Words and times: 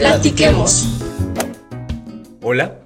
Platiquemos. 0.00 0.98
Hola, 2.42 2.80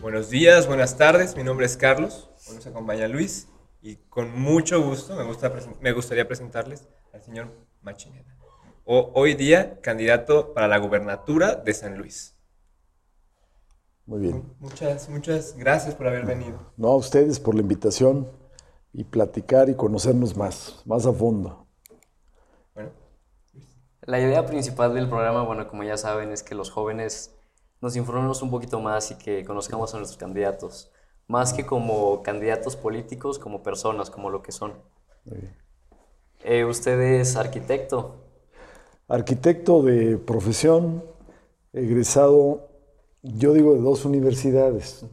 buenos 0.00 0.30
días, 0.30 0.66
buenas 0.66 0.96
tardes. 0.96 1.36
Mi 1.36 1.44
nombre 1.44 1.66
es 1.66 1.76
Carlos. 1.76 2.30
Hoy 2.48 2.54
nos 2.54 2.66
acompaña 2.66 3.06
Luis 3.06 3.48
y 3.82 3.96
con 4.08 4.40
mucho 4.40 4.82
gusto 4.82 5.14
me, 5.14 5.24
gusta 5.24 5.52
me 5.82 5.92
gustaría 5.92 6.26
presentarles 6.26 6.88
al 7.12 7.22
señor 7.22 7.52
Machinena. 7.82 8.34
O, 8.86 9.10
hoy 9.12 9.34
día 9.34 9.78
candidato 9.82 10.54
para 10.54 10.66
la 10.66 10.78
gubernatura 10.78 11.54
de 11.54 11.74
San 11.74 11.98
Luis. 11.98 12.34
Muy 14.06 14.20
bien. 14.20 14.54
Muchas, 14.58 15.10
muchas 15.10 15.54
gracias 15.58 15.94
por 15.94 16.08
haber 16.08 16.24
venido. 16.24 16.72
No, 16.78 16.88
a 16.88 16.96
ustedes 16.96 17.40
por 17.40 17.54
la 17.54 17.60
invitación 17.60 18.26
y 18.90 19.04
platicar 19.04 19.68
y 19.68 19.74
conocernos 19.74 20.34
más, 20.34 20.80
más 20.86 21.04
a 21.04 21.12
fondo. 21.12 21.63
La 24.06 24.20
idea 24.20 24.44
principal 24.44 24.92
del 24.92 25.08
programa, 25.08 25.44
bueno, 25.44 25.66
como 25.66 25.82
ya 25.82 25.96
saben, 25.96 26.30
es 26.30 26.42
que 26.42 26.54
los 26.54 26.70
jóvenes 26.70 27.34
nos 27.80 27.96
informemos 27.96 28.42
un 28.42 28.50
poquito 28.50 28.78
más 28.80 29.10
y 29.10 29.14
que 29.16 29.44
conozcamos 29.44 29.94
a 29.94 29.96
nuestros 29.96 30.18
candidatos, 30.18 30.90
más 31.26 31.54
que 31.54 31.64
como 31.64 32.22
candidatos 32.22 32.76
políticos, 32.76 33.38
como 33.38 33.62
personas, 33.62 34.10
como 34.10 34.28
lo 34.28 34.42
que 34.42 34.52
son. 34.52 34.74
Muy 35.24 35.38
bien. 35.38 35.56
Eh, 36.44 36.66
usted 36.66 37.00
es 37.00 37.36
arquitecto. 37.36 38.16
Arquitecto 39.08 39.82
de 39.82 40.18
profesión, 40.18 41.02
egresado, 41.72 42.68
yo 43.22 43.54
digo, 43.54 43.72
de 43.72 43.80
dos 43.80 44.04
universidades. 44.04 45.06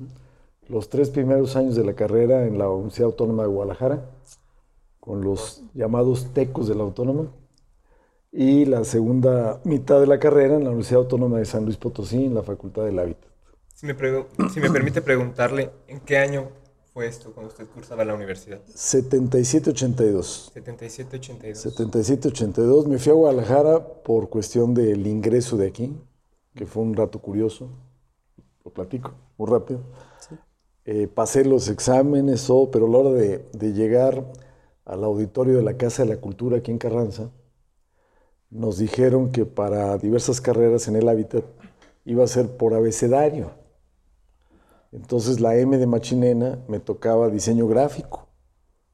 Los 0.67 0.89
tres 0.89 1.09
primeros 1.09 1.55
años 1.55 1.77
de 1.77 1.85
la 1.85 1.93
carrera 1.93 2.45
en 2.45 2.57
la 2.57 2.69
Universidad 2.69 3.07
Autónoma 3.07 3.43
de 3.43 3.49
Guadalajara, 3.49 4.01
con 4.99 5.21
los 5.21 5.63
llamados 5.73 6.33
tecos 6.33 6.67
de 6.67 6.75
la 6.75 6.83
Autónoma, 6.83 7.27
y 8.31 8.65
la 8.65 8.83
segunda 8.83 9.59
mitad 9.65 9.99
de 9.99 10.07
la 10.07 10.19
carrera 10.19 10.55
en 10.55 10.63
la 10.63 10.69
Universidad 10.69 11.01
Autónoma 11.01 11.39
de 11.39 11.45
San 11.45 11.65
Luis 11.65 11.77
Potosí, 11.77 12.25
en 12.25 12.33
la 12.33 12.43
Facultad 12.43 12.85
del 12.85 12.97
Hábitat. 12.97 13.29
si 13.75 13.85
me, 13.85 13.95
si 14.53 14.59
me 14.59 14.69
permite 14.69 15.01
preguntarle, 15.01 15.71
¿en 15.87 15.99
qué 15.99 16.17
año 16.17 16.49
fue 16.93 17.07
esto 17.07 17.33
cuando 17.33 17.51
usted 17.51 17.67
cursaba 17.67 18.05
la 18.05 18.15
universidad? 18.15 18.61
77-82. 18.67 20.53
77-82. 20.53 21.75
77-82. 21.75 22.85
Me 22.87 22.99
fui 22.99 23.11
a 23.11 23.15
Guadalajara 23.15 23.85
por 24.03 24.29
cuestión 24.29 24.73
del 24.73 25.05
ingreso 25.07 25.57
de 25.57 25.67
aquí, 25.67 25.93
que 26.55 26.65
fue 26.65 26.83
un 26.83 26.95
rato 26.95 27.19
curioso. 27.19 27.69
Lo 28.63 28.71
platico 28.71 29.13
muy 29.37 29.49
rápido. 29.49 29.81
Eh, 30.85 31.07
pasé 31.07 31.43
los 31.45 31.67
exámenes, 31.67 32.47
todo, 32.47 32.71
pero 32.71 32.87
a 32.87 32.89
la 32.89 32.97
hora 32.97 33.11
de, 33.11 33.45
de 33.53 33.73
llegar 33.73 34.25
al 34.85 35.03
auditorio 35.03 35.57
de 35.57 35.63
la 35.63 35.77
Casa 35.77 36.03
de 36.03 36.09
la 36.09 36.17
Cultura 36.21 36.57
aquí 36.57 36.71
en 36.71 36.77
Carranza, 36.77 37.29
nos 38.51 38.77
dijeron 38.77 39.31
que 39.31 39.45
para 39.45 39.97
diversas 39.97 40.41
carreras 40.41 40.87
en 40.87 40.97
el 40.97 41.07
hábitat 41.07 41.45
iba 42.05 42.23
a 42.23 42.27
ser 42.27 42.57
por 42.57 42.73
abecedario. 42.73 43.51
Entonces 44.91 45.39
la 45.39 45.55
M 45.55 45.77
de 45.77 45.87
Machinena 45.87 46.59
me 46.67 46.79
tocaba 46.79 47.29
diseño 47.29 47.67
gráfico. 47.67 48.27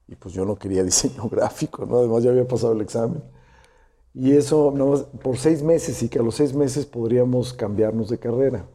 Y 0.07 0.15
pues 0.15 0.33
yo 0.33 0.45
no 0.45 0.55
quería 0.57 0.83
diseño 0.85 1.27
gráfico, 1.27 1.85
¿no? 1.85 1.97
Además 1.97 2.23
ya 2.23 2.29
había 2.29 2.47
pasado 2.47 2.73
el 2.73 2.81
examen. 2.81 3.23
Y 4.13 4.35
eso 4.35 4.71
no, 4.75 4.95
por 5.21 5.37
seis 5.37 5.61
meses 5.63 6.01
y 6.01 6.09
que 6.09 6.19
a 6.19 6.23
los 6.23 6.35
seis 6.35 6.53
meses 6.53 6.85
podríamos 6.85 7.53
cambiarnos 7.53 8.09
de 8.09 8.19
carrera. 8.19 8.65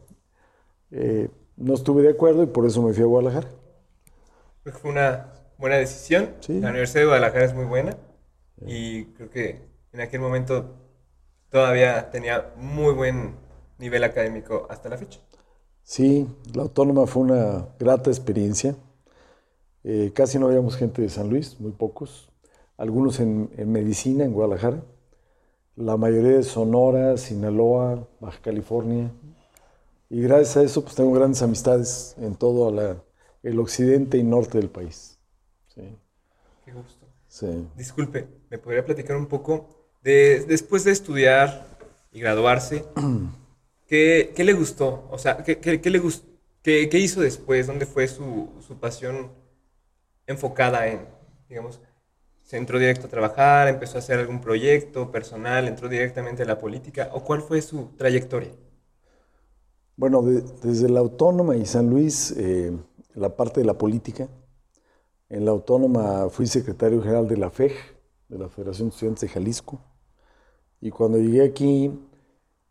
Eh, 0.91 1.29
no 1.55 1.73
estuve 1.73 2.03
de 2.03 2.09
acuerdo 2.09 2.43
y 2.43 2.47
por 2.47 2.65
eso 2.65 2.81
me 2.81 2.93
fui 2.93 3.03
a 3.03 3.07
Guadalajara. 3.07 3.47
Creo 4.63 4.73
que 4.75 4.79
fue 4.79 4.91
una 4.91 5.33
buena 5.57 5.77
decisión. 5.77 6.29
Sí. 6.41 6.59
La 6.59 6.69
Universidad 6.69 7.01
de 7.01 7.05
Guadalajara 7.07 7.45
es 7.45 7.53
muy 7.53 7.65
buena 7.65 7.97
y 8.65 9.05
creo 9.05 9.29
que 9.29 9.72
en 9.93 10.01
aquel 10.01 10.19
momento 10.21 10.75
todavía 11.49 12.11
tenía 12.11 12.53
muy 12.57 12.93
buen 12.93 13.37
nivel 13.79 14.03
académico 14.03 14.67
hasta 14.69 14.89
la 14.89 14.97
fecha. 14.97 15.19
Sí, 15.83 16.27
la 16.53 16.63
autónoma 16.63 17.07
fue 17.07 17.23
una 17.23 17.67
grata 17.79 18.09
experiencia. 18.09 18.75
Eh, 19.83 20.11
casi 20.15 20.39
no 20.39 20.47
habíamos 20.47 20.77
gente 20.77 21.01
de 21.01 21.09
San 21.09 21.29
Luis, 21.29 21.59
muy 21.59 21.71
pocos. 21.71 22.29
Algunos 22.77 23.19
en, 23.19 23.49
en 23.57 23.71
medicina, 23.71 24.23
en 24.25 24.33
Guadalajara. 24.33 24.83
La 25.75 25.97
mayoría 25.97 26.33
de 26.37 26.43
Sonora, 26.43 27.17
Sinaloa, 27.17 28.07
Baja 28.21 28.39
California. 28.41 29.11
Y 30.09 30.21
gracias 30.21 30.57
a 30.57 30.63
eso 30.63 30.83
pues 30.83 30.95
tengo 30.95 31.13
grandes 31.13 31.41
amistades 31.43 32.15
en 32.19 32.35
todo 32.35 32.71
la- 32.71 33.03
el 33.43 33.59
occidente 33.59 34.17
y 34.17 34.23
norte 34.23 34.59
del 34.59 34.69
país. 34.69 35.19
Sí, 35.75 35.81
Qué 36.65 36.71
gusto. 36.73 37.05
sí. 37.27 37.67
Disculpe, 37.73 38.27
¿me 38.49 38.57
podría 38.59 38.85
platicar 38.85 39.17
un 39.17 39.27
poco 39.27 39.82
de 40.03 40.45
después 40.47 40.83
de 40.83 40.91
estudiar 40.91 41.67
y 42.11 42.19
graduarse? 42.19 42.85
¿Qué, 43.87 44.33
qué 44.35 44.43
le 44.43 44.53
gustó? 44.53 45.07
O 45.11 45.17
sea, 45.17 45.43
¿qué, 45.43 45.59
qué- 45.59 45.81
qué 45.81 45.89
le 45.89 45.99
gus- 45.99 46.23
qué- 46.63 46.89
qué 46.89 46.99
hizo 46.99 47.21
después? 47.21 47.67
¿Dónde 47.67 47.85
fue 47.85 48.07
su, 48.07 48.49
su 48.65 48.79
pasión 48.79 49.31
enfocada 50.27 50.87
en, 50.87 51.07
digamos, 51.49 51.81
se 52.43 52.57
entró 52.57 52.79
directo 52.79 53.07
a 53.07 53.09
trabajar, 53.11 53.67
empezó 53.69 53.97
a 53.97 53.99
hacer 53.99 54.19
algún 54.19 54.41
proyecto 54.41 55.11
personal, 55.11 55.67
entró 55.67 55.89
directamente 55.89 56.43
a 56.43 56.47
la 56.47 56.59
política? 56.59 57.09
¿O 57.13 57.23
cuál 57.23 57.41
fue 57.41 57.61
su 57.61 57.89
trayectoria? 57.97 58.51
Bueno, 59.95 60.21
de- 60.23 60.41
desde 60.61 60.89
la 60.89 60.99
Autónoma 60.99 61.55
y 61.55 61.65
San 61.65 61.89
Luis, 61.89 62.31
eh, 62.37 62.71
la 63.15 63.35
parte 63.35 63.59
de 63.61 63.65
la 63.65 63.77
política. 63.77 64.27
En 65.29 65.45
la 65.45 65.51
Autónoma 65.51 66.29
fui 66.29 66.47
secretario 66.47 67.01
general 67.01 67.27
de 67.27 67.37
la 67.37 67.47
FEJ, 67.47 67.75
de 68.29 68.39
la 68.39 68.49
Federación 68.49 68.89
de 68.89 68.93
Estudiantes 68.93 69.21
de 69.21 69.27
Jalisco. 69.29 69.81
Y 70.83 70.91
cuando 70.91 71.17
llegué 71.17 71.45
aquí, 71.45 71.97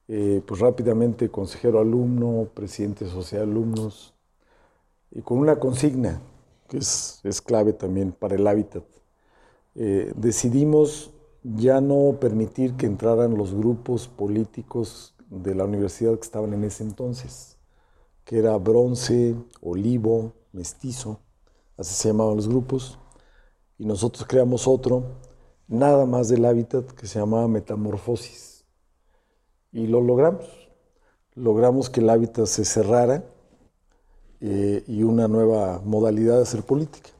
eh, 0.06 0.42
pues 0.44 0.60
rápidamente 0.60 1.30
consejero 1.30 1.80
alumno, 1.80 2.46
presidente 2.52 3.06
de 3.06 3.10
sociedad 3.10 3.46
de 3.46 3.50
alumnos, 3.50 4.12
y 5.12 5.22
con 5.22 5.38
una 5.38 5.58
consigna 5.58 6.20
que 6.68 6.76
es, 6.76 7.20
es 7.24 7.40
clave 7.40 7.72
también 7.72 8.12
para 8.12 8.34
el 8.34 8.46
hábitat. 8.46 8.84
Eh, 9.74 10.12
decidimos 10.14 11.10
ya 11.42 11.80
no 11.80 12.18
permitir 12.20 12.74
que 12.74 12.84
entraran 12.84 13.38
los 13.38 13.54
grupos 13.54 14.08
políticos 14.08 15.14
de 15.30 15.54
la 15.54 15.64
universidad 15.64 16.14
que 16.16 16.20
estaban 16.20 16.52
en 16.52 16.64
ese 16.64 16.84
entonces, 16.84 17.56
que 18.26 18.40
era 18.40 18.58
bronce, 18.58 19.34
olivo, 19.62 20.34
mestizo, 20.52 21.18
así 21.78 21.94
se 21.94 22.08
llamaban 22.08 22.36
los 22.36 22.46
grupos, 22.46 22.98
y 23.78 23.86
nosotros 23.86 24.26
creamos 24.28 24.68
otro, 24.68 25.31
nada 25.72 26.06
más 26.06 26.28
del 26.28 26.44
hábitat, 26.44 26.90
que 26.92 27.06
se 27.06 27.18
llamaba 27.18 27.48
metamorfosis. 27.48 28.64
Y 29.72 29.86
lo 29.86 30.00
logramos. 30.00 30.46
Logramos 31.34 31.88
que 31.88 32.00
el 32.00 32.10
hábitat 32.10 32.46
se 32.46 32.64
cerrara 32.64 33.24
eh, 34.40 34.84
y 34.86 35.02
una 35.02 35.28
nueva 35.28 35.80
modalidad 35.84 36.36
de 36.36 36.42
hacer 36.42 36.62
política. 36.62 37.10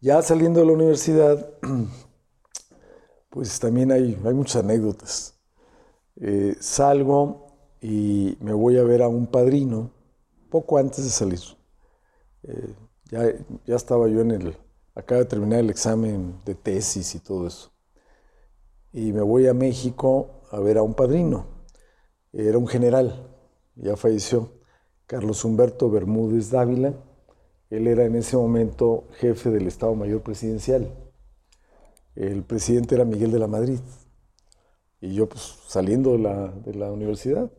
Ya 0.00 0.22
saliendo 0.22 0.60
de 0.60 0.66
la 0.66 0.72
universidad, 0.72 1.50
pues 3.30 3.58
también 3.58 3.90
hay, 3.90 4.16
hay 4.24 4.34
muchas 4.34 4.62
anécdotas. 4.62 5.34
Eh, 6.20 6.56
salgo 6.60 7.46
y 7.80 8.38
me 8.40 8.52
voy 8.52 8.78
a 8.78 8.84
ver 8.84 9.02
a 9.02 9.08
un 9.08 9.26
padrino 9.26 9.90
poco 10.50 10.78
antes 10.78 11.04
de 11.04 11.10
salir. 11.10 11.40
Eh, 12.44 12.74
ya, 13.10 13.24
ya 13.64 13.74
estaba 13.74 14.08
yo 14.08 14.20
en 14.20 14.30
el, 14.30 14.56
acaba 14.96 15.20
de 15.20 15.26
terminar 15.26 15.60
el 15.60 15.70
examen 15.70 16.40
de 16.44 16.54
tesis 16.54 17.14
y 17.14 17.20
todo 17.20 17.46
eso. 17.46 17.70
Y 18.92 19.12
me 19.12 19.20
voy 19.20 19.46
a 19.46 19.54
México 19.54 20.30
a 20.50 20.58
ver 20.58 20.78
a 20.78 20.82
un 20.82 20.94
padrino. 20.94 21.46
Era 22.32 22.56
un 22.58 22.66
general, 22.66 23.28
ya 23.76 23.96
falleció, 23.96 24.50
Carlos 25.06 25.44
Humberto 25.44 25.90
Bermúdez 25.90 26.50
Dávila. 26.50 26.94
Él 27.68 27.86
era 27.86 28.04
en 28.04 28.16
ese 28.16 28.36
momento 28.36 29.04
jefe 29.18 29.50
del 29.50 29.66
Estado 29.66 29.94
Mayor 29.94 30.22
Presidencial. 30.22 30.90
El 32.14 32.42
presidente 32.42 32.94
era 32.94 33.04
Miguel 33.04 33.30
de 33.30 33.38
la 33.38 33.46
Madrid. 33.46 33.80
Y 35.02 35.12
yo 35.14 35.28
pues 35.28 35.58
saliendo 35.68 36.12
de 36.12 36.18
la, 36.18 36.48
de 36.48 36.74
la 36.74 36.90
universidad. 36.90 37.50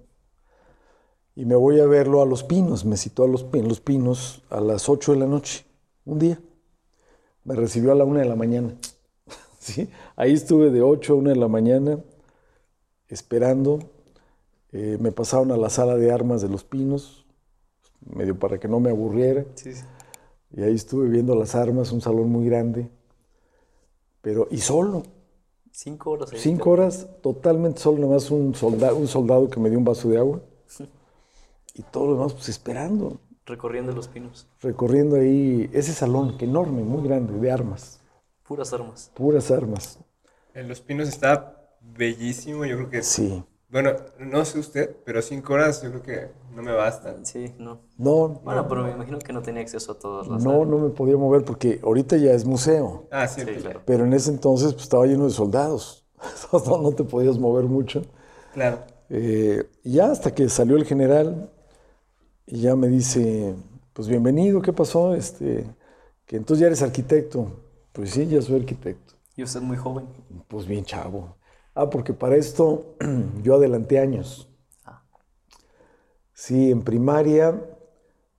Y 1.36 1.46
me 1.46 1.56
voy 1.56 1.80
a 1.80 1.86
verlo 1.86 2.24
a 2.24 2.26
Los 2.26 2.44
Pinos, 2.44 2.84
me 2.84 2.98
citó 2.98 3.26
a 3.26 3.28
Los, 3.28 3.46
en 3.54 3.68
Los 3.68 3.80
Pinos 3.80 4.42
a 4.50 4.60
las 4.60 4.90
8 4.90 5.14
de 5.14 5.20
la 5.20 5.28
noche, 5.28 5.66
un 6.04 6.18
día. 6.18 6.40
Me 7.48 7.56
recibió 7.56 7.94
a 7.94 7.96
la 7.96 8.04
1 8.04 8.20
de 8.20 8.26
la 8.26 8.36
mañana. 8.36 8.76
¿Sí? 9.60 9.90
Ahí 10.18 10.34
estuve 10.34 10.70
de 10.70 10.82
8 10.82 11.14
a 11.14 11.16
1 11.16 11.30
de 11.30 11.36
la 11.38 11.48
mañana 11.48 12.00
esperando. 13.08 13.80
Eh, 14.74 14.98
me 15.00 15.14
pasaron 15.14 15.54
a 15.54 15.58
la 15.58 15.70
sala 15.70 15.96
de 15.96 16.12
armas 16.12 16.42
de 16.42 16.50
Los 16.50 16.66
Pinos, 16.66 17.26
medio 18.06 18.38
para 18.38 18.60
que 18.60 18.68
no 18.68 18.82
me 18.82 18.90
aburriera. 18.90 19.46
Sí, 19.56 19.74
sí. 19.74 19.86
Y 20.52 20.62
ahí 20.62 20.76
estuve 20.76 21.08
viendo 21.08 21.36
las 21.36 21.56
armas, 21.56 21.94
un 21.94 22.02
salón 22.02 22.30
muy 22.30 22.46
grande. 22.46 22.90
Pero, 24.22 24.50
y 24.52 24.58
solo, 24.58 25.04
Cinco 25.72 26.12
horas. 26.12 26.34
ahí. 26.34 26.40
Cinco 26.40 26.72
horas 26.72 27.08
totalmente 27.22 27.80
solo, 27.80 28.00
nada 28.00 28.14
más 28.16 28.30
un 28.30 28.56
soldado, 28.56 28.98
un 28.98 29.08
soldado 29.08 29.50
que 29.50 29.60
me 29.60 29.70
dio 29.70 29.80
un 29.80 29.86
vaso 29.86 30.10
de 30.10 30.18
agua. 30.18 30.42
Y 31.76 31.84
todo 31.84 32.08
lo 32.08 32.14
demás, 32.16 32.34
pues 32.34 32.50
esperando, 32.50 33.20
Recorriendo 33.48 33.94
los 33.94 34.08
pinos. 34.08 34.48
recorriendo 34.62 35.16
ahí 35.16 35.68
ese 35.74 35.94
salón, 35.94 36.38
que 36.38 36.46
enorme, 36.46 36.84
muy 36.84 37.02
grande, 37.08 37.34
de 37.40 37.52
armas, 37.52 38.00
Puras 38.48 38.74
armas. 38.74 39.12
puras 39.14 39.52
armas. 39.52 40.00
En 40.54 40.68
Los 40.68 40.82
Pinos 40.82 41.08
está 41.08 41.70
bellísimo, 41.82 42.66
yo 42.66 42.76
creo 42.78 42.90
que 42.90 43.04
Sí, 43.04 43.44
Bueno, 43.70 43.92
no 44.20 44.46
sé 44.46 44.60
usted, 44.60 44.96
pero 45.06 45.22
cinco 45.22 45.54
horas 45.54 45.82
yo 45.84 45.90
creo 45.90 46.02
que 46.04 46.32
no 46.56 46.64
me 46.64 46.72
bastan. 46.72 47.26
Sí, 47.26 47.54
no. 47.58 47.82
No, 47.98 48.30
Bueno, 48.44 48.68
pero 48.68 48.84
me 48.84 48.92
imagino 48.92 49.20
que 49.20 49.34
no 49.34 49.42
tenía 49.42 49.62
acceso 49.62 49.92
a 49.92 50.00
todas 50.00 50.28
las 50.28 50.44
no, 50.44 50.66
no 50.66 50.78
me 50.80 50.90
podía 50.90 51.18
mover 51.18 51.44
porque 51.44 51.80
ahorita 51.84 52.18
ya 52.18 52.32
es 52.34 52.46
museo. 52.46 53.08
Ah, 53.12 53.28
sí, 53.28 53.42
Sí, 53.42 53.48
claro. 53.62 53.82
Pero 53.86 54.06
en 54.06 54.14
ese 54.14 54.32
entonces 54.32 54.74
pues, 54.74 54.84
estaba 54.84 55.06
lleno 55.06 55.26
de 55.26 55.32
soldados. 55.32 56.06
no, 56.54 56.78
no 56.82 56.92
te 56.94 57.04
podías 57.04 57.38
mover 57.38 57.66
mucho. 57.66 58.02
Claro. 58.54 58.84
Eh, 59.10 59.70
ya 59.84 60.12
hasta 60.12 60.34
que 60.36 60.50
salió 60.50 60.76
el 60.76 60.86
general 60.86 61.50
y 62.48 62.62
ya 62.62 62.76
me 62.78 62.88
dice, 62.88 63.54
pues 63.92 64.08
bienvenido, 64.08 64.62
¿qué 64.62 64.72
pasó? 64.72 65.14
Este, 65.14 65.66
que 66.26 66.38
entonces 66.38 66.62
ya 66.62 66.68
eres 66.68 66.82
arquitecto. 66.82 67.52
Pues 67.92 68.12
sí, 68.12 68.26
ya 68.26 68.42
soy 68.42 68.62
arquitecto. 68.62 69.16
Y 69.36 69.44
usted 69.44 69.60
muy 69.62 69.76
joven. 69.76 70.06
Pues 70.48 70.66
bien 70.66 70.86
chavo. 70.86 71.36
Ah, 71.76 71.90
porque 71.90 72.14
para 72.14 72.38
esto 72.38 72.96
yo 73.44 73.56
adelanté 73.56 74.00
años. 74.00 74.50
Ah. 74.86 75.04
Sí, 76.34 76.72
en 76.72 76.84
primaria, 76.84 77.62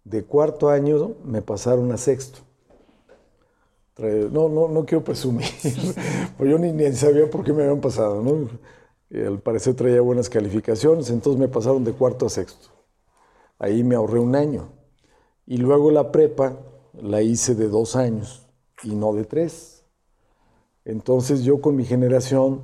de 0.05 0.25
cuarto 0.25 0.70
año, 0.70 1.14
me 1.22 1.43
pasaron 1.43 1.93
a 1.93 1.99
sexto. 1.99 2.40
No, 3.99 4.49
no, 4.49 4.69
no 4.69 4.87
quiero 4.87 5.02
presumir, 5.02 5.49
pues 6.38 6.49
yo 6.49 6.56
ni, 6.56 6.70
ni 6.70 6.93
sabía 6.93 7.28
por 7.28 7.43
qué 7.43 7.52
me 7.52 7.64
habían 7.64 7.81
pasado, 7.81 8.22
¿no? 8.22 8.49
Y 9.10 9.20
al 9.20 9.40
parecer 9.40 9.75
traía 9.75 10.00
buenas 10.00 10.28
calificaciones, 10.28 11.10
entonces 11.10 11.40
me 11.40 11.49
pasaron 11.49 11.82
de 11.82 11.90
cuarto 11.90 12.25
a 12.25 12.28
sexto. 12.28 12.78
Ahí 13.58 13.82
me 13.82 13.94
ahorré 13.94 14.20
un 14.20 14.37
año. 14.37 14.69
Y 15.46 15.56
luego 15.56 15.90
la 15.90 16.12
prepa 16.12 16.58
la 16.94 17.22
hice 17.22 17.55
de 17.55 17.69
dos 17.69 17.96
años 17.96 18.46
y 18.82 18.94
no 18.94 19.12
de 19.14 19.25
tres. 19.25 19.84
Entonces 20.84 21.43
yo 21.43 21.60
con 21.60 21.76
mi 21.76 21.84
generación, 21.84 22.62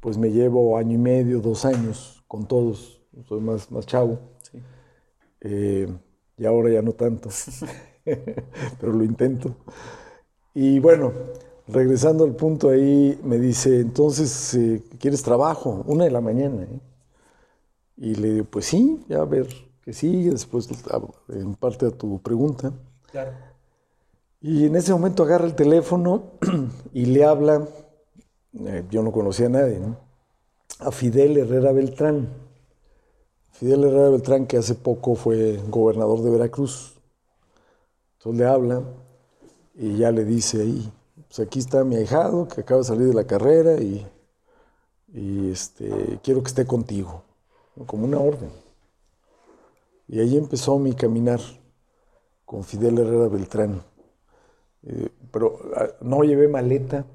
pues 0.00 0.18
me 0.18 0.30
llevo 0.30 0.76
año 0.76 0.94
y 0.94 0.98
medio, 0.98 1.40
dos 1.40 1.64
años 1.64 2.24
con 2.26 2.46
todos. 2.46 3.00
Soy 3.28 3.40
más, 3.40 3.70
más 3.70 3.86
chavo. 3.86 4.18
Sí. 4.50 4.58
Eh, 5.42 5.88
y 6.36 6.46
ahora 6.46 6.70
ya 6.70 6.82
no 6.82 6.92
tanto. 6.92 7.28
Pero 8.04 8.92
lo 8.92 9.04
intento. 9.04 9.54
Y 10.54 10.80
bueno, 10.80 11.12
regresando 11.68 12.24
al 12.24 12.34
punto 12.34 12.70
ahí, 12.70 13.18
me 13.22 13.38
dice, 13.38 13.80
entonces, 13.80 14.54
eh, 14.54 14.82
¿quieres 14.98 15.22
trabajo? 15.22 15.84
Una 15.86 16.04
de 16.04 16.10
la 16.10 16.20
mañana. 16.20 16.62
¿eh? 16.64 16.80
Y 17.96 18.14
le 18.16 18.32
digo, 18.32 18.46
pues 18.46 18.66
sí, 18.66 19.04
ya 19.08 19.20
a 19.20 19.24
ver 19.24 19.71
que 19.82 19.92
sí, 19.92 20.24
después 20.24 20.68
en 21.28 21.54
parte 21.54 21.86
de 21.86 21.92
tu 21.92 22.20
pregunta. 22.20 22.72
Claro. 23.10 23.32
Y 24.40 24.66
en 24.66 24.76
ese 24.76 24.92
momento 24.92 25.22
agarra 25.22 25.46
el 25.46 25.54
teléfono 25.54 26.32
y 26.92 27.06
le 27.06 27.24
habla, 27.24 27.66
eh, 28.54 28.84
yo 28.90 29.02
no 29.02 29.12
conocía 29.12 29.46
a 29.46 29.50
nadie, 29.50 29.78
¿no? 29.78 29.96
a 30.84 30.90
Fidel 30.90 31.36
Herrera 31.36 31.72
Beltrán. 31.72 32.28
Fidel 33.52 33.84
Herrera 33.84 34.08
Beltrán, 34.08 34.46
que 34.46 34.56
hace 34.56 34.74
poco 34.74 35.14
fue 35.14 35.60
gobernador 35.68 36.22
de 36.22 36.30
Veracruz. 36.30 36.96
Entonces 38.18 38.40
le 38.40 38.46
habla 38.46 38.82
y 39.74 39.98
ya 39.98 40.10
le 40.10 40.24
dice 40.24 40.62
ahí, 40.62 40.92
pues 41.28 41.40
aquí 41.40 41.58
está 41.58 41.84
mi 41.84 41.96
ahijado 41.96 42.48
que 42.48 42.60
acaba 42.60 42.78
de 42.78 42.84
salir 42.84 43.08
de 43.08 43.14
la 43.14 43.26
carrera 43.26 43.80
y, 43.80 44.06
y, 45.12 45.50
este, 45.50 46.18
quiero 46.22 46.42
que 46.42 46.48
esté 46.48 46.66
contigo, 46.66 47.22
como 47.86 48.04
una 48.04 48.18
orden. 48.18 48.50
Y 50.12 50.20
ahí 50.20 50.36
empezó 50.36 50.78
mi 50.78 50.92
caminar 50.92 51.40
con 52.44 52.64
Fidel 52.64 52.98
Herrera 52.98 53.28
Beltrán. 53.28 53.82
Eh, 54.82 55.08
pero 55.30 55.58
ah, 55.74 55.86
no 56.02 56.22
llevé 56.22 56.48
maleta, 56.48 57.06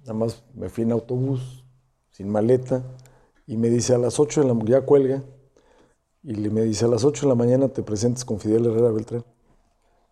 nada 0.00 0.14
más 0.14 0.42
me 0.52 0.68
fui 0.68 0.82
en 0.82 0.90
autobús, 0.90 1.64
sin 2.10 2.28
maleta, 2.28 2.82
y 3.46 3.56
me 3.56 3.70
dice 3.70 3.94
a 3.94 3.98
las 3.98 4.18
8 4.18 4.42
de 4.42 4.52
la 4.52 4.64
ya 4.64 4.80
cuelga, 4.80 5.22
y 6.24 6.34
le, 6.34 6.50
me 6.50 6.62
dice 6.62 6.86
a 6.86 6.88
las 6.88 7.04
8 7.04 7.26
de 7.26 7.28
la 7.28 7.36
mañana 7.36 7.68
te 7.68 7.84
presentes 7.84 8.24
con 8.24 8.40
Fidel 8.40 8.66
Herrera 8.66 8.90
Beltrán. 8.90 9.24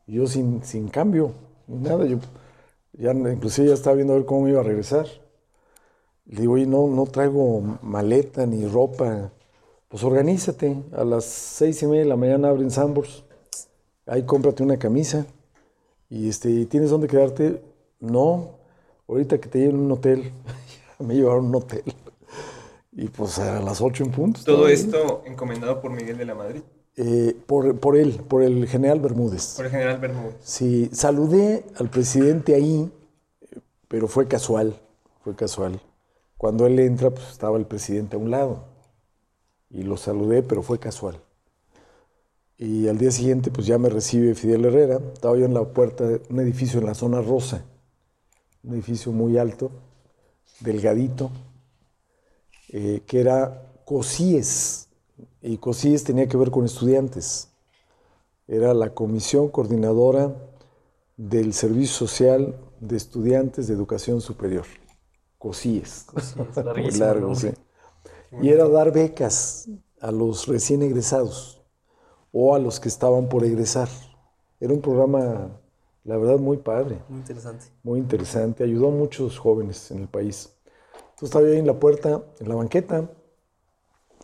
Y 0.06 0.14
yo 0.14 0.28
sin, 0.28 0.62
sin 0.62 0.86
cambio, 0.86 1.32
nada, 1.66 2.06
yo 2.06 2.18
ya 2.92 3.10
inclusive 3.10 3.66
ya 3.66 3.74
estaba 3.74 3.96
viendo 3.96 4.12
a 4.12 4.16
ver 4.18 4.26
cómo 4.26 4.42
me 4.42 4.50
iba 4.50 4.60
a 4.60 4.62
regresar. 4.62 5.06
Le 6.26 6.42
digo, 6.42 6.52
oye, 6.52 6.66
no, 6.66 6.86
no 6.86 7.04
traigo 7.06 7.80
maleta 7.82 8.46
ni 8.46 8.64
ropa. 8.68 9.32
Pues 9.92 10.04
organízate, 10.04 10.74
a 10.92 11.04
las 11.04 11.26
seis 11.26 11.82
y 11.82 11.86
media 11.86 12.00
de 12.04 12.08
la 12.08 12.16
mañana 12.16 12.48
abren 12.48 12.70
Sambors, 12.70 13.24
ahí 14.06 14.22
cómprate 14.22 14.62
una 14.62 14.78
camisa. 14.78 15.26
Y 16.08 16.30
este, 16.30 16.64
¿tienes 16.64 16.88
dónde 16.88 17.08
quedarte? 17.08 17.60
No, 18.00 18.52
ahorita 19.06 19.38
que 19.38 19.50
te 19.50 19.58
lleven 19.58 19.80
un 19.80 19.92
hotel. 19.92 20.32
me 20.98 21.14
llevaron 21.14 21.44
un 21.44 21.56
hotel. 21.56 21.82
Y 22.90 23.08
pues 23.08 23.38
a 23.38 23.60
las 23.60 23.82
8 23.82 24.04
en 24.04 24.10
punto. 24.12 24.40
Todo 24.46 24.66
esto 24.66 25.24
encomendado 25.26 25.82
por 25.82 25.90
Miguel 25.90 26.16
de 26.16 26.24
la 26.24 26.34
Madrid, 26.34 26.62
Eh, 26.96 27.36
por, 27.46 27.78
por 27.78 27.98
él, 27.98 28.12
por 28.26 28.42
el 28.42 28.66
general 28.66 28.98
Bermúdez. 28.98 29.56
por 29.56 29.66
el 29.66 29.70
general 29.72 29.98
Bermúdez. 29.98 30.36
Sí, 30.42 30.88
saludé 30.90 31.64
al 31.76 31.90
presidente 31.90 32.54
ahí, 32.54 32.90
pero 33.88 34.08
fue 34.08 34.26
casual, 34.26 34.74
fue 35.22 35.34
casual. 35.36 35.82
Cuando 36.38 36.66
él 36.66 36.78
entra, 36.78 37.10
pues 37.10 37.28
estaba 37.28 37.58
el 37.58 37.66
presidente 37.66 38.16
a 38.16 38.18
un 38.18 38.30
lado. 38.30 38.71
Y 39.72 39.82
lo 39.82 39.96
saludé, 39.96 40.44
pero 40.44 40.62
fue 40.62 40.78
casual. 40.78 41.20
Y 42.58 42.88
al 42.88 42.96
día 42.98 43.10
siguiente, 43.10 43.50
pues 43.50 43.66
ya 43.66 43.78
me 43.78 43.88
recibe 43.88 44.34
Fidel 44.34 44.64
Herrera. 44.64 45.00
Estaba 45.12 45.36
yo 45.36 45.44
en 45.44 45.54
la 45.54 45.64
puerta 45.64 46.06
de 46.06 46.22
un 46.30 46.40
edificio 46.40 46.78
en 46.80 46.86
la 46.86 46.94
zona 46.94 47.20
rosa. 47.20 47.64
Un 48.64 48.74
edificio 48.74 49.12
muy 49.12 49.38
alto, 49.38 49.70
delgadito, 50.60 51.30
eh, 52.68 53.02
que 53.06 53.20
era 53.20 53.62
COSIES. 53.84 54.88
Y 55.42 55.58
COSIES 55.58 56.04
tenía 56.04 56.28
que 56.28 56.36
ver 56.36 56.50
con 56.50 56.64
estudiantes. 56.64 57.48
Era 58.48 58.74
la 58.74 58.94
Comisión 58.94 59.48
Coordinadora 59.48 60.34
del 61.16 61.54
Servicio 61.54 62.06
Social 62.08 62.56
de 62.80 62.96
Estudiantes 62.96 63.68
de 63.68 63.74
Educación 63.74 64.20
Superior. 64.20 64.66
COSIES. 65.38 66.06
Sí, 66.20 66.40
es 66.50 66.62
Muy 66.74 66.90
larguísimo, 66.90 66.92
largo, 66.92 67.34
¿no? 67.34 67.34
sí. 67.34 67.52
Y 68.40 68.48
era 68.48 68.68
dar 68.68 68.92
becas 68.92 69.68
a 70.00 70.10
los 70.10 70.46
recién 70.46 70.82
egresados 70.82 71.62
o 72.32 72.54
a 72.54 72.58
los 72.58 72.80
que 72.80 72.88
estaban 72.88 73.28
por 73.28 73.44
egresar. 73.44 73.88
Era 74.58 74.72
un 74.72 74.80
programa, 74.80 75.50
la 76.04 76.16
verdad, 76.16 76.38
muy 76.38 76.56
padre, 76.56 76.98
Muy 77.08 77.18
interesante. 77.18 77.66
muy 77.82 78.00
interesante. 78.00 78.64
Ayudó 78.64 78.88
a 78.88 78.92
muchos 78.92 79.38
jóvenes 79.38 79.90
en 79.90 79.98
el 80.00 80.08
país. 80.08 80.50
Entonces 80.94 81.24
estaba 81.24 81.44
yo 81.44 81.52
ahí 81.52 81.58
en 81.58 81.66
la 81.66 81.78
puerta, 81.78 82.22
en 82.40 82.48
la 82.48 82.54
banqueta, 82.54 83.10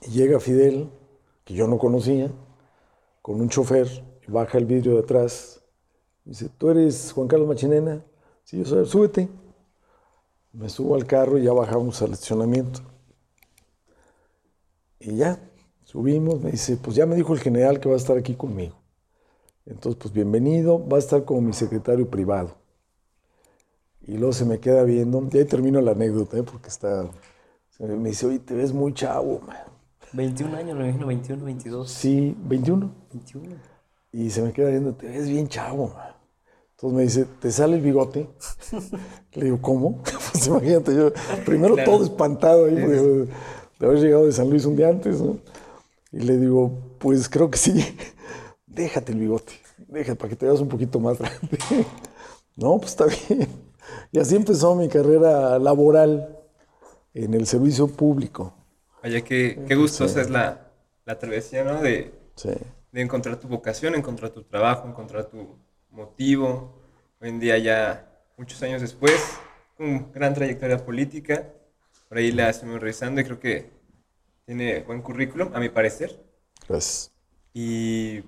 y 0.03 0.11
llega 0.11 0.41
Fidel, 0.41 0.89
que 1.45 1.55
yo 1.55 1.67
no 1.67 1.79
conocía, 1.79 2.31
con 3.21 3.41
un 3.41 3.49
chofer, 3.49 3.89
y 4.27 4.31
baja 4.31 4.59
el 4.59 4.65
vidrio 4.67 4.95
de 4.95 5.01
atrás. 5.01 5.61
Dice, 6.25 6.49
¿tú 6.57 6.71
eres 6.71 7.13
Juan 7.13 7.29
Carlos 7.29 7.49
Machinena? 7.49 8.05
Sí, 8.45 8.59
yo 8.59 8.65
soy, 8.65 8.87
súbete. 8.87 9.29
Me 10.53 10.69
subo 10.69 10.95
al 10.95 11.07
carro 11.07 11.39
y 11.39 11.45
ya 11.45 11.53
bajamos 11.53 12.01
al 12.03 12.13
estacionamiento. 12.13 12.81
Y 15.01 15.17
ya, 15.17 15.39
subimos, 15.85 16.41
me 16.41 16.51
dice, 16.51 16.77
pues 16.77 16.97
ya 16.97 17.07
me 17.07 17.15
dijo 17.17 17.33
el 17.33 17.41
general 17.41 17.81
que 17.81 17.89
va 17.89 17.95
a 17.95 17.99
estar 17.99 18.17
aquí 18.17 18.35
conmigo. 18.35 18.77
Entonces, 19.67 19.99
pues 20.01 20.13
bienvenido, 20.13 20.87
va 20.89 20.97
a 20.97 21.01
estar 21.01 21.25
como 21.25 21.41
mi 21.43 21.53
secretario 21.53 22.09
privado. 22.09 22.57
Y 24.01 24.17
luego 24.17 24.33
se 24.33 24.45
me 24.45 24.59
queda 24.59 24.83
viendo, 24.85 25.27
y 25.31 25.39
ahí 25.39 25.45
termino 25.45 25.81
la 25.81 25.93
anécdota, 25.93 26.39
¿eh? 26.39 26.43
porque 26.43 26.69
está, 26.69 27.09
me 27.79 27.97
me 27.97 28.09
dice, 28.09 28.27
oye, 28.27 28.39
te 28.39 28.55
ves 28.55 28.73
muy 28.73 28.93
chavo, 28.95 29.41
man". 29.47 29.57
21 30.15 30.57
años, 30.57 30.77
me 30.77 30.85
imagino, 30.85 31.07
21, 31.07 31.45
22. 31.45 31.91
Sí, 31.91 32.35
21. 32.45 32.91
21. 33.13 33.57
Y 34.13 34.31
se 34.31 34.41
me 34.43 34.53
queda 34.53 34.71
viendo, 34.71 34.95
te 34.95 35.07
ves 35.07 35.29
bien 35.29 35.47
chavo. 35.49 35.89
man". 35.89 36.15
Entonces 36.71 36.97
me 36.97 37.03
dice, 37.03 37.25
¿te 37.41 37.51
sale 37.53 37.77
el 37.77 37.83
bigote? 37.83 38.29
Le 39.35 39.45
digo, 39.45 39.59
¿cómo? 39.61 40.03
Pues 40.33 40.47
imagínate, 40.47 40.95
yo 40.95 41.13
primero 41.45 41.75
Claro. 41.75 41.91
todo 41.93 42.05
espantado 42.05 42.67
ahí, 42.67 42.77
porque, 42.81 43.29
de 43.79 43.87
haber 43.87 43.99
llegado 44.01 44.27
de 44.27 44.33
San 44.33 44.51
Luis 44.51 44.65
un 44.65 44.77
día 44.77 44.89
antes, 44.89 45.21
¿no? 45.21 45.39
Y 46.13 46.21
le 46.21 46.37
digo, 46.37 46.73
pues 46.99 47.29
creo 47.29 47.51
que 47.51 47.59
sí, 47.59 47.85
déjate 48.67 49.13
el 49.13 49.19
bigote, 49.19 49.53
déjate 49.89 50.17
para 50.17 50.31
que 50.31 50.37
te 50.37 50.47
veas 50.47 50.61
un 50.61 50.69
poquito 50.69 51.01
más 51.01 51.19
grande. 51.19 51.59
no, 52.57 52.79
pues 52.79 52.91
está 52.93 53.07
bien. 53.07 53.49
Y 54.13 54.19
así 54.19 54.37
empezó 54.37 54.75
mi 54.75 54.89
carrera 54.89 55.59
laboral 55.59 56.37
en 57.15 57.35
el 57.35 57.47
servicio 57.47 57.89
público. 57.89 58.55
Vaya, 59.03 59.23
qué, 59.23 59.63
qué 59.67 59.75
gustosa 59.75 60.21
es 60.21 60.31
la, 60.31 60.71
la 61.05 61.19
travesía, 61.19 61.65
¿no? 61.65 61.81
De, 61.81 62.13
Sí. 62.35 62.51
de 62.93 63.01
encontrar 63.01 63.39
tu 63.41 63.49
vocación, 63.49 63.95
encontrar 63.95 64.31
tu 64.31 64.43
trabajo, 64.45 64.87
encontrar 64.89 65.25
tu 65.27 65.57
motivo. 65.91 66.73
Hoy 67.21 67.31
en 67.31 67.41
día 67.41 67.59
ya, 67.59 68.09
muchos 68.37 68.63
años 68.63 68.81
después, 68.81 69.21
con 69.77 70.13
gran 70.13 70.35
trayectoria 70.35 70.85
política. 70.85 71.49
Por 72.09 72.19
ahí 72.19 72.33
la 72.33 72.49
estuvimos 72.51 72.81
revisando 72.81 73.21
y 73.21 73.25
creo 73.25 73.39
que 73.41 73.71
tiene 74.47 74.83
buen 74.83 75.03
currículum, 75.03 75.51
a 75.55 75.61
mi 75.61 75.69
parecer. 75.69 76.25
Gracias. 76.69 77.13
Y 77.53 78.21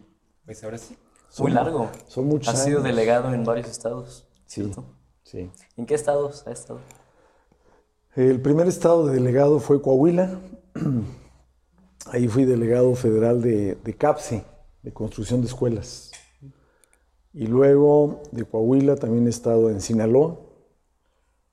pues 0.44 0.62
ahora 0.64 0.78
sí. 0.78 0.96
Muy 1.38 1.52
largo. 1.52 1.90
Son 2.06 2.26
muchos 2.26 2.52
Ha 2.52 2.56
sido 2.56 2.78
años. 2.78 2.84
delegado 2.88 3.32
en 3.32 3.44
varios 3.44 3.68
estados. 3.68 4.26
Sí, 4.46 4.62
¿cierto? 4.62 4.84
sí. 5.22 5.50
¿En 5.76 5.86
qué 5.86 5.94
estados 5.94 6.46
ha 6.46 6.50
estado? 6.52 6.80
El 8.16 8.40
primer 8.40 8.66
estado 8.66 9.06
de 9.06 9.14
delegado 9.14 9.60
fue 9.60 9.80
Coahuila, 9.80 10.38
Ahí 12.06 12.26
fui 12.28 12.44
delegado 12.44 12.94
federal 12.94 13.40
de, 13.42 13.76
de 13.76 13.94
CAPSE, 13.94 14.44
de 14.82 14.92
construcción 14.92 15.42
de 15.42 15.46
escuelas. 15.48 16.10
Y 17.32 17.46
luego 17.46 18.22
de 18.32 18.44
Coahuila 18.44 18.96
también 18.96 19.26
he 19.26 19.30
estado 19.30 19.70
en 19.70 19.80
Sinaloa, 19.80 20.40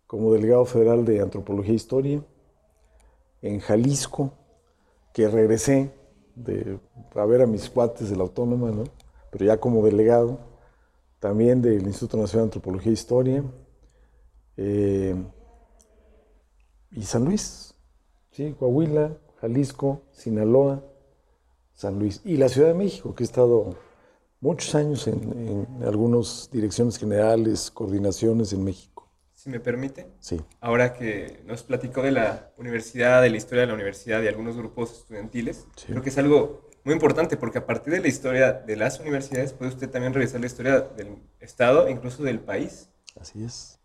como 0.07 0.33
delegado 0.33 0.65
federal 0.65 1.05
de 1.05 1.21
Antropología 1.21 1.73
e 1.73 1.75
Historia, 1.75 2.23
en 3.41 3.59
Jalisco, 3.59 4.31
que 5.13 5.27
regresé 5.27 5.91
a 7.15 7.25
ver 7.25 7.41
a 7.41 7.47
mis 7.47 7.69
cuates 7.69 8.09
de 8.09 8.15
la 8.15 8.23
Autónoma, 8.23 8.71
¿no? 8.71 8.85
pero 9.31 9.45
ya 9.45 9.59
como 9.59 9.83
delegado, 9.83 10.39
también 11.19 11.61
del 11.61 11.85
Instituto 11.85 12.17
Nacional 12.17 12.45
de 12.45 12.55
Antropología 12.55 12.91
e 12.91 12.93
Historia, 12.93 13.43
eh, 14.55 15.15
y 16.91 17.03
San 17.03 17.25
Luis, 17.25 17.75
¿sí? 18.31 18.55
Coahuila, 18.57 19.17
Jalisco, 19.41 20.01
Sinaloa, 20.11 20.83
San 21.73 21.99
Luis, 21.99 22.21
y 22.23 22.37
la 22.37 22.49
Ciudad 22.49 22.69
de 22.69 22.73
México, 22.73 23.13
que 23.13 23.23
he 23.23 23.25
estado 23.25 23.75
muchos 24.39 24.73
años 24.73 25.07
en, 25.07 25.67
en 25.79 25.83
algunas 25.83 26.49
direcciones 26.51 26.97
generales, 26.97 27.69
coordinaciones 27.71 28.53
en 28.53 28.63
México. 28.63 28.96
Si 29.47 29.51
me 29.51 29.61
permite. 29.61 30.07
Sí. 30.19 30.41
Ahora 30.59 30.91
que 30.93 31.39
nos 31.45 31.63
platicó 31.63 32.01
de 32.01 32.11
la 32.11 32.51
universidad, 32.57 33.21
de 33.21 33.29
la 33.29 33.37
historia 33.37 33.61
de 33.61 33.67
la 33.67 33.75
universidad 33.75 34.21
y 34.21 34.27
algunos 34.27 34.57
grupos 34.57 34.91
estudiantiles, 34.91 35.65
Sí. 35.77 35.85
creo 35.87 36.01
que 36.01 36.09
es 36.09 36.17
algo 36.17 36.67
muy 36.83 36.93
importante 36.93 37.37
porque 37.37 37.59
a 37.59 37.65
partir 37.65 37.93
de 37.93 38.01
la 38.01 38.09
historia 38.09 38.51
de 38.51 38.75
las 38.75 38.99
universidades 38.99 39.53
puede 39.53 39.71
usted 39.71 39.89
también 39.89 40.13
revisar 40.13 40.41
la 40.41 40.47
historia 40.47 40.81
del 40.81 41.15
Estado, 41.39 41.87
incluso 41.87 42.23
del 42.23 42.41
país. 42.41 42.89
Así 43.17 43.41
es. 43.41 43.79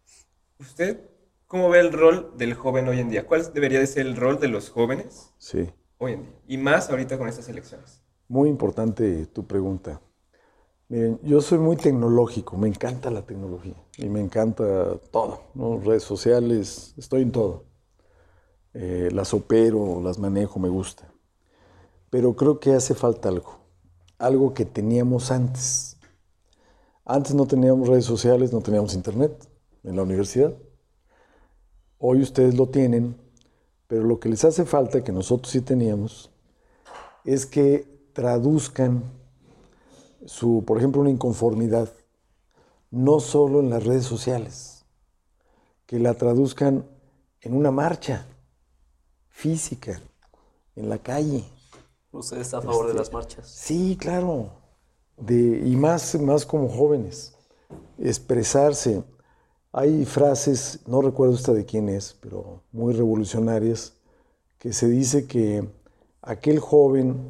¿Usted 0.59 0.99
cómo 1.47 1.71
ve 1.71 1.79
el 1.79 1.93
rol 1.93 2.33
del 2.37 2.55
joven 2.55 2.89
hoy 2.89 2.99
en 2.99 3.09
día? 3.09 3.25
¿Cuál 3.25 3.53
debería 3.55 3.79
de 3.79 3.87
ser 3.87 4.05
el 4.05 4.17
rol 4.17 4.41
de 4.41 4.49
los 4.49 4.69
jóvenes 4.69 5.33
Sí. 5.39 5.71
hoy 5.99 6.15
en 6.15 6.23
día? 6.25 6.33
Y 6.49 6.57
más 6.59 6.91
ahorita 6.91 7.17
con 7.19 7.29
estas 7.29 7.49
elecciones. 7.49 8.03
Muy 8.27 8.49
importante 8.49 9.27
tu 9.27 9.47
pregunta. 9.47 10.01
Miren, 10.93 11.19
yo 11.23 11.41
soy 11.41 11.57
muy 11.57 11.77
tecnológico, 11.77 12.59
me 12.59 12.69
encanta 12.69 13.11
la 13.11 13.23
tecnología 13.23 13.83
y 13.97 14.11
me 14.11 14.21
encanta 14.21 14.99
todo, 15.11 15.41
¿no? 15.55 15.79
redes 15.79 16.03
sociales, 16.03 16.93
estoy 16.99 17.23
en 17.23 17.33
todo. 17.33 17.65
Eh, 18.75 19.09
las 19.11 19.33
opero, 19.33 20.03
las 20.03 20.19
manejo, 20.19 20.61
me 20.61 20.69
gusta. 20.69 21.11
Pero 22.11 22.37
creo 22.37 22.61
que 22.61 22.75
hace 22.75 22.93
falta 22.93 23.31
algo, 23.31 23.61
algo 24.19 24.53
que 24.53 24.67
teníamos 24.67 25.31
antes. 25.31 25.97
Antes 27.07 27.35
no 27.35 27.47
teníamos 27.47 27.89
redes 27.89 28.05
sociales, 28.05 28.53
no 28.53 28.61
teníamos 28.61 28.93
internet 28.93 29.49
en 29.85 29.97
la 29.97 30.03
universidad. 30.03 30.55
Hoy 31.97 32.21
ustedes 32.21 32.55
lo 32.55 32.69
tienen, 32.69 33.17
pero 33.87 34.03
lo 34.03 34.21
que 34.21 34.29
les 34.29 34.45
hace 34.45 34.67
falta, 34.67 35.03
que 35.03 35.11
nosotros 35.11 35.53
sí 35.53 35.63
teníamos, 35.63 36.31
es 37.25 37.47
que 37.47 38.11
traduzcan 38.13 39.22
su, 40.27 40.65
por 40.67 40.79
ejemplo, 40.79 41.01
una 41.01 41.11
inconformidad, 41.11 41.93
no 42.91 43.21
solo 43.21 43.61
en 43.61 43.71
las 43.71 43.85
redes 43.85 44.05
sociales, 44.05 44.85
que 45.87 45.99
la 45.99 46.15
traduzcan 46.15 46.87
en 47.41 47.55
una 47.55 47.71
marcha 47.71 48.27
física, 49.29 50.01
en 50.77 50.89
la 50.89 50.99
calle. 50.99 51.45
¿Usted 52.13 52.39
está 52.39 52.59
a 52.59 52.63
favor 52.63 52.87
de 52.89 52.95
las 52.95 53.13
marchas? 53.13 53.49
Sí, 53.49 53.97
claro. 53.99 54.51
De, 55.17 55.63
y 55.65 55.77
más, 55.77 56.15
más 56.21 56.47
como 56.47 56.69
jóvenes. 56.69 57.35
Expresarse. 57.99 59.03
Hay 59.73 60.05
frases, 60.05 60.81
no 60.87 61.01
recuerdo 61.01 61.35
esta 61.35 61.53
de 61.53 61.65
quién 61.65 61.89
es, 61.89 62.17
pero 62.21 62.63
muy 62.73 62.93
revolucionarias, 62.93 63.95
que 64.59 64.73
se 64.73 64.87
dice 64.87 65.27
que 65.27 65.67
aquel 66.21 66.59
joven 66.61 67.27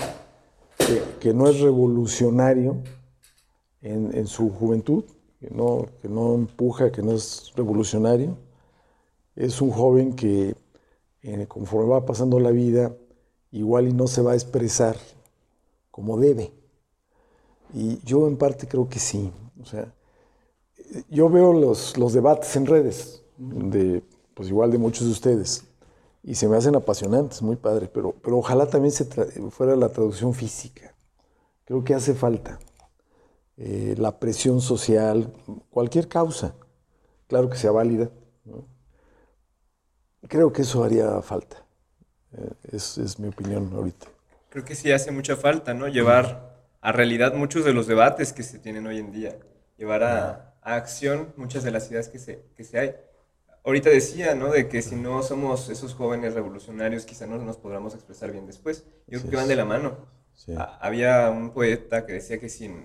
que, 1.20 1.34
no 1.34 1.48
es 1.48 1.60
revolucionario 1.60 2.76
en, 3.80 4.16
en 4.16 4.26
su 4.26 4.50
juventud, 4.50 5.04
que 5.40 5.50
no, 5.50 5.86
que 6.00 6.08
no 6.08 6.34
empuja, 6.34 6.92
que 6.92 7.02
no 7.02 7.12
es 7.12 7.52
revolucionario, 7.56 8.36
es 9.34 9.60
un 9.60 9.70
joven 9.70 10.14
que 10.14 10.54
eh, 11.22 11.46
conforme 11.46 11.88
va 11.88 12.04
pasando 12.04 12.40
la 12.40 12.50
vida, 12.50 12.94
igual 13.52 13.88
y 13.88 13.92
no 13.92 14.06
se 14.06 14.22
va 14.22 14.32
a 14.32 14.34
expresar 14.34 14.96
como 15.90 16.18
debe. 16.18 16.52
Y 17.74 18.00
yo 18.04 18.26
en 18.26 18.36
parte 18.36 18.66
creo 18.66 18.88
que 18.88 18.98
sí. 18.98 19.30
O 19.60 19.64
sea, 19.64 19.92
eh, 20.94 21.04
yo 21.08 21.28
veo 21.28 21.52
los, 21.52 21.96
los 21.96 22.12
debates 22.12 22.54
en 22.56 22.66
redes, 22.66 23.22
de, 23.38 24.02
pues 24.34 24.48
igual 24.48 24.70
de 24.70 24.78
muchos 24.78 25.06
de 25.06 25.12
ustedes, 25.12 25.64
y 26.22 26.34
se 26.36 26.48
me 26.48 26.56
hacen 26.56 26.76
apasionantes, 26.76 27.42
muy 27.42 27.56
padre, 27.56 27.88
pero, 27.92 28.14
pero 28.22 28.38
ojalá 28.38 28.66
también 28.66 28.92
se 28.92 29.04
fuera 29.50 29.74
la 29.76 29.88
traducción 29.88 30.34
física. 30.34 30.94
Creo 31.64 31.82
que 31.82 31.94
hace 31.94 32.14
falta. 32.14 32.58
Eh, 33.56 33.94
la 33.98 34.18
presión 34.18 34.60
social, 34.60 35.32
cualquier 35.70 36.08
causa, 36.08 36.54
claro 37.28 37.50
que 37.50 37.56
sea 37.56 37.70
válida. 37.70 38.10
¿no? 38.44 38.66
Creo 40.28 40.52
que 40.52 40.62
eso 40.62 40.84
haría 40.84 41.20
falta. 41.22 41.64
Eh, 42.32 42.50
es, 42.72 42.98
es 42.98 43.18
mi 43.18 43.28
opinión 43.28 43.70
ahorita. 43.74 44.06
Creo 44.48 44.64
que 44.64 44.74
sí 44.74 44.92
hace 44.92 45.10
mucha 45.10 45.36
falta, 45.36 45.74
¿no? 45.74 45.88
Llevar 45.88 46.66
a 46.80 46.92
realidad 46.92 47.34
muchos 47.34 47.64
de 47.64 47.72
los 47.72 47.86
debates 47.86 48.32
que 48.32 48.42
se 48.42 48.58
tienen 48.58 48.86
hoy 48.86 48.98
en 48.98 49.12
día. 49.12 49.38
Llevar 49.76 50.02
a, 50.04 50.54
a 50.62 50.74
acción 50.76 51.32
muchas 51.36 51.64
de 51.64 51.70
las 51.70 51.90
ideas 51.90 52.08
que 52.08 52.18
se, 52.18 52.44
que 52.56 52.64
se 52.64 52.78
hay. 52.78 52.94
Ahorita 53.64 53.90
decía, 53.90 54.34
¿no? 54.34 54.50
De 54.50 54.68
que 54.68 54.82
si 54.82 54.96
no 54.96 55.22
somos 55.22 55.68
esos 55.68 55.94
jóvenes 55.94 56.34
revolucionarios, 56.34 57.04
quizá 57.06 57.26
no 57.26 57.38
nos 57.38 57.56
podamos 57.58 57.94
expresar 57.94 58.32
bien 58.32 58.46
después. 58.46 58.84
Yo 59.06 59.20
creo 59.20 59.30
que 59.30 59.36
van 59.36 59.48
de 59.48 59.56
la 59.56 59.64
mano. 59.64 59.98
Sí, 60.34 60.52
Ha- 60.56 60.78
Había 60.80 61.30
un 61.30 61.50
poeta 61.52 62.04
que 62.04 62.14
decía 62.14 62.40
que 62.40 62.48
sin, 62.48 62.84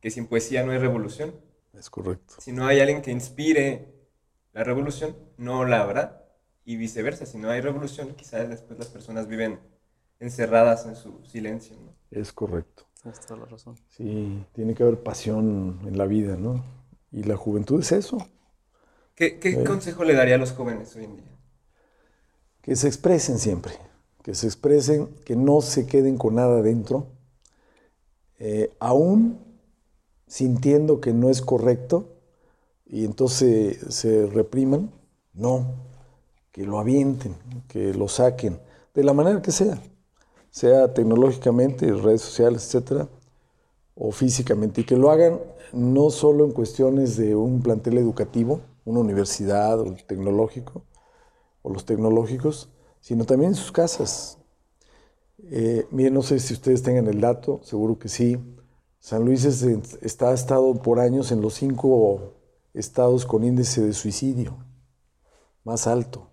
que 0.00 0.10
sin 0.10 0.26
poesía 0.26 0.62
no 0.62 0.72
hay 0.72 0.78
revolución. 0.78 1.34
es 1.72 1.90
correcto. 1.90 2.34
Si 2.38 2.52
no 2.52 2.66
hay 2.66 2.80
alguien 2.80 3.02
que 3.02 3.10
inspire 3.10 3.92
la 4.52 4.62
revolución, 4.64 5.16
no 5.36 5.64
la 5.64 5.80
habrá. 5.82 6.24
Y 6.64 6.76
viceversa, 6.76 7.24
si 7.26 7.38
no 7.38 7.50
hay 7.50 7.60
revolución, 7.60 8.14
quizás 8.14 8.48
después 8.48 8.78
las 8.78 8.88
personas 8.88 9.26
viven 9.26 9.58
encerradas 10.20 10.86
en 10.86 10.96
su 10.96 11.24
silencio, 11.24 11.76
¿no? 11.76 11.94
Es 12.10 12.32
correcto. 12.32 12.84
Tienes 13.02 13.20
toda 13.20 13.40
la 13.40 13.46
razón. 13.46 13.76
Sí, 13.88 14.44
tiene 14.52 14.74
que 14.74 14.82
haber 14.82 15.02
pasión 15.02 15.80
en 15.86 15.96
la 15.96 16.04
vida, 16.06 16.36
¿no? 16.36 16.64
Y 17.10 17.22
la 17.22 17.36
juventud 17.36 17.80
es 17.80 17.92
eso, 17.92 18.18
¿Qué, 19.18 19.38
qué 19.40 19.50
Sí. 19.56 19.64
consejo 19.64 20.04
le 20.04 20.14
daría 20.14 20.36
a 20.36 20.38
los 20.38 20.52
jóvenes 20.52 20.94
hoy 20.94 21.04
en 21.04 21.16
día? 21.16 21.24
que 22.62 22.76
se 22.76 22.86
expresen 22.86 23.38
siempre, 23.38 23.72
que 24.22 24.34
se 24.34 24.46
expresen, 24.46 25.08
que 25.24 25.36
no 25.36 25.60
se 25.60 25.86
queden 25.86 26.18
con 26.18 26.34
nada 26.34 26.60
dentro, 26.62 27.06
eh, 28.38 28.72
aún 28.78 29.38
sintiendo 30.26 31.00
que 31.00 31.12
no 31.12 31.30
es 31.30 31.40
correcto 31.42 32.06
y 32.86 33.04
entonces 33.04 33.78
se 33.94 34.26
repriman, 34.26 34.90
no, 35.34 35.66
que 36.52 36.64
lo 36.64 36.78
avienten, 36.78 37.34
que 37.68 37.94
lo 37.94 38.08
saquen, 38.08 38.60
de 38.94 39.04
la 39.04 39.12
manera 39.14 39.42
que 39.42 39.52
sea, 39.52 39.80
sea 40.50 40.94
tecnológicamente, 40.94 41.92
redes 41.92 42.22
sociales, 42.22 42.64
etcétera, 42.66 43.08
o 43.94 44.12
físicamente, 44.12 44.82
y 44.82 44.84
que 44.84 44.96
lo 44.96 45.10
hagan 45.10 45.40
no 45.72 46.10
solo 46.10 46.44
en 46.44 46.52
cuestiones 46.52 47.16
de 47.16 47.36
un 47.36 47.62
plantel 47.62 47.98
educativo, 47.98 48.60
una 48.88 49.00
universidad 49.00 49.80
o 49.80 49.86
el 49.86 50.04
tecnológico, 50.04 50.84
o 51.62 51.70
los 51.72 51.84
tecnológicos, 51.84 52.70
sino 53.00 53.24
también 53.24 53.50
en 53.52 53.56
sus 53.56 53.72
casas. 53.72 54.38
Eh, 55.50 55.86
miren, 55.90 56.14
no 56.14 56.22
sé 56.22 56.38
si 56.40 56.54
ustedes 56.54 56.82
tengan 56.82 57.06
el 57.06 57.20
dato, 57.20 57.60
seguro 57.62 57.98
que 57.98 58.08
sí. 58.08 58.38
San 59.00 59.24
Luis 59.24 59.44
es- 59.44 59.62
está, 60.02 60.30
ha 60.30 60.34
estado 60.34 60.74
por 60.82 61.00
años 61.00 61.30
en 61.32 61.40
los 61.40 61.54
cinco 61.54 62.34
estados 62.74 63.24
con 63.26 63.44
índice 63.44 63.80
de 63.82 63.92
suicidio 63.92 64.56
más 65.64 65.86
alto. 65.86 66.28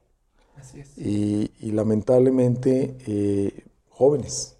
Así 0.56 0.80
es. 0.80 0.98
Y, 0.98 1.52
y 1.60 1.72
lamentablemente 1.72 2.98
eh, 3.08 3.66
jóvenes. 3.90 4.58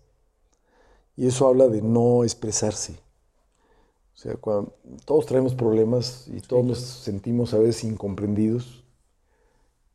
Y 1.18 1.28
eso 1.28 1.48
habla 1.48 1.68
de 1.68 1.82
no 1.82 2.24
expresarse. 2.24 3.00
O 4.16 4.18
sea, 4.18 4.36
cuando 4.38 4.74
todos 5.04 5.26
traemos 5.26 5.54
problemas 5.54 6.28
y 6.34 6.40
todos 6.40 6.66
nos 6.66 6.80
sentimos 6.80 7.54
a 7.54 7.58
veces 7.58 7.84
incomprendidos, 7.84 8.84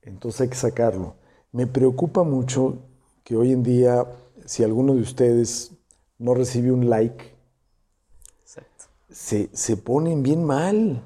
entonces 0.03 0.43
hay 0.43 0.49
que 0.49 0.57
sacarlo. 0.57 1.15
Me 1.53 1.67
preocupa 1.67 2.23
mucho 2.23 2.79
que 3.25 3.37
hoy 3.37 3.53
en 3.53 3.63
día, 3.63 4.07
si 4.45 4.63
alguno 4.63 4.95
de 4.95 5.01
ustedes 5.01 5.73
no 6.19 6.35
recibe 6.35 6.71
un 6.71 6.91
like, 6.91 7.25
Exacto. 8.43 8.85
se, 9.11 9.49
se 9.53 9.77
ponen 9.77 10.23
bien 10.23 10.45
mal. 10.45 11.03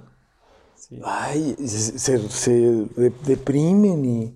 Sí. 0.75 1.00
Ay, 1.04 1.54
se, 1.59 1.99
se- 1.99 2.28
se 2.28 2.50
de- 2.52 3.12
deprimen 3.25 4.04
y... 4.04 4.35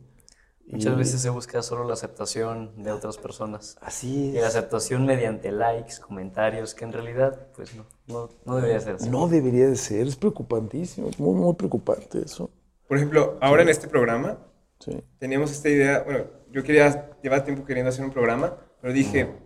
Muchas 0.71 0.95
y- 0.95 0.99
veces 0.99 1.21
se 1.23 1.31
busca 1.31 1.63
solo 1.63 1.85
la 1.85 1.95
aceptación 1.95 2.83
de 2.83 2.93
otras 2.93 3.19
personas. 3.19 3.77
Así 3.81 4.33
Y 4.33 4.39
la 4.41 4.49
es. 4.49 4.49
aceptación 4.49 5.07
mediante 5.07 5.51
likes, 5.53 6.01
comentarios, 6.01 6.75
que 6.75 6.85
en 6.85 6.93
realidad, 6.93 7.49
pues 7.55 7.75
no, 7.75 7.87
no, 8.07 8.29
no 8.45 8.57
debería 8.57 8.81
ser 8.81 8.97
así. 8.97 9.11
No 9.11 9.29
debería 9.29 9.69
de 9.69 9.77
ser, 9.77 10.07
es 10.07 10.17
preocupantísimo, 10.17 11.11
muy, 11.19 11.35
muy 11.35 11.55
preocupante 11.55 12.23
eso. 12.25 12.51
Por 12.87 12.97
ejemplo, 12.97 13.39
ahora 13.41 13.63
en 13.63 13.69
este 13.69 13.89
programa 13.89 14.39
Sí, 14.81 15.03
teníamos 15.19 15.53
esta 15.53 15.69
idea, 15.69 16.03
bueno, 16.05 16.25
yo 16.51 16.63
quería, 16.65 17.11
llevar 17.23 17.45
tiempo 17.45 17.65
queriendo 17.65 17.91
hacer 17.91 18.05
un 18.05 18.13
programa, 18.13 18.57
pero 18.81 18.93
dije, 18.93 19.37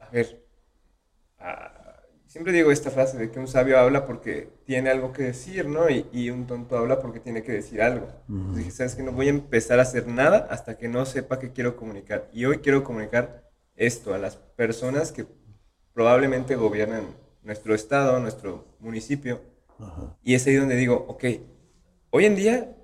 a 0.00 0.10
ver, 0.10 0.44
ah, 1.38 1.71
siempre 2.32 2.54
digo 2.54 2.72
esta 2.72 2.90
frase 2.90 3.18
de 3.18 3.30
que 3.30 3.38
un 3.38 3.46
sabio 3.46 3.78
habla 3.78 4.06
porque 4.06 4.48
tiene 4.64 4.88
algo 4.88 5.12
que 5.12 5.22
decir, 5.22 5.66
¿no? 5.66 5.90
Y, 5.90 6.30
un 6.30 6.46
tonto 6.46 6.78
habla 6.78 6.98
porque 6.98 7.20
tiene 7.20 7.42
que 7.42 7.52
decir 7.52 7.82
algo. 7.82 8.08
dije, 8.56 8.70
¿sabes 8.70 8.94
que 8.94 9.02
No 9.02 9.12
voy 9.12 9.26
a 9.26 9.30
empezar 9.30 9.78
a 9.78 9.82
hacer 9.82 10.06
nada 10.06 10.48
hasta 10.50 10.78
que 10.78 10.88
no 10.88 11.04
sepa 11.04 11.38
qué 11.38 11.52
quiero 11.52 11.76
comunicar. 11.76 12.30
Y 12.32 12.46
hoy 12.46 12.60
quiero 12.60 12.84
comunicar 12.84 13.50
esto 13.76 14.14
a 14.14 14.18
las 14.18 14.36
personas 14.36 15.12
que 15.12 15.26
probablemente 15.92 16.56
gobiernan 16.56 17.04
nuestro 17.42 17.74
estado, 17.74 18.18
nuestro 18.18 18.64
municipio. 18.80 19.42
Y 20.22 20.34
es 20.34 20.46
ahí 20.46 20.54
donde 20.54 20.76
digo, 20.76 21.04
ok, 21.08 21.24
hoy 22.08 22.24
en 22.24 22.34
día 22.34 22.74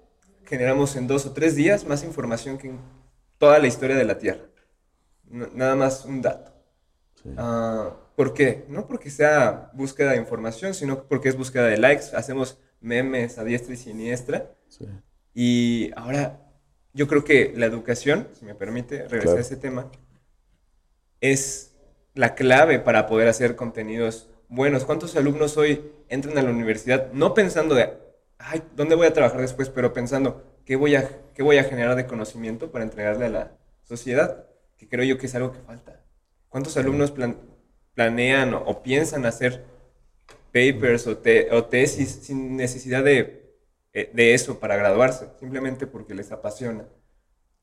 generamos 0.44 0.94
en 0.94 1.06
dos 1.06 1.24
o 1.24 1.32
tres 1.32 1.56
días 1.56 1.86
más 1.86 2.04
información 2.04 2.58
que 2.58 2.68
en 2.68 2.80
toda 3.38 3.58
la 3.58 3.66
historia 3.66 3.96
de 3.96 4.04
la 4.04 4.18
Tierra. 4.18 4.44
nada 5.30 5.74
más 5.74 6.04
un 6.04 6.20
dato. 6.20 6.57
Ah, 7.36 7.94
¿Por 8.16 8.34
qué? 8.34 8.64
No 8.68 8.86
porque 8.86 9.10
sea 9.10 9.70
búsqueda 9.74 10.12
de 10.12 10.18
información, 10.18 10.74
sino 10.74 11.04
porque 11.04 11.28
es 11.28 11.36
búsqueda 11.36 11.66
de 11.66 11.78
likes. 11.78 12.16
Hacemos 12.16 12.58
memes 12.80 13.38
a 13.38 13.44
diestra 13.44 13.74
y 13.74 13.76
siniestra. 13.76 14.50
Y 15.34 15.90
ahora 15.96 16.40
yo 16.92 17.06
creo 17.06 17.24
que 17.24 17.52
la 17.56 17.66
educación, 17.66 18.28
si 18.32 18.44
me 18.44 18.54
permite 18.54 19.06
regresar 19.06 19.38
a 19.38 19.42
ese 19.42 19.56
tema, 19.56 19.90
es 21.20 21.76
la 22.14 22.34
clave 22.34 22.80
para 22.80 23.06
poder 23.06 23.28
hacer 23.28 23.54
contenidos 23.54 24.28
buenos. 24.48 24.84
¿Cuántos 24.84 25.14
alumnos 25.16 25.56
hoy 25.56 25.92
entran 26.08 26.36
a 26.38 26.42
la 26.42 26.50
universidad 26.50 27.12
no 27.12 27.34
pensando 27.34 27.74
de, 27.74 27.92
ay, 28.38 28.62
¿dónde 28.74 28.94
voy 28.94 29.06
a 29.06 29.12
trabajar 29.12 29.40
después? 29.40 29.70
Pero 29.70 29.92
pensando, 29.92 30.44
¿qué 30.64 30.76
voy 30.76 30.96
a, 30.96 31.08
qué 31.34 31.42
voy 31.42 31.58
a 31.58 31.64
generar 31.64 31.94
de 31.94 32.06
conocimiento 32.06 32.72
para 32.72 32.84
entregarle 32.84 33.26
a 33.26 33.30
la 33.30 33.52
sociedad? 33.84 34.46
Que 34.76 34.88
creo 34.88 35.04
yo 35.04 35.18
que 35.18 35.26
es 35.26 35.34
algo 35.34 35.52
que 35.52 35.60
falta. 35.60 35.97
¿Cuántos 36.48 36.76
alumnos 36.76 37.12
planean 37.94 38.54
o, 38.54 38.82
piensan 38.82 39.26
hacer 39.26 39.64
papers 40.52 41.06
o, 41.06 41.16
tesis 41.16 42.20
sin 42.22 42.56
necesidad 42.56 43.04
de, 43.04 43.54
eh, 43.92 44.10
de 44.14 44.34
eso 44.34 44.58
para 44.58 44.76
graduarse? 44.76 45.28
Simplemente 45.38 45.86
porque 45.86 46.14
les 46.14 46.32
apasiona 46.32 46.88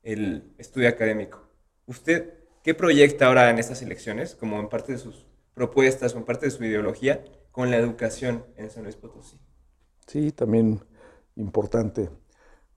el 0.03 0.53
estudio 0.57 0.87
académico. 0.87 1.49
¿Usted 1.87 2.33
qué 2.63 2.73
proyecta 2.73 3.27
ahora 3.27 3.49
en 3.49 3.59
estas 3.59 3.81
elecciones, 3.81 4.35
como 4.35 4.59
en 4.59 4.69
parte 4.69 4.93
de 4.93 4.97
sus 4.99 5.25
propuestas 5.53 6.13
o 6.13 6.17
en 6.17 6.25
parte 6.25 6.45
de 6.45 6.51
su 6.51 6.63
ideología, 6.63 7.23
con 7.51 7.71
la 7.71 7.77
educación 7.77 8.45
en 8.57 8.69
San 8.69 8.83
Luis 8.83 8.95
Potosí? 8.95 9.39
Sí, 10.05 10.31
también 10.31 10.79
importante. 11.35 12.09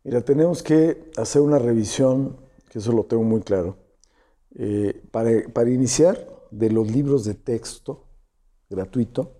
Mira, 0.04 0.22
tenemos 0.22 0.62
que 0.62 1.10
hacer 1.16 1.42
una 1.42 1.58
revisión, 1.58 2.40
que 2.70 2.78
eso 2.78 2.92
lo 2.92 3.04
tengo 3.04 3.22
muy 3.22 3.42
claro, 3.42 3.76
eh, 4.54 5.02
para, 5.10 5.70
iniciar 5.70 6.26
de 6.50 6.70
los 6.70 6.90
libros 6.90 7.24
de 7.24 7.34
texto 7.34 8.06
gratuito, 8.70 9.34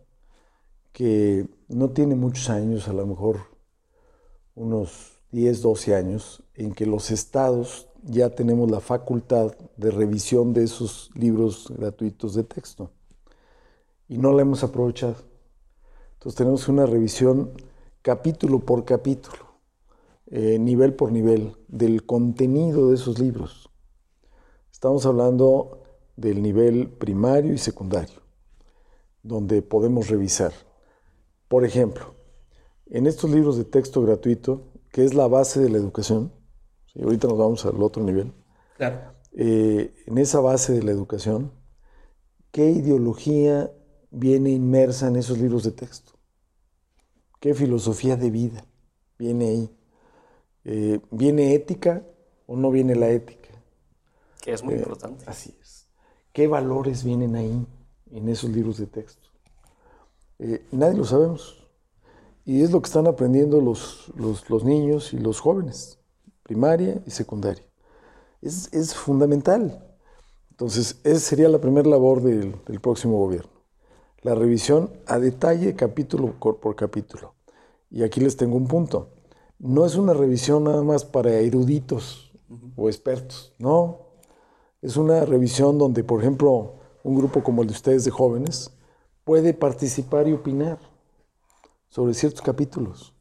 que 0.93 1.47
no 1.69 1.91
tiene 1.91 2.15
muchos 2.15 2.51
años, 2.51 2.89
a 2.89 2.93
lo 2.93 3.07
mejor 3.07 3.39
unos 4.55 5.21
10, 5.33 5.63
12 5.63 5.95
años, 5.95 6.43
en 6.55 6.73
que 6.73 6.87
los 6.87 7.11
estados 7.11 7.89
ya 8.03 8.31
tenemos 8.31 8.71
la 8.71 8.81
facultad 8.81 9.57
de 9.77 9.91
revisión 9.91 10.53
de 10.53 10.65
esos 10.65 11.11
libros 11.15 11.73
gratuitos 11.77 12.35
de 12.35 12.45
texto. 12.45 12.91
Y 14.09 14.19
no 14.19 14.33
la 14.33 14.43
hemos 14.43 14.65
aprovechado. 14.65 15.17
Entonces 16.15 16.37
tenemos 16.37 16.69
una 16.69 16.87
revisión 16.87 17.53
capítulo 18.03 18.61
por 18.61 18.85
capítulo, 18.85 19.61
eh, 20.27 20.59
nivel 20.59 20.95
por 20.95 21.13
nivel, 21.13 21.57
del 21.69 22.07
contenido 22.07 22.89
de 22.89 22.95
esos 22.95 23.19
libros. 23.19 23.68
Estamos 24.79 25.05
hablando 25.07 25.83
del 26.17 26.41
nivel 26.41 26.89
primario 26.89 27.53
y 27.53 27.59
secundario, 27.59 28.23
donde 29.25 29.61
podemos 29.61 30.07
revisar. 30.07 30.53
Por 31.49 31.65
ejemplo, 31.65 32.15
en 32.87 33.09
estos 33.09 33.29
libros 33.29 33.59
de 33.59 33.65
texto 33.65 34.01
gratuito, 34.03 34.71
que 34.93 35.05
es 35.05 35.15
la 35.15 35.27
base 35.27 35.59
de 35.59 35.69
la 35.69 35.79
educación, 35.79 36.33
ahorita 36.95 37.27
nos 37.27 37.39
vamos 37.39 37.67
al 37.67 37.83
otro 37.83 38.05
nivel, 38.05 38.33
eh, 39.33 39.93
en 40.07 40.17
esa 40.17 40.39
base 40.39 40.75
de 40.75 40.85
la 40.85 40.93
educación, 40.93 41.51
¿qué 42.53 42.71
ideología 42.71 43.73
viene 44.13 44.51
inmersa 44.51 45.09
en 45.09 45.17
esos 45.17 45.39
libros 45.39 45.65
de 45.65 45.73
texto? 45.73 46.13
¿Qué 47.41 47.53
filosofía 47.53 48.15
de 48.15 48.31
vida 48.31 48.65
viene 49.19 49.49
ahí? 49.49 49.77
Eh, 50.63 51.01
¿Viene 51.11 51.53
ética 51.55 52.07
o 52.47 52.55
no 52.57 52.71
viene 52.71 52.95
la 52.95 53.11
ética? 53.11 53.38
Que 54.41 54.53
es 54.53 54.63
muy 54.63 54.75
eh, 54.75 54.79
importante. 54.79 55.25
Así 55.27 55.57
es. 55.61 55.89
¿Qué 56.33 56.47
valores 56.47 57.05
vienen 57.05 57.37
ahí 57.37 57.67
en 58.11 58.29
esos 58.29 58.51
libros 58.51 58.79
de 58.79 58.87
texto? 58.87 59.29
Eh, 60.39 60.65
nadie 60.73 60.97
lo 60.97 61.05
sabemos. 61.05 61.67
Y 62.45 62.63
es 62.63 62.71
lo 62.71 62.81
que 62.81 62.87
están 62.87 63.07
aprendiendo 63.07 63.61
los, 63.61 64.13
los, 64.17 64.65
niños 64.65 65.13
y 65.13 65.19
los 65.19 65.41
jóvenes, 65.41 65.99
primaria 66.43 67.03
y 67.07 67.11
secundaria. 67.11 67.65
Es, 68.41 68.73
es 68.73 68.95
fundamental. 68.95 69.85
Entonces, 70.51 70.99
esa 71.05 71.21
sería 71.21 71.49
la 71.49 71.61
primera 71.61 71.89
labor 71.89 72.23
del, 72.23 72.57
del 72.65 72.81
próximo 72.81 73.19
gobierno 73.19 73.59
la 74.23 74.35
revisión 74.35 74.91
a 75.07 75.19
detalle 75.19 75.75
capítulo 75.75 76.35
por 76.39 76.77
capítulo. 76.77 77.35
Y 77.91 78.03
aquí 78.03 78.21
les 78.21 78.37
tengo 78.37 78.57
un 78.57 78.67
punto. 78.67 79.11
No 79.59 79.87
es 79.87 79.97
una 79.97 80.13
revisión 80.13 80.65
nada 80.65 80.83
más 80.83 81.05
para 81.05 81.33
eruditos 81.35 82.33
o 82.77 82.89
expertos, 82.89 83.55
no. 83.59 84.08
Es 84.81 84.97
una 84.97 85.25
revisión 85.25 85.77
donde, 85.77 86.05
por 86.05 86.21
ejemplo, 86.21 86.75
un 87.03 87.17
grupo 87.17 87.43
como 87.43 87.63
el 87.63 87.69
de 87.69 87.75
ustedes 87.75 88.05
de 88.05 88.11
jóvenes 88.11 88.71
puede 89.25 89.53
participar 89.53 90.29
y 90.29 90.33
opinar 90.33 90.79
sobre 91.89 92.15
ciertos 92.15 92.43
capítulos, 92.43 93.13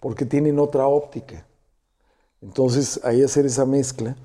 porque 0.00 0.24
tienen 0.24 0.58
otra 0.58 0.86
óptica. 0.86 1.46
Entonces, 2.40 3.00
ahí 3.04 3.22
hacer 3.22 3.44
esa 3.46 3.66
mezcla 3.66 4.16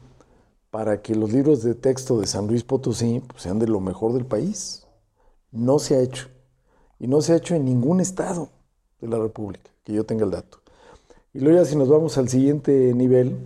para 0.70 1.02
que 1.02 1.14
los 1.14 1.32
libros 1.32 1.62
de 1.64 1.76
texto 1.76 2.20
de 2.20 2.28
San 2.28 2.48
Luis 2.48 2.64
Potosí 2.64 3.22
pues, 3.28 3.44
sean 3.44 3.60
de 3.60 3.68
lo 3.68 3.82
mejor 3.82 4.14
del 4.14 4.26
país. 4.26 4.88
No 5.52 5.80
se 5.80 5.96
ha 5.96 6.02
hecho. 6.02 6.30
Y 7.00 7.08
no 7.08 7.22
se 7.22 7.34
ha 7.34 7.38
hecho 7.38 7.56
en 7.56 7.66
ningún 7.66 8.00
estado 8.00 8.50
de 9.02 9.08
la 9.08 9.18
República, 9.18 9.70
que 9.84 9.92
yo 9.92 10.06
tenga 10.06 10.24
el 10.24 10.32
dato. 10.32 10.60
Y 11.34 11.40
luego 11.40 11.60
ya 11.60 11.66
si 11.66 11.76
nos 11.76 11.90
vamos 11.90 12.18
al 12.18 12.30
siguiente 12.30 12.94
nivel, 12.94 13.38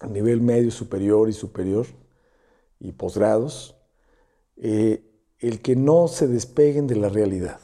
al 0.00 0.12
nivel 0.12 0.40
medio, 0.40 0.70
superior 0.70 1.28
y 1.28 1.32
superior, 1.32 1.86
y 2.84 2.92
posgrados, 2.92 3.76
eh, 4.56 5.02
el 5.38 5.60
que 5.60 5.74
no 5.74 6.06
se 6.06 6.28
despeguen 6.28 6.86
de 6.86 6.96
la 6.96 7.08
realidad. 7.08 7.58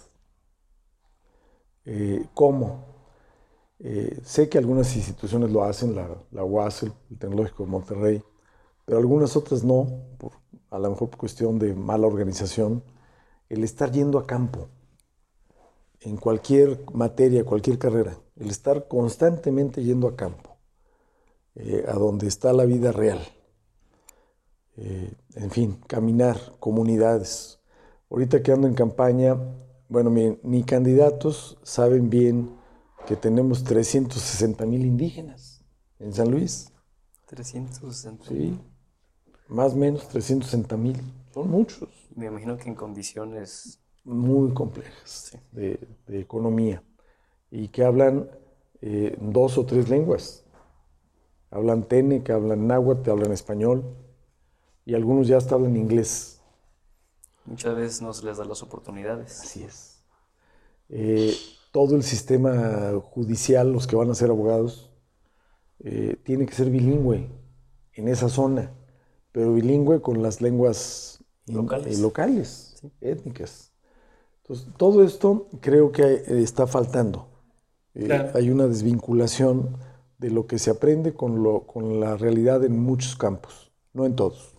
Eh, 1.84 2.26
¿Cómo? 2.34 2.86
Eh, 3.78 4.20
sé 4.24 4.48
que 4.48 4.58
algunas 4.58 4.96
instituciones 4.96 5.50
lo 5.50 5.62
hacen, 5.64 5.94
la, 5.94 6.08
la 6.32 6.42
el 6.82 7.18
Tecnológico 7.18 7.64
de 7.64 7.70
Monterrey, 7.70 8.22
pero 8.84 8.98
algunas 8.98 9.36
otras 9.36 9.62
no, 9.62 9.86
por, 10.18 10.32
a 10.70 10.78
lo 10.78 10.90
mejor 10.90 11.10
por 11.10 11.18
cuestión 11.18 11.58
de 11.58 11.74
mala 11.74 12.06
organización 12.06 12.82
el 13.48 13.62
estar 13.64 13.92
yendo 13.92 14.18
a 14.18 14.26
campo 14.26 14.68
en 16.00 16.16
cualquier 16.16 16.84
materia, 16.94 17.44
cualquier 17.44 17.78
carrera, 17.78 18.16
el 18.36 18.48
estar 18.48 18.88
constantemente 18.88 19.82
yendo 19.82 20.08
a 20.08 20.16
campo, 20.16 20.56
eh, 21.56 21.84
a 21.86 21.92
donde 21.94 22.26
está 22.26 22.52
la 22.54 22.64
vida 22.64 22.92
real. 22.92 23.20
Eh, 24.82 25.12
en 25.34 25.50
fin, 25.50 25.78
caminar, 25.86 26.38
comunidades. 26.58 27.60
Ahorita 28.10 28.42
que 28.42 28.50
ando 28.50 28.66
en 28.66 28.72
campaña, 28.72 29.36
bueno, 29.90 30.08
mi, 30.10 30.62
candidatos 30.64 31.58
saben 31.62 32.08
bien 32.08 32.56
que 33.06 33.14
tenemos 33.14 33.62
360 33.62 34.64
mil 34.64 34.86
indígenas 34.86 35.62
en 35.98 36.14
San 36.14 36.30
Luis. 36.30 36.72
360 37.26 38.24
Sí, 38.24 38.58
más 39.48 39.74
o 39.74 39.76
menos 39.76 40.08
360 40.08 40.76
mil. 40.78 40.96
Son 41.34 41.50
muchos. 41.50 41.90
Me 42.16 42.26
imagino 42.26 42.56
que 42.56 42.70
en 42.70 42.74
condiciones 42.74 43.80
muy 44.02 44.54
complejas 44.54 45.36
de, 45.52 45.78
economía 46.08 46.82
y 47.50 47.68
que 47.68 47.84
hablan 47.84 48.30
eh, 48.80 49.14
dos 49.20 49.58
o 49.58 49.66
tres 49.66 49.90
lenguas. 49.90 50.46
Hablan 51.50 51.82
tene, 51.82 52.22
que 52.22 52.32
hablan 52.32 52.66
náhuatl, 52.66 53.10
hablan 53.10 53.32
español 53.32 53.84
y 54.90 54.94
algunos 54.96 55.28
ya 55.28 55.36
hasta 55.36 55.54
hablan 55.54 55.76
inglés. 55.76 56.40
Muchas 57.44 57.76
veces 57.76 58.02
no 58.02 58.12
se 58.12 58.26
les 58.26 58.38
da 58.38 58.44
las 58.44 58.60
oportunidades. 58.60 59.40
Así 59.40 59.62
es. 59.62 60.02
Eh, 60.88 61.32
todo 61.70 61.94
el 61.94 62.02
sistema 62.02 63.00
judicial, 63.00 63.72
los 63.72 63.86
que 63.86 63.94
van 63.94 64.10
a 64.10 64.14
ser 64.16 64.30
abogados, 64.30 64.90
eh, 65.78 66.16
tiene 66.24 66.44
que 66.44 66.54
ser 66.54 66.70
bilingüe 66.70 67.30
en 67.92 68.08
esa 68.08 68.28
zona, 68.28 68.74
pero 69.30 69.54
bilingüe 69.54 70.02
con 70.02 70.24
las 70.24 70.40
lenguas 70.40 71.22
locales, 71.46 72.00
locales 72.00 72.82
étnicas. 73.00 73.70
Entonces, 74.42 74.74
todo 74.76 75.04
esto 75.04 75.46
creo 75.60 75.92
que 75.92 76.02
eh, 76.02 76.42
está 76.42 76.66
faltando. 76.66 77.28
Eh, 77.94 78.32
hay 78.34 78.50
una 78.50 78.66
desvinculación 78.66 79.76
de 80.18 80.30
lo 80.30 80.48
que 80.48 80.58
se 80.58 80.72
aprende 80.72 81.14
con, 81.14 81.44
lo, 81.44 81.60
con 81.68 82.00
la 82.00 82.16
realidad 82.16 82.64
en 82.64 82.76
muchos 82.76 83.14
campos. 83.14 83.70
no 83.92 84.04
en 84.04 84.16
todos. 84.16 84.49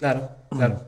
Claro, 0.00 0.30
claro. 0.48 0.80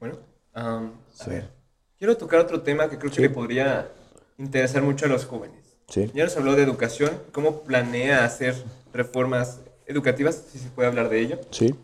Bueno, 0.00 0.16
a 0.54 0.90
ver, 1.26 1.50
quiero 1.98 2.16
tocar 2.16 2.40
otro 2.40 2.62
tema 2.62 2.88
que 2.88 2.96
creo 2.96 3.12
que 3.12 3.20
le 3.20 3.28
podría 3.28 3.92
interesar 4.38 4.82
mucho 4.82 5.04
a 5.04 5.08
los 5.10 5.26
jóvenes. 5.26 5.76
Sí. 5.88 6.10
Ya 6.14 6.24
nos 6.24 6.34
habló 6.38 6.54
de 6.56 6.62
educación, 6.62 7.10
cómo 7.32 7.64
planea 7.64 8.24
hacer 8.24 8.54
reformas 8.94 9.60
educativas, 9.86 10.42
si 10.50 10.58
se 10.58 10.70
puede 10.70 10.88
hablar 10.88 11.10
de 11.10 11.20
ello. 11.20 11.38
Sí. 11.50 11.74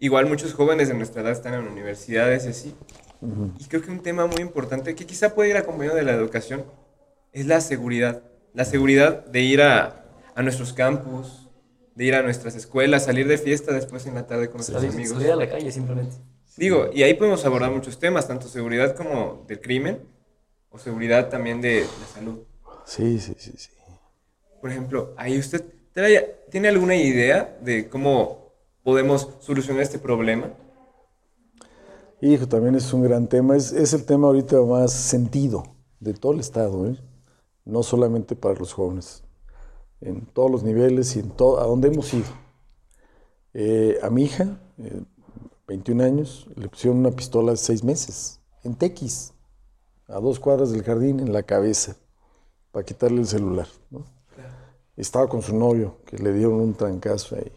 igual 0.00 0.26
muchos 0.26 0.52
jóvenes 0.52 0.88
de 0.88 0.94
nuestra 0.94 1.22
edad 1.22 1.30
están 1.30 1.54
en 1.54 1.68
universidades 1.68 2.44
y 2.44 2.48
así. 2.48 2.74
Y 3.56 3.64
creo 3.66 3.82
que 3.82 3.92
un 3.92 4.02
tema 4.02 4.26
muy 4.26 4.40
importante 4.40 4.96
que 4.96 5.06
quizá 5.06 5.32
puede 5.32 5.50
ir 5.50 5.56
acompañado 5.56 5.96
de 5.96 6.02
la 6.02 6.12
educación 6.12 6.64
es 7.32 7.46
la 7.46 7.60
seguridad. 7.60 8.24
La 8.52 8.64
seguridad 8.64 9.24
de 9.26 9.42
ir 9.42 9.62
a, 9.62 10.06
a 10.34 10.42
nuestros 10.42 10.72
campus, 10.72 11.39
de 11.94 12.04
ir 12.04 12.14
a 12.14 12.22
nuestras 12.22 12.54
escuelas, 12.56 13.04
salir 13.04 13.26
de 13.28 13.38
fiesta 13.38 13.72
después 13.72 14.06
en 14.06 14.14
la 14.14 14.26
tarde 14.26 14.48
con 14.48 14.56
nuestros 14.58 14.80
Salir, 14.80 14.94
amigos. 14.94 15.16
salir 15.16 15.32
a 15.32 15.36
la 15.36 15.48
calle 15.48 15.70
simplemente. 15.72 16.16
Digo, 16.56 16.90
y 16.92 17.02
ahí 17.02 17.14
podemos 17.14 17.44
abordar 17.44 17.70
muchos 17.70 17.98
temas, 17.98 18.26
tanto 18.28 18.48
seguridad 18.48 18.94
como 18.96 19.44
del 19.48 19.60
crimen, 19.60 20.00
o 20.70 20.78
seguridad 20.78 21.28
también 21.28 21.60
de 21.60 21.80
la 21.82 22.06
salud. 22.14 22.38
Sí, 22.84 23.18
sí, 23.18 23.34
sí, 23.38 23.52
sí. 23.56 23.70
Por 24.60 24.70
ejemplo, 24.70 25.14
ahí 25.16 25.38
usted 25.38 25.64
trae- 25.94 26.36
tiene 26.50 26.68
alguna 26.68 26.94
idea 26.96 27.56
de 27.62 27.88
cómo 27.88 28.52
podemos 28.82 29.28
solucionar 29.40 29.82
este 29.82 29.98
problema. 29.98 30.52
Hijo, 32.20 32.46
también 32.46 32.74
es 32.74 32.92
un 32.92 33.02
gran 33.02 33.26
tema. 33.28 33.56
Es, 33.56 33.72
es 33.72 33.92
el 33.94 34.04
tema 34.04 34.26
ahorita 34.28 34.60
más 34.62 34.92
sentido 34.92 35.62
de 36.00 36.12
todo 36.14 36.32
el 36.32 36.40
Estado, 36.40 36.86
¿eh? 36.88 36.96
no 37.64 37.82
solamente 37.82 38.36
para 38.36 38.54
los 38.58 38.72
jóvenes, 38.72 39.22
en 40.00 40.26
todos 40.26 40.50
los 40.50 40.62
niveles 40.62 41.16
y 41.16 41.20
en 41.20 41.30
todo, 41.30 41.60
a 41.60 41.66
donde 41.66 41.88
hemos 41.88 42.12
ido. 42.14 42.28
Eh, 43.52 43.98
a 44.02 44.10
mi 44.10 44.24
hija, 44.24 44.60
eh, 44.78 45.02
21 45.66 46.04
años, 46.04 46.48
le 46.56 46.68
pusieron 46.68 46.98
una 46.98 47.10
pistola 47.10 47.52
de 47.52 47.56
seis 47.56 47.84
meses, 47.84 48.40
en 48.64 48.74
Tequis, 48.74 49.32
a 50.08 50.18
dos 50.20 50.40
cuadras 50.40 50.72
del 50.72 50.82
jardín, 50.82 51.20
en 51.20 51.32
la 51.32 51.42
cabeza, 51.42 51.96
para 52.72 52.84
quitarle 52.84 53.20
el 53.20 53.26
celular. 53.26 53.68
¿no? 53.90 54.04
Estaba 54.96 55.28
con 55.28 55.42
su 55.42 55.56
novio, 55.56 55.98
que 56.06 56.18
le 56.18 56.32
dieron 56.32 56.54
un 56.54 56.74
trancazo 56.74 57.36
ahí, 57.36 57.52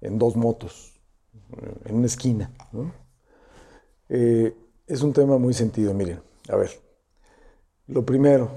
en 0.00 0.18
dos 0.18 0.36
motos, 0.36 1.00
en 1.84 1.96
una 1.96 2.06
esquina. 2.06 2.52
¿no? 2.72 2.92
Eh, 4.08 4.56
es 4.86 5.02
un 5.02 5.12
tema 5.12 5.38
muy 5.38 5.54
sentido, 5.54 5.94
miren. 5.94 6.20
A 6.48 6.56
ver, 6.56 6.70
lo 7.86 8.04
primero, 8.04 8.50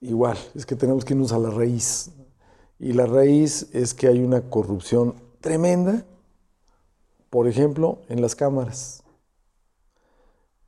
igual, 0.00 0.36
es 0.54 0.66
que 0.66 0.76
tenemos 0.76 1.04
que 1.04 1.14
irnos 1.14 1.32
a 1.32 1.38
la 1.38 1.50
raíz. 1.50 2.10
Y 2.78 2.92
la 2.92 3.06
raíz 3.06 3.68
es 3.72 3.94
que 3.94 4.08
hay 4.08 4.22
una 4.22 4.48
corrupción 4.48 5.14
tremenda, 5.40 6.04
por 7.28 7.46
ejemplo, 7.46 7.98
en 8.08 8.22
las 8.22 8.34
cámaras. 8.34 9.02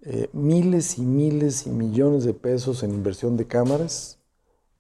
Eh, 0.05 0.29
miles 0.33 0.99
y 0.99 1.03
miles 1.03 1.67
y 1.67 1.71
millones 1.71 2.25
de 2.25 2.35
pesos 2.35 2.83
en 2.83 2.91
inversión 2.93 3.37
de 3.37 3.47
cámaras 3.47 4.19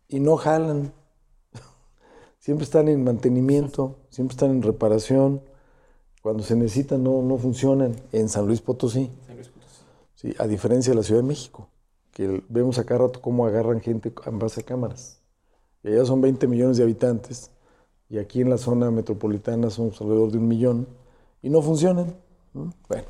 y 0.08 0.20
no 0.20 0.36
jalan. 0.36 0.92
Siempre 2.40 2.64
están 2.64 2.88
en 2.88 3.04
mantenimiento, 3.04 3.96
siempre 4.10 4.34
están 4.34 4.50
en 4.50 4.62
reparación. 4.62 5.42
Cuando 6.22 6.42
se 6.42 6.56
necesitan 6.56 7.02
no, 7.04 7.22
no 7.22 7.38
funcionan. 7.38 7.94
En 8.10 8.28
San 8.28 8.46
Luis 8.46 8.60
Potosí. 8.60 9.10
Sí, 10.16 10.34
a 10.38 10.46
diferencia 10.46 10.92
de 10.92 10.96
la 10.96 11.02
Ciudad 11.02 11.20
de 11.20 11.26
México, 11.26 11.68
que 12.12 12.42
vemos 12.48 12.78
acá 12.78 12.98
rato 12.98 13.20
cómo 13.20 13.46
agarran 13.46 13.80
gente 13.80 14.12
en 14.26 14.38
base 14.38 14.60
a 14.60 14.64
cámaras. 14.64 15.20
Y 15.82 15.88
allá 15.88 16.04
son 16.04 16.20
20 16.20 16.46
millones 16.46 16.76
de 16.76 16.84
habitantes, 16.84 17.50
y 18.08 18.18
aquí 18.18 18.40
en 18.40 18.50
la 18.50 18.58
zona 18.58 18.90
metropolitana 18.90 19.70
somos 19.70 20.00
alrededor 20.00 20.30
de 20.30 20.38
un 20.38 20.48
millón, 20.48 20.86
y 21.42 21.50
no 21.50 21.62
funcionan. 21.62 22.14
¿no? 22.52 22.72
Bueno, 22.88 23.08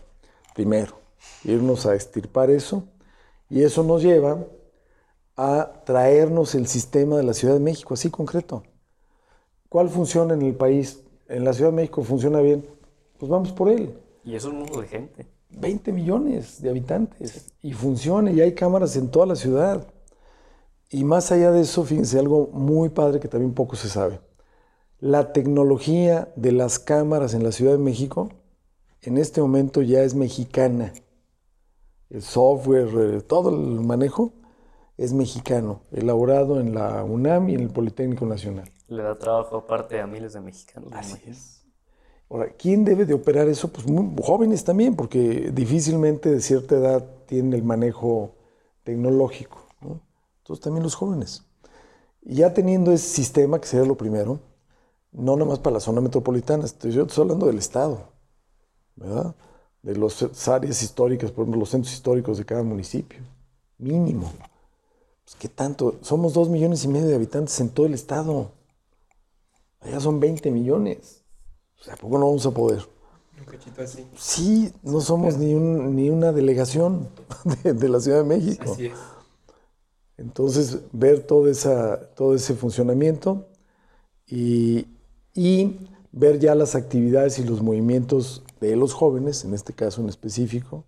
primero, 0.54 0.94
irnos 1.44 1.86
a 1.86 1.94
extirpar 1.94 2.50
eso, 2.50 2.84
y 3.50 3.62
eso 3.62 3.82
nos 3.82 4.02
lleva 4.02 4.46
a 5.36 5.82
traernos 5.84 6.54
el 6.54 6.66
sistema 6.66 7.16
de 7.16 7.24
la 7.24 7.34
Ciudad 7.34 7.54
de 7.54 7.60
México, 7.60 7.94
así 7.94 8.10
concreto. 8.10 8.62
¿Cuál 9.68 9.88
funciona 9.88 10.34
en 10.34 10.42
el 10.42 10.54
país? 10.54 11.02
En 11.28 11.44
la 11.44 11.52
Ciudad 11.52 11.70
de 11.70 11.76
México 11.76 12.02
funciona 12.02 12.40
bien, 12.40 12.64
pues 13.18 13.30
vamos 13.30 13.52
por 13.52 13.68
él. 13.68 13.98
Y 14.24 14.36
es 14.36 14.44
un 14.44 14.58
mundo 14.58 14.80
de 14.80 14.88
gente. 14.88 15.26
20 15.58 15.92
millones 15.92 16.60
de 16.62 16.70
habitantes 16.70 17.52
y 17.62 17.72
funciona 17.72 18.30
y 18.30 18.40
hay 18.40 18.54
cámaras 18.54 18.96
en 18.96 19.10
toda 19.10 19.26
la 19.26 19.36
ciudad. 19.36 19.86
Y 20.90 21.04
más 21.04 21.32
allá 21.32 21.50
de 21.50 21.62
eso, 21.62 21.84
fíjense 21.84 22.18
algo 22.18 22.50
muy 22.52 22.90
padre 22.90 23.20
que 23.20 23.28
también 23.28 23.54
poco 23.54 23.76
se 23.76 23.88
sabe. 23.88 24.20
La 25.00 25.32
tecnología 25.32 26.32
de 26.36 26.52
las 26.52 26.78
cámaras 26.78 27.34
en 27.34 27.42
la 27.42 27.50
Ciudad 27.50 27.72
de 27.72 27.78
México 27.78 28.28
en 29.00 29.18
este 29.18 29.40
momento 29.40 29.82
ya 29.82 30.02
es 30.02 30.14
mexicana. 30.14 30.92
El 32.08 32.22
software, 32.22 32.88
eh, 33.16 33.20
todo 33.22 33.50
el 33.50 33.80
manejo 33.80 34.32
es 34.96 35.12
mexicano, 35.12 35.80
elaborado 35.90 36.60
en 36.60 36.74
la 36.74 37.02
UNAM 37.02 37.48
y 37.48 37.54
en 37.54 37.62
el 37.62 37.70
Politécnico 37.70 38.26
Nacional. 38.26 38.70
Le 38.86 39.02
da 39.02 39.18
trabajo 39.18 39.56
aparte 39.56 40.00
a 40.00 40.06
miles 40.06 40.34
de 40.34 40.40
mexicanos. 40.40 40.90
me 40.90 40.98
Así 40.98 41.20
es. 41.26 41.61
Ahora, 42.32 42.48
¿quién 42.56 42.82
debe 42.86 43.04
de 43.04 43.12
operar 43.12 43.46
eso? 43.48 43.68
Pues 43.68 43.84
jóvenes 44.22 44.64
también, 44.64 44.96
porque 44.96 45.50
difícilmente 45.52 46.30
de 46.30 46.40
cierta 46.40 46.76
edad 46.76 47.06
tienen 47.26 47.52
el 47.52 47.62
manejo 47.62 48.36
tecnológico. 48.84 49.58
¿no? 49.82 50.00
Entonces 50.38 50.64
también 50.64 50.82
los 50.82 50.94
jóvenes. 50.94 51.44
Y 52.22 52.36
ya 52.36 52.54
teniendo 52.54 52.90
ese 52.90 53.06
sistema, 53.06 53.60
que 53.60 53.66
sería 53.66 53.84
lo 53.84 53.98
primero, 53.98 54.40
no 55.12 55.36
nomás 55.36 55.58
para 55.58 55.74
la 55.74 55.80
zona 55.80 56.00
metropolitana, 56.00 56.64
estoy, 56.64 56.92
yo 56.92 57.06
hablando 57.18 57.44
del 57.44 57.58
Estado, 57.58 58.08
¿verdad? 58.96 59.34
De 59.82 59.94
las 59.94 60.48
áreas 60.48 60.82
históricas, 60.82 61.30
por 61.32 61.42
ejemplo, 61.42 61.60
los 61.60 61.68
centros 61.68 61.92
históricos 61.92 62.38
de 62.38 62.46
cada 62.46 62.62
municipio, 62.62 63.20
mínimo. 63.76 64.32
Pues, 65.22 65.36
¿Qué 65.38 65.48
tanto? 65.50 65.98
Somos 66.00 66.32
dos 66.32 66.48
millones 66.48 66.82
y 66.84 66.88
medio 66.88 67.08
de 67.08 67.14
habitantes 67.14 67.60
en 67.60 67.68
todo 67.68 67.84
el 67.84 67.92
Estado. 67.92 68.52
Allá 69.80 70.00
son 70.00 70.18
20 70.18 70.50
millones. 70.50 71.21
O 71.82 71.84
sea, 71.84 71.94
¿a 71.94 71.96
poco 71.96 72.16
no 72.18 72.26
vamos 72.26 72.46
a 72.46 72.52
poder? 72.52 72.82
Un 73.38 73.44
cachito 73.44 73.82
así. 73.82 74.06
Sí, 74.16 74.72
no 74.84 75.00
somos 75.00 75.36
ni, 75.36 75.52
un- 75.54 75.96
ni 75.96 76.10
una 76.10 76.30
delegación 76.32 77.08
de, 77.64 77.74
de 77.74 77.88
la 77.88 77.98
Ciudad 78.00 78.18
de 78.18 78.24
México. 78.24 78.72
Así 78.72 78.86
es. 78.86 78.92
Entonces, 80.16 80.78
ver 80.92 81.26
todo, 81.26 81.48
esa, 81.48 81.98
todo 82.14 82.34
ese 82.34 82.54
funcionamiento 82.54 83.46
y, 84.26 84.86
y 85.34 85.88
ver 86.12 86.38
ya 86.38 86.54
las 86.54 86.74
actividades 86.74 87.38
y 87.38 87.44
los 87.44 87.62
movimientos 87.62 88.44
de 88.60 88.76
los 88.76 88.92
jóvenes, 88.92 89.44
en 89.44 89.54
este 89.54 89.72
caso 89.72 90.00
en 90.02 90.08
específico, 90.08 90.84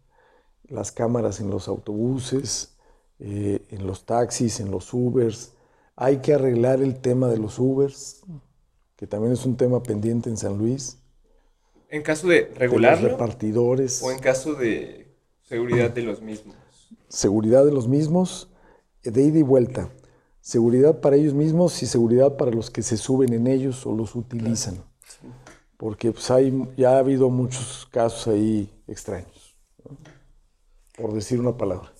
las 0.68 0.92
cámaras 0.92 1.40
en 1.40 1.50
los 1.50 1.66
autobuses, 1.68 2.76
eh, 3.18 3.66
en 3.70 3.86
los 3.86 4.04
taxis, 4.04 4.60
en 4.60 4.70
los 4.70 4.92
Ubers. 4.94 5.52
Hay 5.96 6.18
que 6.18 6.34
arreglar 6.34 6.80
el 6.82 7.00
tema 7.00 7.28
de 7.28 7.38
los 7.38 7.58
Ubers, 7.58 8.22
que 8.96 9.06
también 9.06 9.32
es 9.32 9.44
un 9.44 9.56
tema 9.56 9.82
pendiente 9.82 10.30
en 10.30 10.36
San 10.36 10.58
Luis. 10.58 10.98
En 11.88 12.02
caso 12.02 12.28
de 12.28 12.52
regularlo 12.56 13.08
repartidores. 13.08 14.02
o 14.02 14.10
en 14.10 14.18
caso 14.18 14.54
de 14.54 15.14
seguridad 15.42 15.90
de 15.90 16.02
los 16.02 16.20
mismos. 16.22 16.56
seguridad 17.08 17.64
de 17.64 17.72
los 17.72 17.88
mismos, 17.88 18.50
eh, 19.02 19.10
de 19.10 19.22
ida 19.22 19.38
y 19.38 19.42
vuelta. 19.42 19.90
Seguridad 20.40 21.00
para 21.00 21.16
ellos 21.16 21.32
mismos 21.32 21.82
y 21.82 21.86
seguridad 21.86 22.36
para 22.36 22.50
los 22.50 22.70
que 22.70 22.82
se 22.82 22.96
suben 22.96 23.32
en 23.32 23.46
ellos 23.46 23.86
o 23.86 23.94
los 23.94 24.14
utilizan. 24.14 24.84
Porque 25.78 26.12
pues, 26.12 26.30
hay, 26.30 26.52
ya 26.76 26.96
ha 26.96 26.98
habido 26.98 27.30
muchos 27.30 27.88
casos 27.90 28.28
ahí 28.28 28.70
extraños, 28.86 29.56
¿no? 29.84 29.96
por 30.96 31.14
decir 31.14 31.40
una 31.40 31.56
palabra. 31.56 31.93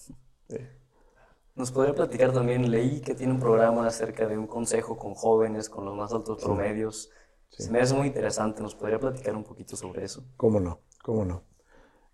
Nos 1.54 1.70
podría 1.70 1.94
platicar 1.94 2.32
también, 2.32 2.68
leí 2.70 3.00
que 3.00 3.14
tiene 3.14 3.32
un 3.32 3.38
programa 3.38 3.86
acerca 3.86 4.26
de 4.26 4.36
un 4.36 4.48
consejo 4.48 4.96
con 4.96 5.14
jóvenes, 5.14 5.68
con 5.68 5.84
los 5.84 5.96
más 5.96 6.12
altos 6.12 6.42
promedios. 6.42 7.10
Se 7.48 7.70
me 7.70 7.80
hace 7.80 7.94
muy 7.94 8.08
interesante, 8.08 8.60
¿nos 8.60 8.74
podría 8.74 8.98
platicar 8.98 9.36
un 9.36 9.44
poquito 9.44 9.76
sobre 9.76 10.04
eso? 10.04 10.24
¿Cómo 10.36 10.58
no? 10.58 10.80
¿Cómo 11.02 11.24
no? 11.24 11.44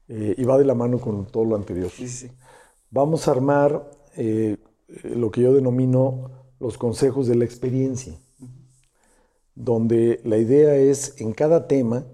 Eh, 0.08 0.34
y 0.36 0.44
va 0.44 0.58
de 0.58 0.66
la 0.66 0.74
mano 0.74 0.98
con 0.98 1.26
todo 1.26 1.44
lo 1.44 1.56
anterior. 1.56 1.88
Sí, 1.88 2.06
sí, 2.06 2.28
sí. 2.28 2.36
Vamos 2.90 3.26
a 3.26 3.30
armar 3.30 3.90
eh, 4.16 4.58
eh, 4.88 5.14
lo 5.14 5.30
que 5.30 5.40
yo 5.40 5.54
denomino 5.54 6.30
los 6.58 6.76
consejos 6.76 7.26
de 7.26 7.36
la 7.36 7.46
experiencia, 7.46 8.18
donde 9.54 10.20
la 10.24 10.36
idea 10.36 10.74
es 10.74 11.18
en 11.18 11.32
cada 11.32 11.66
tema 11.66 12.04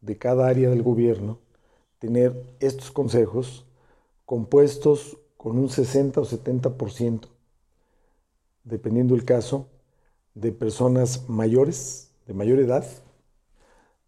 de 0.00 0.16
cada 0.16 0.46
área 0.46 0.70
del 0.70 0.82
gobierno 0.82 1.40
tener 1.98 2.56
estos 2.60 2.90
consejos 2.90 3.66
compuestos 4.24 5.18
con 5.42 5.58
un 5.58 5.68
60 5.68 6.20
o 6.20 6.24
70%, 6.24 7.28
dependiendo 8.62 9.16
el 9.16 9.24
caso, 9.24 9.68
de 10.34 10.52
personas 10.52 11.28
mayores, 11.28 12.12
de 12.28 12.34
mayor 12.34 12.60
edad, 12.60 12.86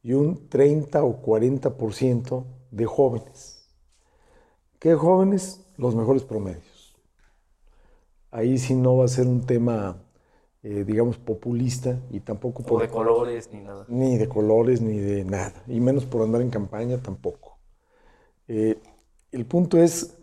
y 0.05 0.12
un 0.12 0.49
30 0.49 1.03
o 1.03 1.20
40% 1.23 2.44
de 2.70 2.87
jóvenes. 2.87 3.68
¿Qué 4.79 4.94
jóvenes? 4.94 5.61
Los 5.77 5.97
mejores 5.97 6.23
promedios. 6.23 6.94
Ahí 8.31 8.59
sí 8.59 8.77
no 8.77 8.97
va 8.97 9.07
a 9.07 9.09
ser 9.09 9.27
un 9.27 9.44
tema 9.44 9.97
eh, 10.62 10.85
digamos, 10.85 11.18
populista 11.18 11.99
y 12.11 12.20
tampoco 12.20 12.62
O 12.62 12.66
por... 12.66 12.83
de 12.83 12.88
colores 12.88 13.51
ni 13.53 13.61
nada. 13.61 13.85
Ni 13.88 14.18
de 14.18 14.29
colores, 14.29 14.81
ni 14.81 14.99
de 14.99 15.25
nada. 15.25 15.64
Y 15.66 15.81
menos 15.81 16.07
por 16.07 16.23
andar 16.23 16.42
en 16.42 16.51
campaña 16.51 17.03
tampoco. 17.03 17.59
Eh, 18.47 18.79
el 19.33 19.47
punto 19.47 19.79
es 19.79 20.16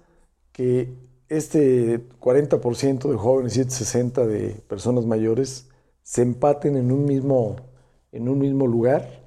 que 0.52 0.94
este 1.30 2.00
40% 2.20 3.10
de 3.10 3.16
jóvenes 3.18 3.56
y 3.58 3.62
este 3.62 3.74
60% 3.86 4.26
de 4.26 4.50
personas 4.68 5.06
mayores 5.06 5.68
se 6.04 6.22
empaten 6.22 6.76
en 6.76 6.92
un 6.92 7.06
mismo, 7.06 7.56
en 8.12 8.28
un 8.28 8.40
mismo 8.40 8.68
lugar 8.68 9.22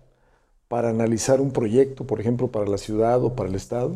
para 0.68 0.90
analizar 0.90 1.40
un 1.40 1.52
proyecto, 1.52 2.06
por 2.06 2.20
ejemplo, 2.20 2.48
para 2.48 2.66
la 2.66 2.78
ciudad 2.78 3.22
o 3.24 3.34
para 3.34 3.48
el 3.48 3.54
Estado, 3.54 3.94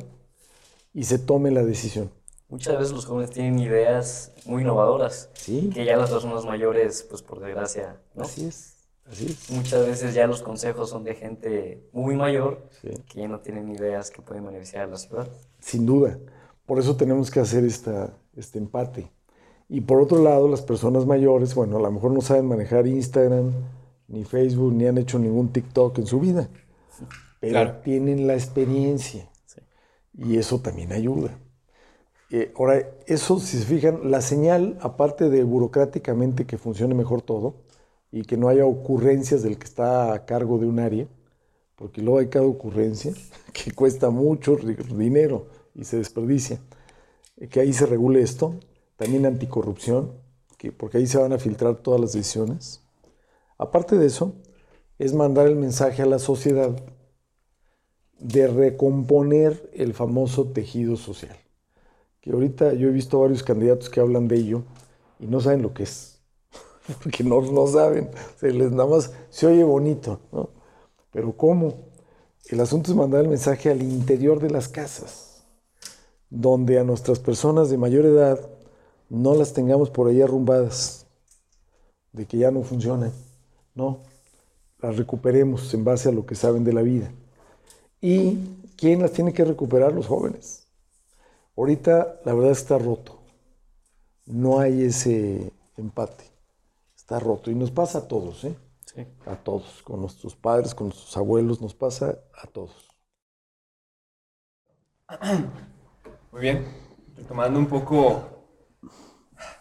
y 0.95 1.05
se 1.05 1.19
tome 1.19 1.51
la 1.51 1.65
decisión. 1.65 2.11
Muchas 2.49 2.79
veces 2.79 2.93
los 2.95 3.05
jóvenes 3.05 3.31
tienen 3.31 3.59
ideas 3.59 4.33
muy 4.47 4.63
innovadoras 4.63 5.29
Sí. 5.35 5.71
que 5.75 5.85
ya 5.85 5.97
las 5.99 6.11
personas 6.11 6.47
mayores, 6.47 7.03
pues 7.03 7.21
por 7.21 7.41
desgracia, 7.41 8.01
¿no? 8.15 8.23
Así 8.25 8.47
es, 8.47 8.75
así 9.11 9.27
es. 9.27 9.51
Muchas 9.51 9.87
veces 9.87 10.15
ya 10.15 10.27
los 10.27 10.41
consejos 10.41 10.89
son 10.89 11.05
de 11.05 11.15
gente 11.15 11.83
muy 11.93 12.17
mayor 12.17 12.63
Sí. 12.81 12.89
que 13.07 13.21
ya 13.21 13.29
no 13.29 13.41
tienen 13.41 13.69
ideas 13.69 14.11
que 14.11 14.23
pueden 14.23 14.47
beneficiar 14.47 14.85
a 14.85 14.87
la 14.87 14.97
ciudad. 14.97 15.29
Sin 15.61 15.85
duda. 15.85 16.19
Por 16.69 16.79
eso 16.81 16.97
tenemos 16.97 17.33
que 17.33 17.41
hacer 17.41 17.65
esta, 17.65 18.15
este 18.37 18.59
empate. 18.61 19.11
Y 19.69 19.83
por 19.83 20.01
otro 20.03 20.23
lado, 20.23 20.49
las 20.49 20.63
personas 20.63 21.07
mayores, 21.07 21.55
bueno, 21.57 21.79
a 21.79 21.83
lo 21.83 21.93
mejor 21.93 22.13
no 22.13 22.23
saben 22.23 22.47
manejar 22.47 22.87
Instagram, 22.87 23.53
ni 24.09 24.25
Facebook, 24.25 24.75
ni 24.75 24.87
han 24.87 24.99
hecho 24.99 25.19
ningún 25.19 25.53
TikTok 25.53 25.99
en 26.01 26.07
su 26.07 26.21
vida, 26.21 26.51
pero 27.41 27.53
Claro. 27.53 27.75
tienen 27.83 28.27
la 28.29 28.35
experiencia. 28.35 29.31
Sí. 29.47 29.61
Y 30.15 30.39
eso 30.39 30.61
también 30.61 30.93
ayuda. 30.93 31.39
Eh, 32.31 32.53
ahora, 32.59 32.87
eso, 33.07 33.39
si 33.41 33.59
se 33.59 33.65
fijan, 33.67 34.11
la 34.11 34.23
señal, 34.23 34.79
aparte 34.83 35.31
de 35.31 35.45
burocráticamente 35.45 36.47
que 36.47 36.59
funcione 36.59 36.95
mejor 36.95 37.23
todo 37.23 37.57
y 38.13 38.25
que 38.25 38.37
no 38.39 38.49
haya 38.49 38.67
ocurrencias 38.67 39.43
del 39.43 39.59
que 39.59 39.67
está 39.67 40.13
a 40.15 40.27
cargo 40.27 40.59
de 40.59 40.67
un 40.67 40.81
área, 40.81 41.09
porque 41.77 42.03
luego 42.03 42.21
hay 42.21 42.29
cada 42.29 42.47
ocurrencia 42.47 43.13
que 43.53 43.73
cuesta 43.73 44.11
mucho 44.11 44.57
dinero 44.57 45.49
y 45.79 45.85
se 45.85 45.97
desperdicia, 45.97 46.61
que 47.51 47.61
ahí 47.61 47.73
se 47.73 47.87
regule 47.87 48.21
esto, 48.21 48.57
también 48.97 49.25
anticorrupción, 49.25 50.13
que, 50.59 50.73
porque 50.73 50.99
ahí 50.99 51.07
se 51.07 51.19
van 51.19 51.33
a 51.33 51.39
filtrar 51.39 51.77
todas 51.77 52.01
las 52.01 52.13
decisiones. 52.13 52.83
Aparte 53.57 53.97
de 53.97 54.07
eso, 54.07 54.35
es 54.99 55.15
mandar 55.15 55.47
el 55.47 55.55
mensaje 55.55 56.03
a 56.03 56.07
la 56.07 56.19
sociedad 56.19 56.77
de 58.19 58.49
recomponer 58.49 59.71
el 59.73 59.95
famoso 59.95 60.49
tejido 60.49 60.97
social. 60.97 61.37
Que 62.21 62.33
ahorita 62.33 62.73
yo 62.75 62.89
he 62.89 62.93
visto 62.93 63.21
varios 63.21 63.45
candidatos 63.45 63.89
que 63.89 64.01
hablan 64.01 64.27
de 64.27 64.37
ello 64.37 64.65
y 65.21 65.27
no 65.27 65.41
saben 65.41 65.63
lo 65.63 65.73
que 65.73 65.85
es. 65.85 66.19
Porque 67.05 67.23
no, 67.23 67.41
no 67.41 67.69
saben. 67.69 68.11
Se 68.41 68.51
les 68.51 68.73
nada 68.73 68.89
más 68.89 69.13
se 69.31 69.47
oye 69.47 69.63
bonito, 69.63 70.19
¿no? 70.33 70.51
Pero 71.13 71.37
¿cómo? 71.37 71.87
El 72.49 72.61
asunto 72.61 72.91
es 72.91 72.97
mandar 72.97 73.23
el 73.23 73.29
mensaje 73.29 73.71
al 73.71 73.83
interior 73.83 74.41
de 74.41 74.51
las 74.51 74.69
casas, 74.69 75.28
donde 76.31 76.79
a 76.79 76.85
nuestras 76.85 77.19
personas 77.19 77.71
de 77.71 77.79
mayor 77.79 78.05
edad 78.05 78.39
no 79.09 79.35
las 79.35 79.53
tengamos 79.53 79.91
por 79.91 80.09
ahí 80.09 80.21
arrumbadas, 80.21 81.07
de 82.13 82.27
que 82.27 82.39
ya 82.39 82.51
no 82.51 82.63
funcionan. 82.63 83.13
No, 83.75 84.03
las 84.81 84.97
recuperemos 84.97 85.73
en 85.75 85.85
base 85.85 86.09
a 86.09 86.13
lo 86.13 86.27
que 86.27 86.35
saben 86.35 86.65
de 86.65 86.73
la 86.73 86.83
vida. 86.83 87.11
¿Y 88.01 88.39
quién 88.77 89.03
las 89.03 89.13
tiene 89.13 89.33
que 89.33 89.45
recuperar? 89.45 89.93
Los 89.93 90.07
jóvenes. 90.07 90.67
Ahorita 91.57 92.21
la 92.25 92.35
verdad 92.35 92.53
está 92.53 92.79
roto. 92.79 93.19
No 94.27 94.61
hay 94.61 94.83
ese 94.83 95.53
empate. 95.77 96.25
Está 96.97 97.19
roto. 97.19 97.51
Y 97.51 97.55
nos 97.55 97.71
pasa 97.71 97.99
a 97.99 98.09
todos, 98.09 98.45
¿eh? 98.45 98.57
Sí. 98.85 99.07
A 99.27 99.37
todos. 99.37 99.83
Con 99.83 100.01
nuestros 100.01 100.37
padres, 100.37 100.75
con 100.75 100.89
nuestros 100.89 101.17
abuelos, 101.17 101.61
nos 101.61 101.75
pasa 101.75 102.19
a 102.35 102.47
todos. 102.47 102.89
Muy 106.39 106.53
bien. 106.53 106.65
Retomando 107.17 107.59
un 107.59 107.67
poco 107.67 108.47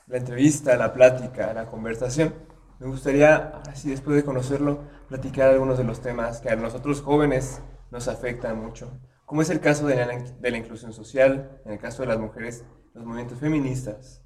la 0.05 0.17
entrevista, 0.17 0.77
la 0.77 0.93
plática, 0.93 1.51
la 1.51 1.65
conversación, 1.65 2.35
me 2.77 2.85
gustaría, 2.85 3.35
ahora 3.47 3.75
sí, 3.75 3.89
después 3.89 4.15
de 4.15 4.23
conocerlo, 4.23 4.83
platicar 5.07 5.49
algunos 5.49 5.79
de 5.79 5.83
los 5.85 6.01
temas 6.01 6.39
que 6.39 6.51
a 6.51 6.55
nosotros 6.55 7.01
jóvenes 7.01 7.63
nos 7.89 8.07
afectan 8.07 8.61
mucho. 8.61 8.91
Como 9.25 9.41
es 9.41 9.49
el 9.49 9.59
caso 9.59 9.87
de 9.87 9.95
la, 9.95 10.05
de 10.05 10.51
la 10.51 10.57
inclusión 10.57 10.93
social, 10.93 11.61
en 11.65 11.71
el 11.71 11.79
caso 11.79 12.03
de 12.03 12.09
las 12.09 12.19
mujeres, 12.19 12.63
los 12.93 13.03
movimientos 13.03 13.39
feministas, 13.39 14.21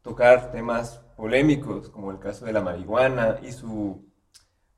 tocar 0.00 0.52
temas 0.52 1.00
polémicos, 1.16 1.90
como 1.90 2.12
el 2.12 2.20
caso 2.20 2.46
de 2.46 2.52
la 2.52 2.60
marihuana 2.60 3.40
y 3.42 3.50
su, 3.50 4.08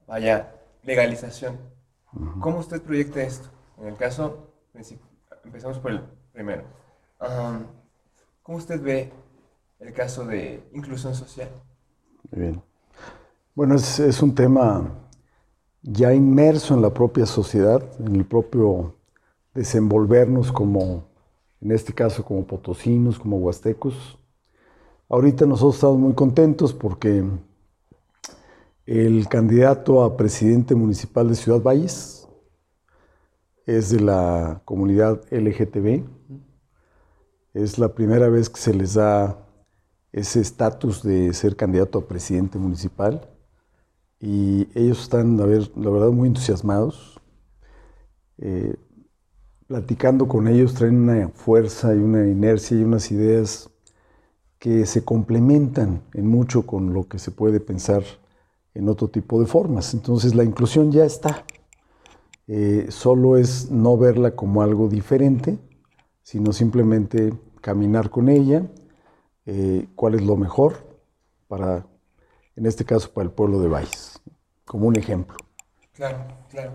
vaya, 0.06 0.54
legalización. 0.84 1.60
¿Cómo 2.40 2.60
usted 2.60 2.80
proyecta 2.80 3.20
esto? 3.20 3.50
En 3.76 3.88
el 3.88 3.98
caso, 3.98 4.54
empezamos 5.44 5.78
por 5.80 5.90
el 5.90 6.00
primero. 6.32 6.79
¿Cómo 8.42 8.58
usted 8.58 8.80
ve 8.82 9.12
el 9.78 9.92
caso 9.92 10.24
de 10.24 10.62
inclusión 10.72 11.14
social? 11.14 11.50
Muy 12.30 12.42
bien. 12.42 12.62
Bueno, 13.54 13.74
es, 13.74 13.98
es 14.00 14.22
un 14.22 14.34
tema 14.34 14.90
ya 15.82 16.14
inmerso 16.14 16.74
en 16.74 16.82
la 16.82 16.92
propia 16.92 17.26
sociedad, 17.26 17.82
en 18.00 18.16
el 18.16 18.24
propio 18.24 18.94
desenvolvernos 19.54 20.52
como, 20.52 21.04
en 21.60 21.72
este 21.72 21.92
caso, 21.92 22.24
como 22.24 22.46
potosinos, 22.46 23.18
como 23.18 23.38
huastecos. 23.38 24.18
Ahorita 25.08 25.44
nosotros 25.44 25.74
estamos 25.74 25.98
muy 25.98 26.14
contentos 26.14 26.72
porque 26.72 27.24
el 28.86 29.28
candidato 29.28 30.02
a 30.02 30.16
presidente 30.16 30.74
municipal 30.74 31.28
de 31.28 31.34
Ciudad 31.34 31.60
Valles 31.60 32.28
es 33.66 33.90
de 33.90 34.00
la 34.00 34.62
comunidad 34.64 35.22
LGTB. 35.30 36.19
Es 37.52 37.78
la 37.78 37.94
primera 37.94 38.28
vez 38.28 38.48
que 38.48 38.60
se 38.60 38.72
les 38.72 38.94
da 38.94 39.44
ese 40.12 40.40
estatus 40.40 41.02
de 41.02 41.32
ser 41.34 41.56
candidato 41.56 41.98
a 41.98 42.06
presidente 42.06 42.58
municipal 42.58 43.28
y 44.20 44.68
ellos 44.74 45.02
están, 45.02 45.40
a 45.40 45.46
ver, 45.46 45.70
la 45.76 45.90
verdad, 45.90 46.10
muy 46.10 46.28
entusiasmados. 46.28 47.20
Eh, 48.38 48.76
platicando 49.66 50.28
con 50.28 50.46
ellos 50.46 50.74
traen 50.74 50.96
una 50.96 51.28
fuerza 51.28 51.94
y 51.94 51.98
una 51.98 52.26
inercia 52.28 52.76
y 52.78 52.82
unas 52.84 53.10
ideas 53.10 53.70
que 54.58 54.86
se 54.86 55.04
complementan 55.04 56.02
en 56.14 56.26
mucho 56.26 56.66
con 56.66 56.92
lo 56.92 57.08
que 57.08 57.18
se 57.18 57.30
puede 57.30 57.60
pensar 57.60 58.04
en 58.74 58.88
otro 58.88 59.08
tipo 59.08 59.40
de 59.40 59.46
formas. 59.46 59.94
Entonces 59.94 60.34
la 60.34 60.44
inclusión 60.44 60.92
ya 60.92 61.04
está. 61.04 61.44
Eh, 62.46 62.86
solo 62.90 63.36
es 63.36 63.70
no 63.70 63.96
verla 63.96 64.36
como 64.36 64.62
algo 64.62 64.88
diferente, 64.88 65.58
sino 66.30 66.52
simplemente 66.52 67.32
caminar 67.60 68.08
con 68.08 68.28
ella, 68.28 68.62
eh, 69.46 69.88
cuál 69.96 70.14
es 70.14 70.22
lo 70.22 70.36
mejor 70.36 70.86
para, 71.48 71.84
en 72.54 72.66
este 72.66 72.84
caso, 72.84 73.12
para 73.12 73.24
el 73.24 73.32
pueblo 73.32 73.58
de 73.60 73.66
Valles, 73.66 74.22
como 74.64 74.86
un 74.86 74.94
ejemplo. 74.94 75.36
Claro, 75.92 76.18
claro. 76.48 76.70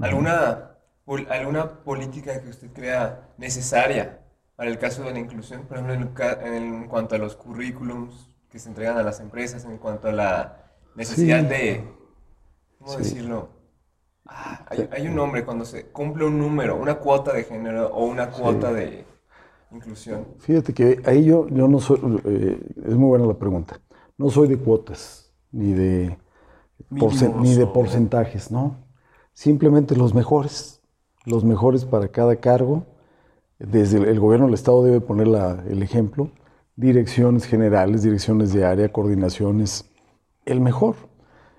¿Alguna, 0.00 0.70
pol- 1.04 1.26
¿Alguna 1.28 1.84
política 1.84 2.40
que 2.40 2.48
usted 2.48 2.72
crea 2.72 3.28
necesaria 3.36 4.22
para 4.56 4.70
el 4.70 4.78
caso 4.78 5.02
de 5.02 5.12
la 5.12 5.18
inclusión? 5.18 5.66
Por 5.66 5.76
ejemplo, 5.76 5.92
en, 5.92 6.00
el 6.00 6.12
ca- 6.14 6.40
en 6.56 6.88
cuanto 6.88 7.16
a 7.16 7.18
los 7.18 7.36
currículums 7.36 8.30
que 8.48 8.58
se 8.58 8.70
entregan 8.70 8.96
a 8.96 9.02
las 9.02 9.20
empresas, 9.20 9.66
en 9.66 9.76
cuanto 9.76 10.08
a 10.08 10.12
la 10.12 10.72
necesidad 10.94 11.40
Sí. 11.42 11.48
de, 11.48 11.84
¿cómo 12.78 12.92
Sí. 12.92 12.98
decirlo? 13.02 13.50
Hay, 14.68 14.88
hay 14.92 15.06
un 15.08 15.14
nombre 15.14 15.44
cuando 15.44 15.64
se 15.64 15.86
cumple 15.86 16.24
un 16.24 16.38
número, 16.38 16.76
una 16.76 16.96
cuota 16.96 17.32
de 17.32 17.44
género 17.44 17.88
o 17.88 18.06
una 18.06 18.30
cuota 18.30 18.72
de 18.72 19.04
inclusión. 19.72 20.26
Fíjate 20.40 20.72
que 20.74 21.00
ahí 21.04 21.24
yo, 21.24 21.48
yo 21.48 21.68
no 21.68 21.80
soy, 21.80 22.00
eh, 22.24 22.58
es 22.84 22.94
muy 22.94 23.08
buena 23.08 23.26
la 23.26 23.34
pregunta, 23.34 23.80
no 24.18 24.30
soy 24.30 24.48
de 24.48 24.56
cuotas, 24.58 25.32
ni 25.52 25.72
de, 25.72 26.16
Mínimos 26.90 27.20
ni 27.42 27.54
de 27.54 27.66
porcentajes, 27.66 28.50
¿no? 28.50 28.76
Simplemente 29.32 29.96
los 29.96 30.14
mejores, 30.14 30.80
los 31.24 31.44
mejores 31.44 31.84
para 31.84 32.08
cada 32.08 32.36
cargo. 32.36 32.84
Desde 33.58 33.98
el, 33.98 34.04
el 34.06 34.20
gobierno 34.20 34.46
del 34.46 34.54
Estado 34.54 34.84
debe 34.84 35.00
poner 35.00 35.28
la- 35.28 35.64
el 35.68 35.82
ejemplo, 35.82 36.30
direcciones 36.76 37.46
generales, 37.46 38.02
direcciones 38.02 38.52
de 38.52 38.64
área, 38.64 38.92
coordinaciones, 38.92 39.86
el 40.44 40.60
mejor, 40.60 40.96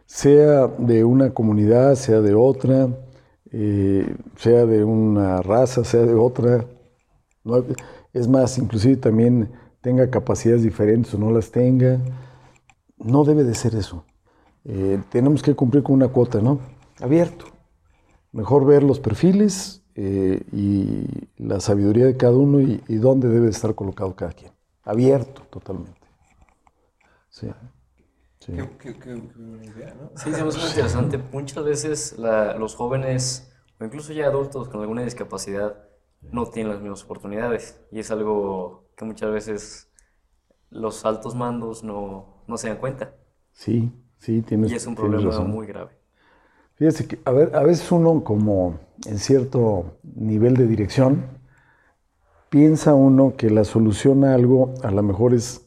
sea 0.07 0.67
de 0.67 1.03
una 1.03 1.33
comunidad, 1.33 1.95
sea 1.95 2.21
de 2.21 2.33
otra, 2.33 2.87
eh, 3.51 4.15
sea 4.37 4.65
de 4.65 4.83
una 4.83 5.41
raza, 5.41 5.83
sea 5.83 6.03
de 6.03 6.15
otra. 6.15 6.65
¿no? 7.43 7.63
Es 8.13 8.27
más, 8.27 8.57
inclusive 8.57 8.95
también 8.95 9.51
tenga 9.81 10.09
capacidades 10.09 10.63
diferentes 10.63 11.13
o 11.13 11.19
no 11.19 11.29
las 11.29 11.51
tenga. 11.51 11.99
No 12.97 13.25
debe 13.25 13.43
de 13.43 13.53
ser 13.53 13.75
eso. 13.75 14.05
Eh, 14.63 14.99
tenemos 15.09 15.43
que 15.43 15.55
cumplir 15.55 15.83
con 15.83 15.95
una 15.95 16.07
cuota, 16.07 16.41
¿no? 16.41 16.59
Abierto. 16.99 17.45
Mejor 18.31 18.65
ver 18.65 18.83
los 18.83 18.99
perfiles 18.99 19.83
eh, 19.95 20.41
y 20.51 21.05
la 21.37 21.59
sabiduría 21.59 22.05
de 22.05 22.17
cada 22.17 22.35
uno 22.35 22.61
y, 22.61 22.81
y 22.87 22.95
dónde 22.95 23.27
debe 23.29 23.49
estar 23.49 23.75
colocado 23.75 24.15
cada 24.15 24.31
quien. 24.31 24.51
Abierto 24.83 25.41
totalmente. 25.49 26.07
Sí. 27.29 27.47
Sí. 28.47 28.53
Qué, 28.53 28.69
qué, 28.79 28.97
qué, 28.97 29.13
buena 29.13 29.65
idea, 29.65 29.93
¿no? 29.93 30.11
Sí, 30.15 30.29
es 30.29 30.41
muy 30.41 30.67
interesante. 30.69 31.19
Muchas 31.33 31.65
veces 31.65 32.17
la, 32.17 32.55
los 32.55 32.75
jóvenes, 32.75 33.53
o 33.77 33.83
incluso 33.83 34.13
ya 34.13 34.27
adultos 34.27 34.69
con 34.69 34.79
alguna 34.79 35.03
discapacidad, 35.03 35.83
no 36.31 36.45
tienen 36.45 36.71
las 36.71 36.81
mismas 36.81 37.03
oportunidades. 37.03 37.79
Y 37.91 37.99
es 37.99 38.09
algo 38.09 38.89
que 38.95 39.03
muchas 39.03 39.31
veces 39.31 39.91
los 40.69 41.05
altos 41.05 41.35
mandos 41.35 41.83
no, 41.83 42.43
no 42.47 42.57
se 42.57 42.69
dan 42.69 42.77
cuenta. 42.77 43.15
Sí, 43.51 43.91
sí, 44.17 44.41
tienes 44.41 44.71
Y 44.71 44.75
es 44.75 44.87
un 44.87 44.95
problema 44.95 45.39
muy 45.41 45.67
grave. 45.67 45.97
Fíjese 46.75 47.05
que 47.05 47.19
a, 47.25 47.31
ver, 47.31 47.53
a 47.55 47.63
veces 47.63 47.91
uno 47.91 48.23
como 48.23 48.79
en 49.05 49.17
cierto 49.17 49.97
nivel 50.03 50.55
de 50.55 50.67
dirección, 50.67 51.25
piensa 52.49 52.93
uno 52.93 53.35
que 53.35 53.49
la 53.49 53.65
solución 53.65 54.23
a 54.23 54.33
algo 54.33 54.73
a 54.83 54.91
lo 54.91 55.03
mejor 55.03 55.33
es 55.33 55.66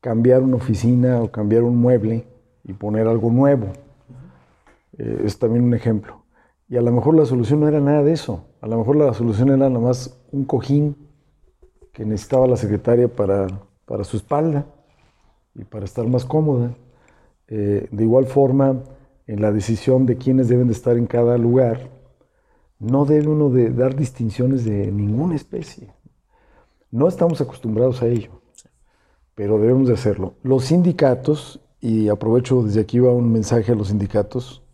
cambiar 0.00 0.42
una 0.42 0.56
oficina 0.56 1.20
o 1.20 1.30
cambiar 1.30 1.62
un 1.62 1.76
mueble 1.76 2.26
y 2.64 2.72
poner 2.72 3.06
algo 3.06 3.30
nuevo. 3.30 3.66
Eh, 4.96 5.22
es 5.24 5.38
también 5.38 5.64
un 5.64 5.74
ejemplo. 5.74 6.22
Y 6.68 6.76
a 6.76 6.82
lo 6.82 6.92
mejor 6.92 7.14
la 7.14 7.24
solución 7.24 7.60
no 7.60 7.68
era 7.68 7.80
nada 7.80 8.02
de 8.02 8.12
eso. 8.12 8.44
A 8.60 8.66
lo 8.66 8.78
mejor 8.78 8.96
la 8.96 9.14
solución 9.14 9.48
era 9.48 9.56
nada 9.56 9.78
más 9.78 10.20
un 10.32 10.44
cojín 10.44 10.96
que 11.92 12.04
necesitaba 12.04 12.46
la 12.46 12.56
secretaria 12.56 13.08
para, 13.08 13.46
para 13.86 14.04
su 14.04 14.16
espalda 14.16 14.66
y 15.54 15.64
para 15.64 15.84
estar 15.84 16.06
más 16.06 16.24
cómoda. 16.24 16.74
Eh, 17.48 17.88
de 17.90 18.04
igual 18.04 18.26
forma, 18.26 18.82
en 19.26 19.40
la 19.40 19.52
decisión 19.52 20.06
de 20.06 20.16
quiénes 20.16 20.48
deben 20.48 20.66
de 20.66 20.74
estar 20.74 20.96
en 20.96 21.06
cada 21.06 21.38
lugar, 21.38 21.88
no 22.78 23.04
debe 23.04 23.28
uno 23.28 23.50
de 23.50 23.70
dar 23.70 23.96
distinciones 23.96 24.64
de 24.64 24.92
ninguna 24.92 25.34
especie. 25.34 25.92
No 26.90 27.08
estamos 27.08 27.40
acostumbrados 27.40 28.02
a 28.02 28.06
ello, 28.06 28.40
pero 29.38 29.60
debemos 29.60 29.86
de 29.86 29.94
hacerlo. 29.94 30.34
Los 30.42 30.64
sindicatos, 30.64 31.60
y 31.80 32.08
aprovecho 32.08 32.64
desde 32.64 32.80
aquí 32.80 32.98
va 32.98 33.12
un 33.12 33.30
mensaje 33.30 33.70
a 33.70 33.76
los 33.76 33.86
sindicatos 33.86 34.64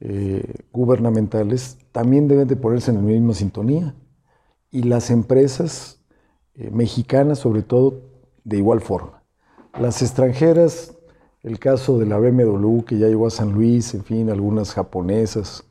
eh, 0.00 0.54
gubernamentales, 0.72 1.76
también 1.92 2.26
deben 2.26 2.48
de 2.48 2.56
ponerse 2.56 2.92
en 2.92 2.96
la 2.96 3.02
misma 3.02 3.34
sintonía. 3.34 3.94
Y 4.70 4.84
las 4.84 5.10
empresas 5.10 6.00
eh, 6.54 6.70
mexicanas, 6.70 7.40
sobre 7.40 7.62
todo, 7.62 8.00
de 8.42 8.56
igual 8.56 8.80
forma. 8.80 9.22
Las 9.78 10.00
extranjeras, 10.00 10.96
el 11.42 11.58
caso 11.58 11.98
de 11.98 12.06
la 12.06 12.16
BMW 12.16 12.80
que 12.84 12.96
ya 12.96 13.06
llegó 13.06 13.26
a 13.26 13.30
San 13.30 13.52
Luis, 13.52 13.92
en 13.92 14.02
fin, 14.02 14.30
algunas 14.30 14.72
japonesas, 14.72 15.62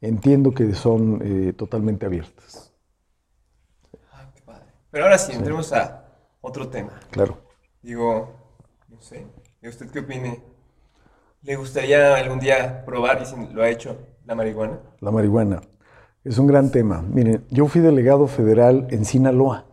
entiendo 0.00 0.52
que 0.52 0.74
son 0.74 1.20
eh, 1.22 1.52
totalmente 1.52 2.06
abiertas. 2.06 2.72
Ah, 4.10 4.32
qué 4.34 4.40
padre. 4.40 4.72
Pero 4.90 5.04
ahora 5.04 5.18
sí, 5.18 5.32
entremos 5.32 5.70
a 5.74 6.06
otro 6.40 6.66
tema. 6.70 6.98
Claro. 7.10 7.46
Digo, 7.88 8.34
no 8.90 9.00
sé, 9.00 9.26
¿y 9.62 9.68
usted 9.68 9.88
qué 9.90 10.00
opine? 10.00 10.42
¿Le 11.40 11.56
gustaría 11.56 12.16
algún 12.16 12.38
día 12.38 12.84
probar, 12.84 13.22
y 13.22 13.24
si 13.24 13.34
lo 13.54 13.62
ha 13.62 13.70
hecho, 13.70 13.96
la 14.26 14.34
marihuana? 14.34 14.78
La 15.00 15.10
marihuana. 15.10 15.62
Es 16.22 16.36
un 16.36 16.46
gran 16.46 16.70
tema. 16.70 17.00
Miren, 17.00 17.46
yo 17.48 17.66
fui 17.66 17.80
delegado 17.80 18.26
federal 18.26 18.88
en 18.90 19.06
Sinaloa, 19.06 19.64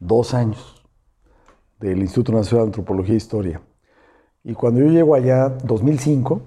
dos 0.00 0.34
años, 0.34 0.82
del 1.78 2.00
Instituto 2.00 2.32
Nacional 2.32 2.64
de 2.64 2.68
Antropología 2.70 3.14
e 3.14 3.18
Historia. 3.18 3.62
Y 4.42 4.54
cuando 4.54 4.80
yo 4.80 4.88
llego 4.88 5.14
allá, 5.14 5.50
2005, 5.50 6.42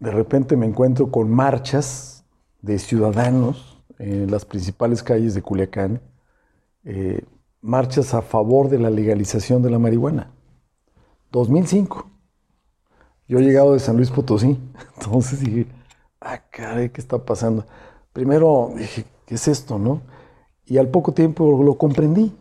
de 0.00 0.10
repente 0.10 0.56
me 0.56 0.66
encuentro 0.66 1.12
con 1.12 1.30
marchas 1.30 2.24
de 2.60 2.76
ciudadanos 2.80 3.84
en 4.00 4.32
las 4.32 4.44
principales 4.44 5.04
calles 5.04 5.34
de 5.34 5.42
Culiacán, 5.42 6.02
eh, 6.82 7.22
marchas 7.62 8.14
a 8.14 8.22
favor 8.22 8.68
de 8.68 8.78
la 8.78 8.90
legalización 8.90 9.62
de 9.62 9.70
la 9.70 9.78
marihuana. 9.78 10.30
2005. 11.32 12.06
Yo 13.28 13.38
he 13.38 13.42
llegado 13.42 13.74
de 13.74 13.78
San 13.78 13.96
Luis 13.96 14.10
Potosí, 14.10 14.58
entonces 14.98 15.40
dije, 15.40 15.66
ah, 16.20 16.42
caray, 16.50 16.90
¿qué 16.90 17.00
está 17.00 17.24
pasando? 17.24 17.64
Primero 18.12 18.72
dije, 18.76 19.04
¿qué 19.26 19.36
es 19.36 19.46
esto, 19.46 19.78
no? 19.78 20.02
Y 20.66 20.78
al 20.78 20.88
poco 20.88 21.12
tiempo 21.12 21.62
lo 21.62 21.74
comprendí, 21.78 22.34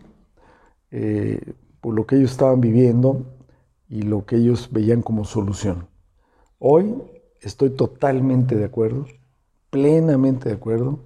eh, 0.92 1.54
por 1.82 1.94
lo 1.94 2.06
que 2.06 2.16
ellos 2.16 2.32
estaban 2.32 2.62
viviendo 2.62 3.24
y 3.88 4.02
lo 4.02 4.26
que 4.26 4.38
ellos 4.38 4.70
veían 4.72 5.02
como 5.02 5.26
solución. 5.26 5.88
Hoy 6.58 6.96
estoy 7.42 7.72
totalmente 7.72 8.56
de 8.56 8.66
acuerdo, 8.66 9.06
plenamente 9.70 10.50
de 10.50 10.56
acuerdo 10.56 11.00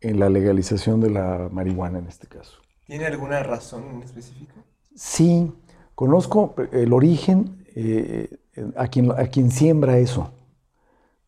en 0.00 0.18
la 0.20 0.28
legalización 0.28 1.00
de 1.00 1.10
la 1.10 1.48
marihuana 1.50 1.98
en 1.98 2.06
este 2.06 2.26
caso. 2.26 2.63
¿Tiene 2.86 3.06
alguna 3.06 3.42
razón 3.42 3.84
en 3.94 4.02
específico? 4.02 4.52
Sí, 4.94 5.52
conozco 5.94 6.54
el 6.72 6.92
origen, 6.92 7.64
eh, 7.74 8.28
a, 8.76 8.88
quien, 8.88 9.10
a 9.10 9.26
quien 9.26 9.50
siembra 9.50 9.98
eso. 9.98 10.30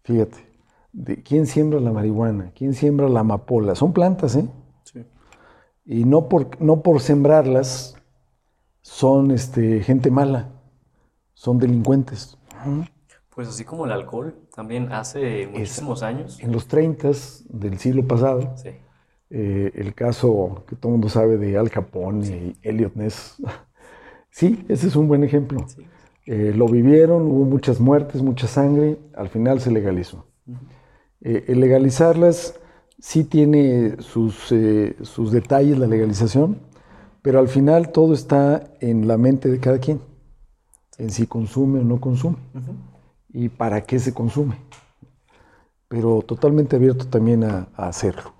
Fíjate, 0.05 0.39
de 0.93 1.23
quién 1.23 1.47
siembra 1.47 1.81
la 1.81 1.93
marihuana, 1.93 2.53
quién 2.55 2.75
siembra 2.75 3.09
la 3.09 3.21
amapola. 3.21 3.75
Son 3.75 3.93
plantas, 3.93 4.37
¿eh? 4.37 4.47
Sí. 4.85 5.05
Y 5.85 6.05
no 6.05 6.29
por, 6.29 6.61
no 6.61 6.83
por 6.83 7.01
sembrarlas 7.01 7.97
son 8.83 9.33
este, 9.33 9.83
gente 9.83 10.11
mala, 10.13 10.49
son 11.35 11.59
delincuentes. 11.59 12.39
Pues 13.35 13.49
así 13.49 13.65
como 13.65 13.85
el 13.85 13.93
alcohol, 13.93 14.35
también 14.55 14.93
hace 14.93 15.49
muchísimos 15.49 16.03
años. 16.03 16.39
En 16.41 16.53
los 16.53 16.69
30 16.69 17.11
del 17.49 17.79
siglo 17.79 18.07
pasado, 18.07 18.55
eh, 19.31 19.73
el 19.75 19.95
caso 19.95 20.65
que 20.69 20.77
todo 20.77 20.91
el 20.91 20.95
mundo 20.95 21.09
sabe 21.09 21.37
de 21.37 21.57
Al 21.57 21.71
Capone 21.71 22.27
y 22.27 22.57
Elliot 22.63 22.95
Ness. 22.95 23.37
sí, 24.31 24.65
ese 24.69 24.89
es 24.89 24.97
un 24.97 25.09
buen 25.09 25.25
ejemplo. 25.25 25.67
Eh, 26.27 26.53
lo 26.55 26.67
vivieron, 26.67 27.23
hubo 27.23 27.45
muchas 27.45 27.81
muertes, 27.81 28.23
mucha 28.23 28.47
sangre, 28.47 28.99
al 29.15 29.29
final 29.29 29.61
se 29.61 29.71
legalizó. 29.71 30.27
Eh, 31.21 31.45
el 31.49 31.61
legalizarlas 31.61 32.59
sí 32.99 33.25
tiene 33.25 33.97
sus, 34.01 34.53
sus 35.03 35.33
detalles, 35.33 35.79
la 35.79 35.87
legalización, 35.87 36.59
pero 37.23 37.39
al 37.39 37.49
final 37.49 37.93
todo 37.93 38.15
está 38.15 38.65
en 38.81 39.07
la 39.07 39.19
mente 39.19 39.49
de 39.49 39.61
cada 39.61 39.79
quien, 39.79 40.01
en 40.99 41.11
si 41.11 41.27
consume 41.27 41.81
o 41.81 41.85
no 41.85 42.01
consume 42.01 42.37
y 43.37 43.51
para 43.51 43.83
qué 43.83 43.99
se 43.99 44.15
consume. 44.15 44.57
Pero 45.89 46.23
totalmente 46.23 46.77
abierto 46.77 47.07
también 47.07 47.45
a, 47.45 47.69
hacerlo, 47.77 48.33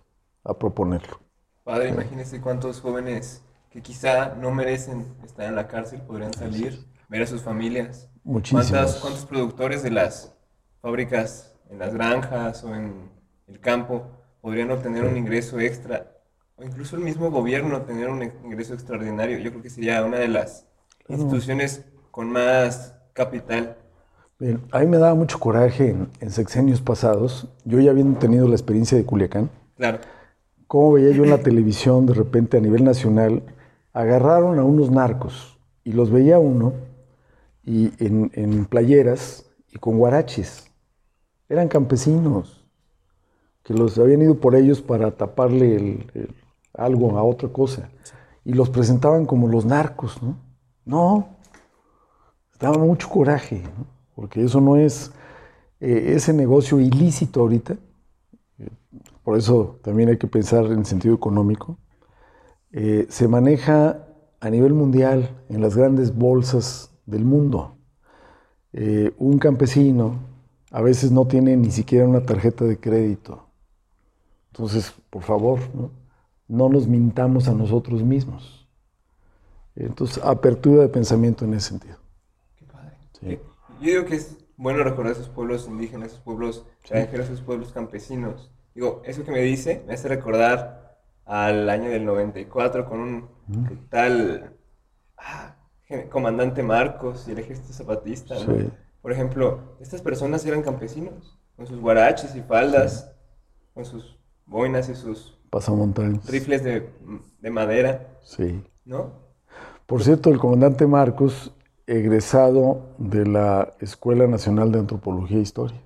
a 0.47 0.59
proponerlo. 0.59 1.21
Padre, 1.65 1.89
imagínese 1.89 2.41
cuántos 2.41 2.81
jóvenes 2.81 3.43
que 3.71 3.83
quizá 3.83 4.35
no 4.35 4.51
merecen 4.53 5.05
estar 5.25 5.47
en 5.47 5.57
la 5.57 5.67
cárcel 5.67 6.01
podrían 6.03 6.33
salir, 6.33 6.87
ver 7.09 7.23
a 7.23 7.27
sus 7.27 7.43
familias. 7.43 8.09
Muchísimos. 8.25 8.97
¿Cuántos 9.01 9.27
productores 9.27 9.83
de 9.83 9.91
las 9.91 10.33
fábricas, 10.81 11.55
en 11.71 11.79
las 11.79 11.93
granjas 11.93 12.63
o 12.65 12.75
en 12.75 13.11
el 13.49 13.61
campo, 13.61 14.07
podrían 14.41 14.71
obtener 14.71 15.05
un 15.05 15.17
ingreso 15.17 15.59
extra? 15.59 16.13
O 16.57 16.65
incluso 16.65 16.97
el 16.97 17.03
mismo 17.03 17.31
gobierno 17.31 17.83
tener 17.83 18.09
un 18.09 18.23
ingreso 18.23 18.75
extraordinario. 18.75 19.39
Yo 19.39 19.51
creo 19.51 19.63
que 19.63 19.71
sería 19.71 20.05
una 20.05 20.19
de 20.19 20.29
las 20.29 20.67
instituciones 21.09 21.85
con 22.11 22.31
más 22.31 22.95
capital 23.13 23.77
Bien, 24.39 24.61
a 24.71 24.81
mí 24.81 24.87
me 24.87 24.99
daba 24.99 25.15
mucho 25.15 25.39
coraje 25.39 25.97
en, 26.21 26.31
sexenios 26.31 26.83
pasados, 26.83 27.49
yo 27.65 27.81
ya 27.81 27.91
habiendo 27.91 28.19
tenido 28.19 28.47
la 28.47 28.55
experiencia 28.55 28.99
de 28.99 29.05
Culiacán, 29.05 29.49
claro. 29.77 29.99
Cómo 30.67 30.93
veía 30.93 31.13
yo 31.13 31.25
en 31.25 31.31
la 31.31 31.43
televisión 31.43 32.07
de 32.07 32.15
repente 32.15 32.57
a 32.57 32.61
nivel 32.61 32.85
nacional, 32.85 33.43
agarraron 33.93 34.59
a 34.59 34.65
unos 34.65 34.91
narcos 34.91 35.59
y 35.85 35.93
los 35.93 36.11
veía 36.11 36.39
uno 36.39 36.75
y 37.65 37.93
en, 37.99 38.65
playeras 38.67 39.47
y 39.73 39.79
con 39.79 39.99
guaraches. 39.99 40.71
Eran 41.49 41.69
campesinos 41.69 42.65
que 43.63 43.75
los 43.75 43.99
habían 43.99 44.23
ido 44.23 44.37
por 44.37 44.55
ellos 44.55 44.81
para 44.81 45.11
taparle 45.11 46.07
algo 46.75 47.19
a 47.19 47.23
otra 47.23 47.49
cosa 47.49 47.89
y 48.45 48.53
los 48.53 48.71
presentaban 48.71 49.27
como 49.27 49.49
los 49.49 49.65
narcos, 49.65 50.23
¿no? 50.23 50.37
No, 50.85 51.29
daba 52.61 52.79
mucho 52.79 53.09
coraje. 53.09 53.63
porque 54.15 54.43
eso 54.43 54.61
no 54.61 54.77
es 54.77 55.11
eh, 55.81 56.13
ese 56.15 56.33
negocio 56.33 56.81
ilícito 56.81 57.41
ahorita, 57.41 57.77
por 59.27 59.37
eso 59.37 59.81
también 59.83 60.09
hay 60.09 60.19
que 60.19 60.29
pensar 60.29 60.67
en 60.67 60.85
sentido 60.85 61.13
económico, 61.13 61.81
eh, 62.71 63.07
se 63.09 63.27
maneja 63.27 64.07
a 64.39 64.51
nivel 64.51 64.73
mundial 64.73 65.45
en 65.49 65.61
las 65.61 65.77
grandes 65.77 66.15
bolsas 66.15 66.93
del 67.07 67.25
mundo. 67.25 67.77
Eh, 68.73 69.13
un 69.19 69.41
campesino 69.41 70.21
a 70.71 70.81
veces 70.81 71.11
no 71.11 71.27
tiene 71.27 71.57
ni 71.57 71.73
siquiera 71.73 72.07
una 72.07 72.21
tarjeta 72.25 72.67
de 72.67 72.79
crédito. 72.79 73.49
Entonces, 74.53 74.95
por 75.11 75.25
favor, 75.25 75.59
no, 75.75 75.91
no 76.47 76.69
nos 76.69 76.87
mintamos 76.87 77.49
a 77.49 77.53
nosotros 77.53 78.05
mismos. 78.05 78.69
Entonces, 79.75 80.23
apertura 80.23 80.83
de 80.83 80.89
pensamiento 80.89 81.45
en 81.45 81.55
ese 81.55 81.71
sentido. 81.71 81.97
Qué 82.55 82.65
padre. 82.65 82.97
Sí. 83.21 83.41
Yo 83.81 83.91
digo 83.91 84.05
que 84.05 84.15
es 84.15 84.37
bueno 84.57 84.85
recordar 84.85 85.15
esos 85.15 85.29
pueblos 85.29 85.67
indígenas, 85.67 86.13
esos 86.13 86.21
pueblos 86.21 86.65
extranjeros, 86.83 87.27
esos 87.27 87.41
pueblos 87.41 87.73
campesinos. 87.73 88.53
Digo, 88.77 89.01
eso 89.07 89.25
que 89.25 89.33
me 89.33 89.41
dice 89.41 89.83
me 89.87 89.95
hace 89.95 90.07
recordar 90.07 91.01
al 91.25 91.69
año 91.71 91.91
del 91.91 92.05
94 92.05 92.89
con 92.89 93.01
un 93.01 93.89
tal... 93.89 94.55
Ah, 95.17 95.57
comandante 96.11 96.63
Marcos 96.63 97.27
y 97.27 97.33
el 97.33 97.39
ejército 97.39 97.73
zapatista. 97.73 98.35
¿no? 98.35 98.71
Por 99.01 99.13
ejemplo, 99.13 99.77
estas 99.81 100.03
personas 100.03 100.45
eran 100.45 100.63
campesinos, 100.63 101.39
con 101.57 101.67
sus 101.67 101.81
guaraches 101.81 102.35
y 102.35 102.43
faldas, 102.43 103.13
con 103.73 103.85
sus 103.85 104.19
boinas 104.45 104.89
y 104.91 104.95
sus 104.95 105.39
pasamontañas. 105.49 106.29
rifles 106.29 106.63
de, 106.63 106.91
de 107.41 107.51
madera. 107.51 108.19
Sí. 108.23 108.63
¿No? 108.85 109.13
Por 109.87 110.03
cierto, 110.03 110.29
el 110.29 110.39
comandante 110.39 110.87
Marcos, 110.87 111.55
egresado 111.87 112.95
de 112.99 113.25
la 113.27 113.73
Escuela 113.81 114.27
Nacional 114.27 114.73
de 114.73 114.81
Antropología 114.81 115.39
e 115.39 115.43
Historia, 115.43 115.81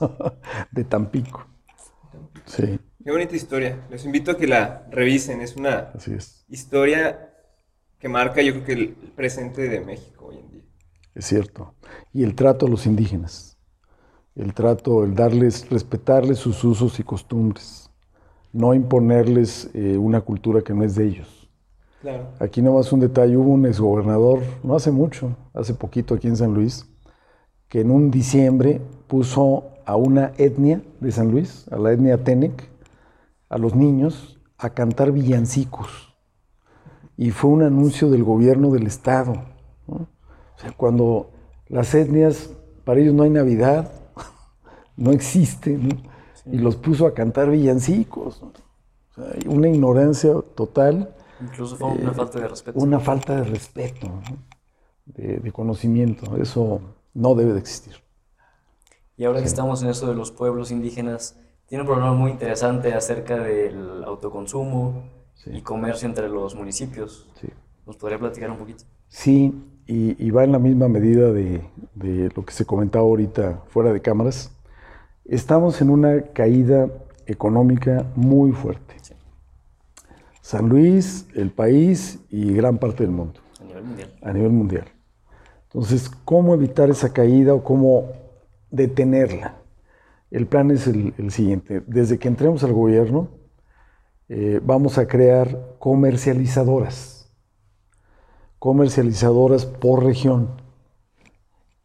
de 0.70 0.84
Tampico. 0.84 1.44
Sí. 2.46 2.78
Qué 3.02 3.10
bonita 3.10 3.36
historia. 3.36 3.86
Les 3.90 4.04
invito 4.04 4.30
a 4.30 4.36
que 4.36 4.46
la 4.46 4.86
revisen. 4.90 5.40
Es 5.40 5.56
una 5.56 5.92
historia 6.48 7.30
que 7.98 8.08
marca, 8.08 8.42
yo 8.42 8.52
creo 8.52 8.64
que 8.64 8.72
el 8.72 8.88
presente 9.14 9.68
de 9.68 9.80
México 9.80 10.26
hoy 10.26 10.38
en 10.38 10.50
día. 10.50 10.62
Es 11.14 11.26
cierto. 11.26 11.74
Y 12.12 12.22
el 12.22 12.34
trato 12.34 12.66
a 12.66 12.68
los 12.68 12.86
indígenas. 12.86 13.58
El 14.34 14.52
trato, 14.52 15.04
el 15.04 15.14
darles, 15.14 15.68
respetarles 15.70 16.38
sus 16.38 16.64
usos 16.64 16.98
y 16.98 17.02
costumbres. 17.02 17.90
No 18.52 18.74
imponerles 18.74 19.70
eh, 19.74 19.96
una 19.96 20.20
cultura 20.20 20.62
que 20.62 20.74
no 20.74 20.84
es 20.84 20.94
de 20.94 21.06
ellos. 21.06 21.50
Claro. 22.00 22.32
Aquí 22.38 22.60
nomás 22.60 22.92
un 22.92 23.00
detalle, 23.00 23.36
hubo 23.36 23.50
un 23.50 23.64
exgobernador, 23.64 24.42
no 24.62 24.76
hace 24.76 24.90
mucho, 24.90 25.36
hace 25.54 25.72
poquito 25.72 26.14
aquí 26.14 26.28
en 26.28 26.36
San 26.36 26.52
Luis, 26.52 26.86
que 27.74 27.80
en 27.80 27.90
un 27.90 28.12
diciembre 28.12 28.80
puso 29.08 29.64
a 29.84 29.96
una 29.96 30.30
etnia 30.38 30.80
de 31.00 31.10
San 31.10 31.32
Luis, 31.32 31.66
a 31.72 31.76
la 31.76 31.90
etnia 31.90 32.22
Tenec, 32.22 32.70
a 33.48 33.58
los 33.58 33.74
niños 33.74 34.38
a 34.58 34.70
cantar 34.70 35.10
villancicos. 35.10 36.14
Y 37.16 37.32
fue 37.32 37.50
un 37.50 37.62
anuncio 37.62 38.10
del 38.10 38.22
gobierno 38.22 38.70
del 38.70 38.86
Estado. 38.86 39.42
O 39.88 40.06
sea, 40.56 40.70
cuando 40.76 41.32
las 41.66 41.92
etnias, 41.96 42.48
para 42.84 43.00
ellos 43.00 43.12
no 43.12 43.24
hay 43.24 43.30
Navidad, 43.30 43.90
no 44.96 45.10
existe, 45.10 45.76
y 46.46 46.58
los 46.58 46.76
puso 46.76 47.08
a 47.08 47.12
cantar 47.12 47.50
villancicos. 47.50 48.40
O 48.40 48.52
sea, 49.16 49.24
una 49.48 49.68
ignorancia 49.68 50.32
total. 50.54 51.12
Incluso 51.40 51.74
fue 51.74 51.88
una 51.88 52.12
eh, 52.12 52.14
falta 52.14 52.38
de 52.38 52.46
respeto. 52.46 52.78
Una 52.78 53.00
falta 53.00 53.34
de 53.34 53.42
respeto, 53.42 54.06
de, 55.06 55.38
de 55.38 55.50
conocimiento. 55.50 56.36
Eso 56.36 56.80
no 57.14 57.34
debe 57.34 57.52
de 57.52 57.60
existir. 57.60 57.94
Y 59.16 59.24
ahora 59.24 59.40
que 59.40 59.46
estamos 59.46 59.82
en 59.82 59.90
eso 59.90 60.08
de 60.08 60.14
los 60.14 60.32
pueblos 60.32 60.70
indígenas, 60.70 61.38
tiene 61.66 61.82
un 61.82 61.86
programa 61.86 62.14
muy 62.14 62.32
interesante 62.32 62.92
acerca 62.92 63.38
del 63.38 64.04
autoconsumo 64.04 65.04
y 65.46 65.62
comercio 65.62 66.08
entre 66.08 66.28
los 66.28 66.54
municipios. 66.54 67.28
¿Nos 67.86 67.96
podría 67.96 68.18
platicar 68.18 68.50
un 68.50 68.58
poquito? 68.58 68.84
Sí, 69.08 69.54
y, 69.86 70.30
va 70.30 70.44
en 70.44 70.52
la 70.52 70.58
misma 70.58 70.88
medida 70.88 71.32
de, 71.32 71.62
lo 72.34 72.44
que 72.44 72.52
se 72.52 72.64
comentaba 72.64 73.04
ahorita 73.04 73.62
fuera 73.68 73.92
de 73.92 74.00
cámaras. 74.00 74.50
Estamos 75.24 75.80
en 75.80 75.90
una 75.90 76.22
caída 76.32 76.88
económica 77.26 78.06
muy 78.14 78.52
fuerte. 78.52 78.94
San 80.40 80.68
Luis, 80.68 81.26
el 81.34 81.50
país 81.50 82.20
y 82.28 82.52
gran 82.52 82.76
parte 82.78 83.02
del 83.02 83.12
mundo. 83.12 83.40
A 83.60 83.64
nivel 83.64 83.84
mundial. 83.84 84.14
A 84.22 84.32
nivel 84.32 84.52
mundial. 84.52 84.93
Entonces, 85.74 86.08
¿cómo 86.24 86.54
evitar 86.54 86.88
esa 86.88 87.12
caída 87.12 87.52
o 87.52 87.64
cómo 87.64 88.12
detenerla. 88.74 89.54
El 90.30 90.46
plan 90.46 90.70
es 90.72 90.88
el, 90.88 91.30
siguiente. 91.30 91.82
Desde 91.86 92.18
que 92.18 92.26
entremos 92.26 92.64
al 92.64 92.72
gobierno, 92.72 93.28
eh, 94.28 94.60
vamos 94.64 94.98
a 94.98 95.06
crear 95.06 95.76
comercializadoras. 95.78 97.30
Comercializadoras 98.58 99.64
por 99.64 100.04
región. 100.04 100.60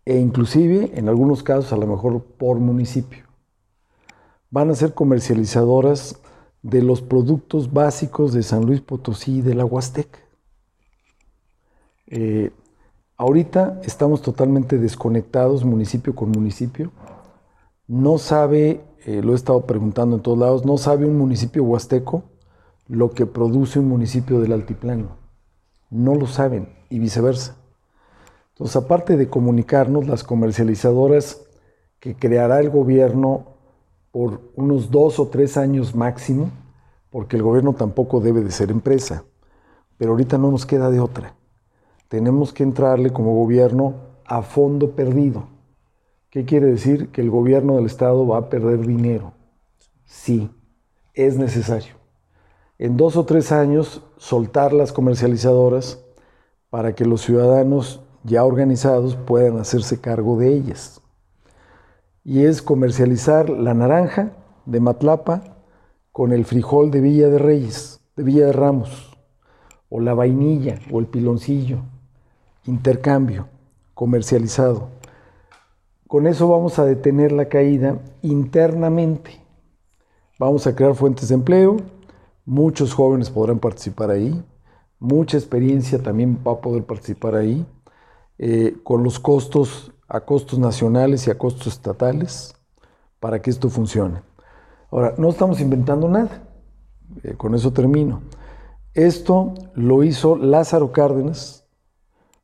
E 0.03 0.17
inclusive, 0.17 0.91
en 0.95 1.09
algunos 1.09 1.43
casos, 1.43 1.71
a 1.73 1.77
lo 1.77 1.85
mejor 1.85 2.23
por 2.23 2.57
municipio. 2.57 3.25
Van 4.49 4.71
a 4.71 4.75
ser 4.75 4.95
comercializadoras 4.95 6.19
de 6.63 6.81
los 6.81 7.03
productos 7.03 7.71
básicos 7.71 8.33
de 8.33 8.41
San 8.41 8.65
Luis 8.65 8.81
Potosí 8.81 9.37
y 9.37 9.41
de 9.41 9.53
la 9.53 9.65
Huasteca. 9.65 10.19
Eh, 12.07 12.49
Ahorita 13.19 13.81
estamos 13.83 14.21
totalmente 14.21 14.77
desconectados 14.77 15.65
municipio 15.65 16.15
con 16.15 16.31
municipio. 16.31 16.93
No 17.85 18.17
sabe, 18.17 18.81
eh, 19.05 19.21
lo 19.21 19.33
he 19.33 19.35
estado 19.35 19.65
preguntando 19.65 20.15
en 20.15 20.21
todos 20.21 20.37
lados, 20.37 20.65
no 20.65 20.77
sabe 20.77 21.05
un 21.05 21.17
municipio 21.17 21.65
huasteco 21.65 22.23
lo 22.87 23.11
que 23.11 23.25
produce 23.25 23.77
un 23.77 23.89
municipio 23.89 24.39
del 24.39 24.53
altiplano. 24.53 25.17
No 25.89 26.15
lo 26.15 26.27
saben 26.27 26.69
y 26.89 26.99
viceversa. 26.99 27.57
Entonces, 28.51 28.77
aparte 28.77 29.17
de 29.17 29.27
comunicarnos, 29.27 30.07
las 30.07 30.23
comercializadoras 30.23 31.41
que 31.99 32.15
creará 32.15 32.61
el 32.61 32.69
gobierno 32.69 33.47
por 34.11 34.49
unos 34.55 34.91
dos 34.91 35.19
o 35.19 35.27
tres 35.27 35.57
años 35.57 35.93
máximo, 35.93 36.51
porque 37.09 37.35
el 37.35 37.43
gobierno 37.43 37.73
tampoco 37.73 38.21
debe 38.21 38.39
de 38.45 38.51
ser 38.51 38.71
empresa, 38.71 39.25
pero 39.97 40.11
ahorita 40.11 40.37
no 40.37 40.51
nos 40.51 40.65
queda 40.65 40.89
de 40.89 41.01
otra 41.01 41.35
tenemos 42.09 42.53
que 42.53 42.63
entrarle 42.63 43.11
como 43.11 43.35
gobierno 43.35 43.93
a 44.25 44.41
fondo 44.41 44.91
perdido. 44.91 45.43
¿Qué 46.31 46.43
quiere 46.43 46.65
decir? 46.65 47.09
Que 47.11 47.21
el 47.21 47.29
gobierno 47.29 47.75
del 47.75 47.85
Estado 47.85 48.27
va 48.27 48.39
a 48.39 48.49
perder 48.49 48.85
dinero. 48.85 49.33
Sí, 50.05 50.49
es 51.13 51.37
necesario. 51.37 51.93
En 52.79 52.97
dos 52.97 53.15
o 53.15 53.25
tres 53.25 53.51
años, 53.51 54.03
soltar 54.17 54.73
las 54.73 54.91
comercializadoras 54.91 56.03
para 56.71 56.95
que 56.95 57.05
los 57.05 57.21
ciudadanos 57.21 58.01
ya 58.23 58.43
organizados 58.43 59.15
puedan 59.15 59.59
hacerse 59.59 60.01
cargo 60.01 60.37
de 60.37 60.53
ellas. 60.53 61.01
Y 62.23 62.43
es 62.45 62.61
comercializar 62.61 63.49
la 63.49 63.75
naranja 63.75 64.33
de 64.65 64.79
Matlapa 64.79 65.57
con 66.11 66.31
el 66.31 66.45
frijol 66.45 66.89
de 66.89 67.01
Villa 67.01 67.29
de 67.29 67.37
Reyes, 67.37 68.01
de 68.15 68.23
Villa 68.23 68.47
de 68.47 68.53
Ramos, 68.53 69.15
o 69.89 69.99
la 69.99 70.13
vainilla 70.15 70.79
o 70.91 70.99
el 70.99 71.07
piloncillo 71.07 71.81
intercambio 72.65 73.47
comercializado. 73.93 74.89
Con 76.07 76.25
eso 76.25 76.47
vamos 76.47 76.79
a 76.79 76.85
detener 76.85 77.31
la 77.31 77.49
caída 77.49 77.99
internamente. 78.21 79.41
Vamos 80.39 80.65
a 80.65 80.75
crear 80.75 80.95
fuentes 80.95 81.29
de 81.29 81.35
empleo, 81.35 81.77
muchos 82.45 82.93
jóvenes 82.93 83.29
podrán 83.29 83.59
participar 83.59 84.09
ahí, 84.09 84.43
mucha 84.99 85.37
experiencia 85.37 86.01
también 86.01 86.39
va 86.47 86.53
a 86.53 86.61
poder 86.61 86.85
participar 86.85 87.35
ahí, 87.35 87.65
eh, 88.37 88.77
con 88.83 89.03
los 89.03 89.19
costos 89.19 89.91
a 90.07 90.21
costos 90.21 90.57
nacionales 90.57 91.27
y 91.27 91.31
a 91.31 91.37
costos 91.37 91.67
estatales, 91.67 92.55
para 93.19 93.41
que 93.41 93.49
esto 93.49 93.69
funcione. 93.69 94.21
Ahora, 94.91 95.13
no 95.17 95.29
estamos 95.29 95.59
inventando 95.59 96.07
nada, 96.07 96.41
eh, 97.21 97.33
con 97.35 97.53
eso 97.53 97.73
termino. 97.73 98.21
Esto 98.93 99.53
lo 99.75 100.03
hizo 100.03 100.35
Lázaro 100.35 100.91
Cárdenas, 100.91 101.58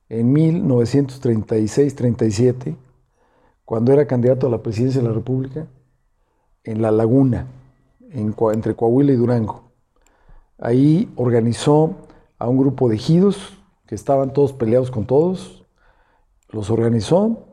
en 0.10 0.34
1936-37, 0.34 2.76
cuando 3.64 3.92
era 3.92 4.08
candidato 4.08 4.48
a 4.48 4.50
la 4.50 4.62
presidencia 4.62 5.02
de 5.02 5.08
la 5.08 5.14
República, 5.14 5.68
en 6.64 6.82
La 6.82 6.92
Laguna, 6.92 7.48
entre 8.12 8.76
Coahuila 8.76 9.14
y 9.14 9.16
Durango. 9.16 9.72
Ahí 10.58 11.12
organizó 11.16 11.96
a 12.38 12.48
un 12.48 12.58
grupo 12.58 12.90
de 12.90 12.96
ejidos 12.96 13.58
que 13.88 13.96
estaban 13.96 14.34
todos 14.34 14.54
peleados 14.54 14.92
con 14.92 15.06
todos, 15.06 15.66
los 16.50 16.70
organizó 16.70 17.46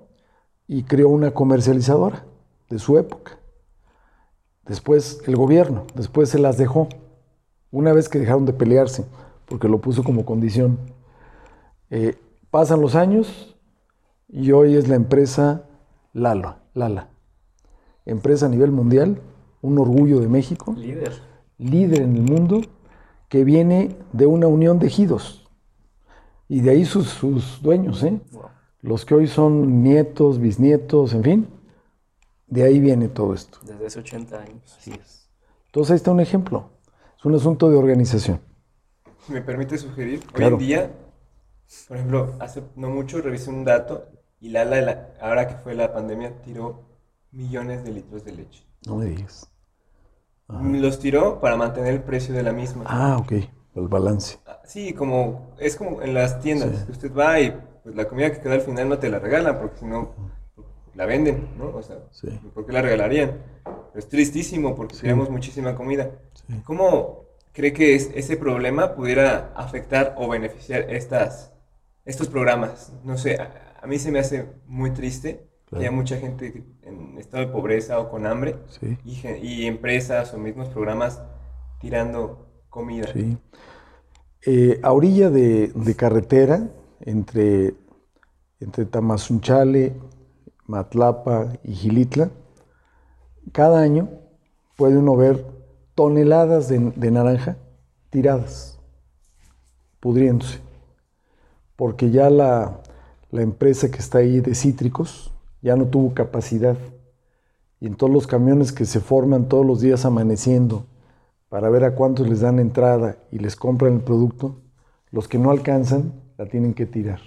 y 0.69 0.85
creó 0.85 1.09
una 1.09 1.33
comercializadora 1.33 2.25
de 2.71 2.79
su 2.79 2.99
época. 2.99 3.39
Después 4.67 5.21
el 5.27 5.37
gobierno, 5.37 5.85
después 5.95 6.29
se 6.29 6.39
las 6.39 6.57
dejó, 6.57 6.89
una 7.71 7.93
vez 7.93 8.09
que 8.09 8.19
dejaron 8.19 8.47
de 8.47 8.53
pelearse, 8.53 9.05
porque 9.47 9.69
lo 9.69 9.81
puso 9.81 10.05
como 10.05 10.25
condición. 10.25 10.79
Eh, 11.91 12.17
Pasan 12.53 12.83
los 12.83 12.97
años 12.97 13.57
y 14.29 14.53
hoy 14.53 14.77
es 14.77 14.87
la 14.87 14.95
empresa 14.95 15.65
Lala, 16.13 16.61
Lala. 16.75 17.09
Empresa 18.05 18.45
a 18.45 18.51
nivel 18.51 18.71
mundial, 18.71 19.23
un 19.63 19.79
orgullo 19.79 20.21
de 20.21 20.29
México. 20.29 20.75
Líder. 20.77 21.15
Líder 21.57 22.03
en 22.03 22.15
el 22.15 22.23
mundo, 22.25 22.61
que 23.31 23.45
viene 23.45 23.97
de 24.13 24.27
una 24.27 24.49
unión 24.49 24.79
de 24.79 24.89
ejidos. 24.89 25.49
Y 26.47 26.61
de 26.61 26.73
ahí 26.73 26.85
sus, 26.85 27.63
dueños, 27.63 28.03
¿eh? 28.03 28.21
Los 28.83 29.07
que 29.07 29.15
hoy 29.15 29.29
son 29.29 29.83
nietos, 29.83 30.39
bisnietos, 30.39 31.15
en 31.15 31.23
fin. 31.23 31.49
De 32.49 32.65
ahí 32.65 32.81
viene 32.81 33.09
todo 33.09 33.33
esto. 33.33 33.61
Desde 33.65 33.87
hace 33.87 34.01
80 34.01 34.39
años. 34.39 34.77
Así 34.79 34.91
es. 34.91 35.31
Entonces 35.69 35.93
ahí 35.93 35.97
está 35.97 36.11
un 36.11 36.21
ejemplo. 36.21 36.69
Es 37.19 37.25
un 37.25 37.35
asunto 37.35 37.71
de 37.71 37.77
organización. 37.79 38.43
me 39.29 39.41
permite 39.41 39.79
sugerir, 39.79 40.21
hoy 40.35 40.45
en 40.45 40.59
día 40.59 40.91
por 41.89 41.97
ejemplo, 41.97 42.35
hace 42.41 42.63
no 42.77 42.91
mucho 42.91 43.21
revisé 43.21 43.51
un 43.51 43.65
dato 43.65 44.09
y 44.41 44.49
Lala, 44.49 45.15
ahora 45.21 45.47
que 45.47 45.55
fue 45.55 45.75
la 45.75 45.93
pandemia, 45.93 46.41
tiró 46.43 46.85
millones 47.31 47.85
de 47.85 47.93
litros 47.93 48.25
de 48.25 48.33
leche. 48.33 48.65
No 48.87 48.97
me 48.97 49.07
digas. 49.07 49.49
Los 50.49 50.99
tiró 50.99 51.41
para 51.41 51.57
mantener 51.57 51.95
el 51.95 52.03
precio 52.03 52.35
de 52.35 52.43
la 52.43 52.53
misma. 52.53 52.85
Ah, 52.87 53.17
ok. 53.19 53.33
el 53.33 53.89
balance. 53.89 54.39
Ah, 54.47 54.61
sí, 54.65 54.93
como 54.93 55.55
es 55.59 55.77
como 55.77 56.03
en 56.03 56.15
las 56.15 56.41
tiendas, 56.41 56.85
que 56.85 56.93
usted 56.93 57.15
va 57.15 57.41
y 57.41 57.57
pues, 57.83 57.95
la 57.95 58.07
comida 58.07 58.31
que 58.33 58.41
queda 58.41 58.55
al 58.55 58.61
final 58.61 58.89
no 58.89 58.99
te 58.99 59.09
la 59.09 59.19
regalan, 59.19 59.59
porque 59.59 59.79
si 59.79 59.87
no 59.87 60.11
la 60.95 61.07
venden, 61.07 61.49
¿no? 61.57 61.75
O 61.75 61.83
sea, 61.83 61.97
¿por 62.53 62.67
qué 62.67 62.73
la 62.73 62.83
regalarían? 62.83 63.41
es 63.95 64.09
tristísimo 64.09 64.75
porque 64.75 64.97
tenemos 64.97 65.31
muchísima 65.31 65.75
comida. 65.75 66.11
¿Cómo 66.65 67.27
cree 67.53 67.73
que 67.73 67.95
ese 67.95 68.37
problema 68.37 68.95
pudiera 68.95 69.53
afectar 69.55 70.15
o 70.17 70.29
beneficiar 70.29 70.91
estas, 70.91 71.53
estos 72.05 72.29
programas? 72.29 72.93
No 73.05 73.19
sé, 73.19 73.39
a, 73.41 73.87
mí 73.87 73.99
se 73.99 74.11
me 74.11 74.19
hace 74.19 74.47
muy 74.67 74.91
triste 74.91 75.49
que 75.69 75.77
haya 75.77 75.91
mucha 75.91 76.19
gente 76.19 76.65
en 76.83 77.19
estado 77.19 77.47
de 77.47 77.53
pobreza 77.53 77.99
o 77.99 78.11
con 78.11 78.27
hambre 78.27 78.57
y, 79.05 79.67
empresas 79.67 80.35
o 80.35 80.39
mismos 80.39 80.69
programas 80.69 81.23
tirando 81.81 82.47
comida. 82.69 83.09
Eh, 84.45 84.81
a 84.83 84.93
orilla 84.93 85.31
de, 85.31 85.95
carretera, 85.97 86.69
entre, 87.01 87.75
entre 88.61 88.85
Tamazunchale, 88.87 89.95
Matlapa 90.67 91.53
y 91.63 91.73
Gilitla, 91.75 92.31
cada 93.53 93.81
año 93.81 94.09
puede 94.77 94.97
uno 94.97 95.17
ver 95.17 95.45
toneladas 95.95 96.69
de, 96.69 97.11
naranja 97.11 97.57
tiradas, 98.11 98.79
pudriéndose, 100.01 100.61
porque 101.83 102.13
ya 102.13 102.31
la, 102.31 102.79
la 103.33 103.43
empresa 103.43 103.91
que 103.91 103.99
está 103.99 104.19
ahí 104.19 104.39
de 104.39 104.55
cítricos 104.55 105.33
ya 105.63 105.75
no 105.75 105.87
tuvo 105.87 106.15
capacidad. 106.15 106.77
Y 107.81 107.89
en 107.89 107.97
todos 107.97 108.13
los 108.13 108.29
camiones 108.29 108.71
que 108.71 108.85
se 108.85 109.01
forman 109.01 109.49
todos 109.49 109.67
los 109.67 109.81
días 109.81 110.05
amaneciendo 110.05 110.87
para 111.49 111.69
ver 111.71 111.83
a 111.83 111.97
cuántos 111.97 112.29
les 112.29 112.39
dan 112.39 112.61
entrada 112.61 113.17
y 113.33 113.41
les 113.41 113.57
compran 113.57 113.95
el 113.95 114.01
producto, 114.01 114.61
los 115.11 115.27
que 115.27 115.39
no 115.39 115.51
alcanzan 115.51 116.13
la 116.39 116.47
tienen 116.47 116.73
que 116.73 116.87
tirar. 116.87 117.19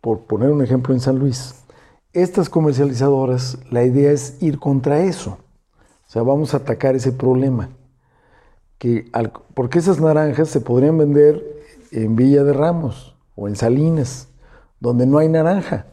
Por 0.00 0.20
poner 0.26 0.50
un 0.50 0.62
ejemplo 0.62 0.94
en 0.94 1.00
San 1.00 1.18
Luis, 1.18 1.56
estas 2.12 2.48
comercializadoras, 2.48 3.58
la 3.68 3.82
idea 3.82 4.12
es 4.12 4.40
ir 4.40 4.60
contra 4.60 5.02
eso. 5.02 5.38
O 6.06 6.08
sea, 6.08 6.22
vamos 6.22 6.54
a 6.54 6.58
atacar 6.58 6.94
ese 6.94 7.10
problema. 7.10 7.68
Que 8.78 9.10
porque 9.54 9.80
esas 9.80 10.00
naranjas 10.00 10.50
se 10.50 10.60
podrían 10.60 10.96
vender 10.98 11.51
en 11.92 12.16
Villa 12.16 12.42
de 12.42 12.52
Ramos 12.52 13.16
o 13.36 13.48
en 13.48 13.56
Salinas, 13.56 14.28
donde 14.80 15.06
no 15.06 15.18
hay 15.18 15.28
naranja. 15.28 15.86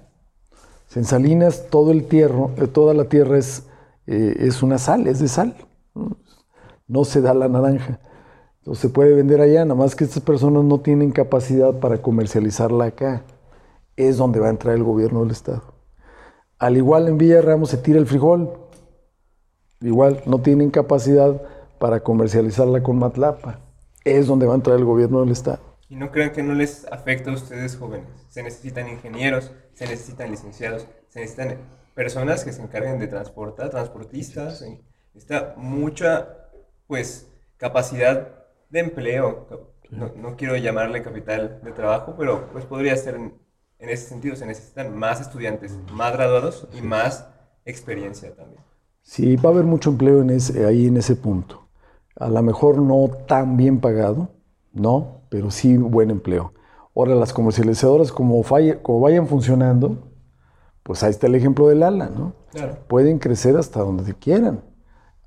En 0.96 1.06
Salinas 1.06 1.68
todo 1.70 1.92
el 1.92 2.08
eh, 2.12 2.68
toda 2.68 2.94
la 2.94 3.06
tierra 3.06 3.38
es, 3.38 3.68
eh, 4.08 4.38
es 4.40 4.64
una 4.64 4.80
sal, 4.80 5.08
es 5.08 5.20
de 5.20 5.28
sal. 5.28 5.56
¿no? 6.88 7.06
se 7.06 7.22
da 7.22 7.34
la 7.34 7.48
naranja. 7.48 8.00
Entonces 8.60 8.82
se 8.82 8.90
puede 8.90 9.14
vender 9.14 9.42
allá, 9.42 9.64
nada 9.66 9.76
más 9.76 9.96
que 9.96 10.04
estas 10.04 10.24
personas 10.24 10.64
no 10.64 10.80
tienen 10.80 11.12
capacidad 11.12 11.80
para 11.80 12.02
comercializarla 12.02 12.86
acá. 12.86 13.24
Es 13.96 14.18
donde 14.18 14.40
va 14.40 14.48
a 14.48 14.52
entrar 14.52 14.76
el 14.76 14.84
gobierno 14.84 15.22
del 15.22 15.32
Estado. 15.32 15.62
Al 16.58 16.76
igual 16.78 17.08
en 17.08 17.18
Villa 17.18 17.42
Ramos 17.42 17.70
se 17.70 17.78
tira 17.78 18.00
el 18.00 18.08
frijol. 18.08 18.50
Igual 19.82 20.24
no 20.26 20.40
tienen 20.40 20.72
capacidad 20.72 21.42
para 21.78 22.02
comercializarla 22.02 22.82
con 22.82 22.98
Matlapa. 22.98 23.60
Es 24.04 24.28
donde 24.28 24.46
va 24.46 24.54
a 24.54 24.56
entrar 24.56 24.78
el 24.78 24.86
gobierno 24.86 25.22
del 25.22 25.32
Estado. 25.32 25.69
¿Y 25.90 25.96
no 25.96 26.12
creen 26.12 26.32
que 26.32 26.44
no 26.44 26.54
les 26.54 26.86
afecta 26.92 27.32
a 27.32 27.34
ustedes 27.34 27.76
jóvenes? 27.76 28.08
Se 28.30 28.44
necesitan 28.44 28.88
ingenieros, 28.88 29.52
se 29.74 29.88
necesitan 29.88 30.30
licenciados, 30.30 30.88
se 31.10 31.20
necesitan 31.20 31.58
personas 31.96 32.46
que 32.46 32.54
se 32.54 32.62
encarguen 32.62 33.00
de 33.00 33.08
transportar, 33.08 33.70
transportistas. 33.72 34.64
Está 35.16 35.56
mucha, 35.58 36.50
pues, 36.88 37.32
capacidad 37.58 38.46
de 38.70 38.80
empleo. 38.80 39.48
No, 39.90 40.14
no, 40.16 40.36
quiero 40.38 40.56
llamarle 40.56 41.02
capital 41.02 41.60
de 41.64 41.72
trabajo, 41.72 42.14
pero 42.16 42.52
pues 42.52 42.66
podría 42.66 42.96
ser 42.96 43.16
en 43.80 43.90
ese 43.90 44.08
sentido 44.08 44.36
se 44.36 44.46
necesitan 44.46 44.96
más 44.96 45.22
estudiantes, 45.22 45.76
más 45.92 46.14
graduados 46.14 46.68
y 46.74 46.82
más 46.82 47.28
experiencia 47.66 48.36
también. 48.36 48.62
Sí, 49.02 49.38
va 49.38 49.50
a 49.50 49.54
haber 49.54 49.66
mucho 49.66 49.90
empleo 49.90 50.22
en 50.22 50.30
ese, 50.30 50.66
ahí 50.66 50.88
en 50.88 50.98
ese 50.98 51.16
punto. 51.16 51.68
A 52.16 52.28
lo 52.28 52.42
mejor 52.44 52.78
no 52.78 53.10
tan 53.28 53.56
bien 53.56 53.80
pagado, 53.80 54.30
no, 54.74 55.19
pero 55.30 55.52
sí 55.52 55.78
buen 55.78 56.10
empleo. 56.10 56.54
Ahora, 56.96 57.16
las 57.16 57.32
comercializadoras, 57.34 58.12
como, 58.12 58.44
como 58.82 59.00
vayan 59.00 59.28
funcionando, 59.28 60.10
pues 60.84 61.04
ahí 61.04 61.12
está 61.12 61.28
el 61.28 61.36
ejemplo 61.36 61.68
del 61.68 61.84
ala, 61.84 62.10
¿no? 62.10 62.34
Pueden 62.88 63.20
crecer 63.20 63.56
hasta 63.56 63.80
donde 63.80 64.14
quieran. 64.16 64.64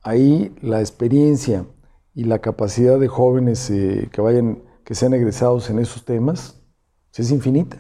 Ahí 0.03 0.55
la 0.61 0.81
experiencia 0.81 1.65
y 2.15 2.25
la 2.25 2.41
capacidad 2.41 2.99
de 2.99 3.09
jóvenes 3.09 3.71
eh, 3.71 4.11
que 4.13 4.21
vayan, 4.21 4.63
que 4.85 4.95
sean 4.95 5.15
egresados 5.15 5.71
en 5.71 5.79
esos 5.79 6.05
temas, 6.05 6.61
es 7.21 7.31
infinita. 7.31 7.79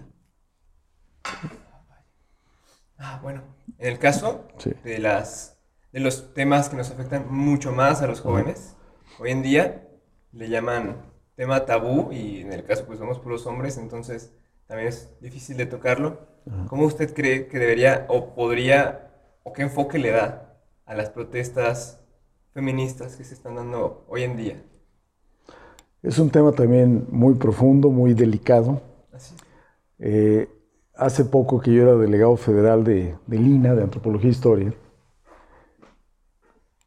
Ah, 2.99 3.19
bueno, 3.23 3.43
en 3.79 3.93
el 3.93 3.99
caso 3.99 4.47
de, 4.85 4.99
las, 4.99 5.59
de 5.93 6.01
los 6.01 6.35
temas 6.35 6.69
que 6.69 6.77
nos 6.77 6.91
afectan 6.91 7.27
mucho 7.29 7.73
más 7.73 8.01
a 8.03 8.07
los 8.07 8.21
jóvenes, 8.21 8.77
hoy 9.19 9.31
en 9.31 9.43
día 9.43 9.89
le 10.33 10.49
llaman 10.49 11.12
tema 11.37 11.65
tabú 11.65 12.13
y 12.13 12.41
en 12.41 12.53
el 12.53 12.65
caso 12.65 12.85
pues 12.87 12.99
somos 12.99 13.19
puros 13.19 13.47
hombres, 13.47 13.79
entonces 13.79 14.33
también 14.67 14.89
es 14.89 15.11
difícil 15.21 15.57
de 15.57 15.67
tocarlo. 15.67 16.21
¿Cómo 16.69 16.87
usted 16.87 17.15
cree 17.15 17.47
que 17.47 17.59
debería 17.59 18.07
o 18.09 18.35
podría 18.35 19.13
o 19.45 19.53
qué 19.53 19.63
enfoque 19.63 19.99
le 19.99 20.11
da 20.11 20.59
a 20.85 20.95
las 20.95 21.11
protestas 21.11 22.01
feministas 22.53 23.17
que 23.17 23.25
se 23.25 23.35
están 23.35 23.55
dando 23.55 24.05
hoy 24.09 24.25
en 24.25 24.37
día? 24.37 24.63
Es 26.03 26.19
un 26.19 26.31
tema 26.31 26.51
también 26.53 27.07
muy 27.11 27.35
profundo, 27.35 27.91
muy 27.91 28.13
delicado. 28.13 28.81
Así. 29.13 29.37
Eh, 30.01 30.49
hace 30.95 31.25
poco 31.25 31.61
que 31.61 31.73
yo 31.73 31.83
era 31.83 31.95
delegado 31.95 32.37
federal 32.37 32.83
de, 32.85 33.15
de 33.27 33.39
Lina, 33.39 33.75
de 33.75 33.85
Antropología 33.85 34.29
e 34.29 34.33
Historia, 34.33 34.75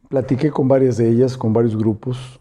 platiqué 0.10 0.52
con 0.52 0.68
varias 0.68 0.98
de 0.98 1.10
ellas, 1.10 1.38
con 1.38 1.54
varios 1.54 1.78
grupos, 1.78 2.40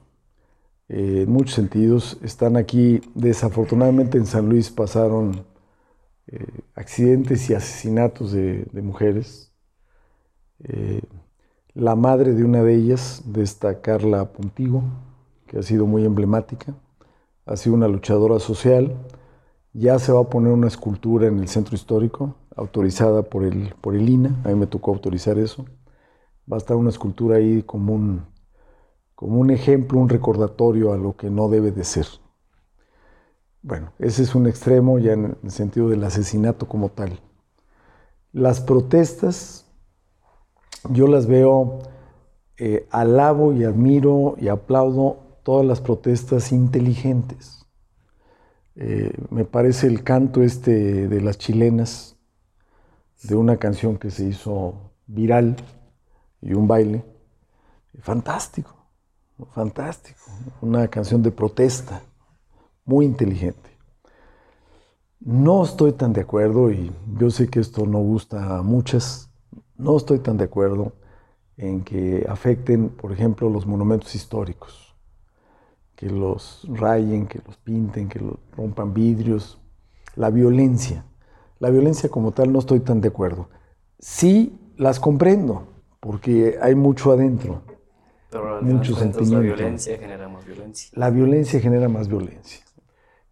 eh, 0.89 1.23
en 1.23 1.33
muchos 1.33 1.55
sentidos. 1.55 2.19
Están 2.23 2.57
aquí, 2.57 3.01
desafortunadamente 3.15 4.19
en 4.19 4.27
San 4.27 4.49
Luis 4.49 4.71
pasaron 4.71 5.47
eh, 6.27 6.47
accidentes 6.75 7.49
y 7.51 7.55
asesinatos 7.55 8.33
de, 8.33 8.67
mujeres. 8.83 9.53
Eh, 10.65 11.03
la 11.75 11.97
madre 11.97 12.35
de 12.35 12.45
una 12.45 12.63
de 12.63 12.75
ellas, 12.75 13.23
de 13.27 13.43
esta 13.43 13.81
Carla 13.81 14.33
Puntigo, 14.33 14.83
que 15.47 15.59
ha 15.59 15.63
sido 15.63 15.87
muy 15.87 16.05
emblemática, 16.05 16.75
ha 17.47 17.57
sido 17.57 17.75
una 17.75 17.89
luchadora 17.89 18.39
social, 18.39 18.95
ya 19.73 19.99
se 19.99 20.13
va 20.13 20.21
a 20.21 20.31
poner 20.31 20.53
una 20.53 20.69
escultura 20.69 21.27
en 21.27 21.39
el 21.41 21.49
centro 21.49 21.75
histórico, 21.75 22.37
autorizada 22.57 23.23
por 23.23 23.45
el, 23.45 23.75
por 23.81 23.97
el 23.97 24.09
INA, 24.09 24.41
a 24.45 24.49
mí 24.49 24.55
me 24.55 24.67
tocó 24.67 24.93
autorizar 24.93 25.39
eso. 25.39 25.67
Va 26.51 26.57
a 26.57 26.59
estar 26.59 26.77
una 26.77 26.91
escultura 26.91 27.37
ahí 27.37 27.63
como 27.63 27.95
un, 27.95 28.27
como 29.15 29.39
un 29.39 29.51
ejemplo, 29.51 29.99
un 29.99 30.09
recordatorio 30.09 30.93
a 30.93 30.97
lo 30.97 31.17
que 31.17 31.31
no 31.31 31.49
debe 31.49 31.71
de 31.71 31.85
ser. 31.85 32.07
Bueno, 33.63 33.93
ese 33.99 34.23
es 34.23 34.35
un 34.35 34.47
extremo 34.47 34.99
ya 34.99 35.13
en 35.13 35.37
el 35.43 35.51
sentido 35.51 35.89
del 35.89 36.05
asesinato 36.05 36.69
como 36.69 36.91
tal. 36.91 37.21
Las 38.33 38.61
protestas, 38.61 39.67
yo 40.91 41.07
las 41.07 41.27
veo, 41.27 41.79
eh, 42.59 42.87
alabo 42.91 43.53
y 43.53 43.65
admiro 43.65 44.37
y 44.39 44.49
aplaudo 44.49 45.19
todas 45.43 45.65
las 45.67 45.81
protestas 45.81 46.53
inteligentes 46.53 47.65
eh, 48.77 49.13
me 49.31 49.45
parece 49.45 49.87
el 49.87 50.03
canto 50.03 50.43
este 50.43 51.07
de 51.07 51.21
las 51.21 51.39
chilenas, 51.39 52.17
de 53.23 53.37
una 53.37 53.57
canción 53.57 53.97
que 53.99 54.11
se 54.11 54.25
hizo 54.25 54.93
viral 55.07 55.57
y 56.41 56.55
un 56.55 56.67
baile, 56.67 57.05
fantástico, 58.01 58.84
fantástico, 59.53 60.21
una 60.61 60.89
canción 60.89 61.23
de 61.23 61.31
protesta, 61.31 62.03
muy 62.85 63.07
inteligente. 63.07 63.71
No 65.21 65.65
estoy 65.65 65.93
tan 65.93 66.13
de 66.13 66.21
acuerdo, 66.21 66.71
y 66.71 66.93
yo 67.19 67.31
sé 67.31 67.49
que 67.49 67.61
esto 67.61 67.87
no 67.87 67.99
gusta 67.99 68.59
a 68.59 68.63
muchas, 68.63 69.31
no 69.77 69.97
estoy 69.97 70.19
tan 70.19 70.37
de 70.37 70.45
acuerdo 70.45 70.93
en 71.57 71.83
que 71.83 72.27
afecten, 72.29 72.89
por 72.91 73.13
ejemplo, 73.13 73.49
los 73.49 73.67
monumentos 73.67 74.15
históricos 74.15 74.85
que 75.97 76.11
los 76.11 76.67
rayen, 76.69 77.27
que 77.27 77.41
los 77.47 77.57
pinten, 77.57 78.09
que 78.09 78.19
los 78.19 78.37
rompan 78.57 78.93
vidrios. 78.93 79.59
La 80.17 80.31
violencia. 80.31 81.05
La 81.59 81.71
violencia 81.71 82.09
como 82.09 82.33
tal 82.33 82.53
no 82.53 82.59
estoy 82.59 82.81
tan 82.81 83.01
de 83.01 83.09
acuerdo. 83.09 83.49
Sí 83.99 84.59
las 84.77 84.99
comprendo, 85.01 85.69
porque 86.01 86.59
hay 86.61 86.75
mucho 86.75 87.13
adentro. 87.13 87.63
Pero 88.35 88.63
mucho 88.63 88.97
sentimiento. 88.97 89.37
La 89.37 89.41
violencia 89.41 89.97
genera 89.97 90.29
más 90.29 90.45
violencia. 90.45 90.91
La 90.95 91.11
violencia 91.11 91.61
genera 91.61 91.89
más 91.89 92.09
violencia. 92.09 92.65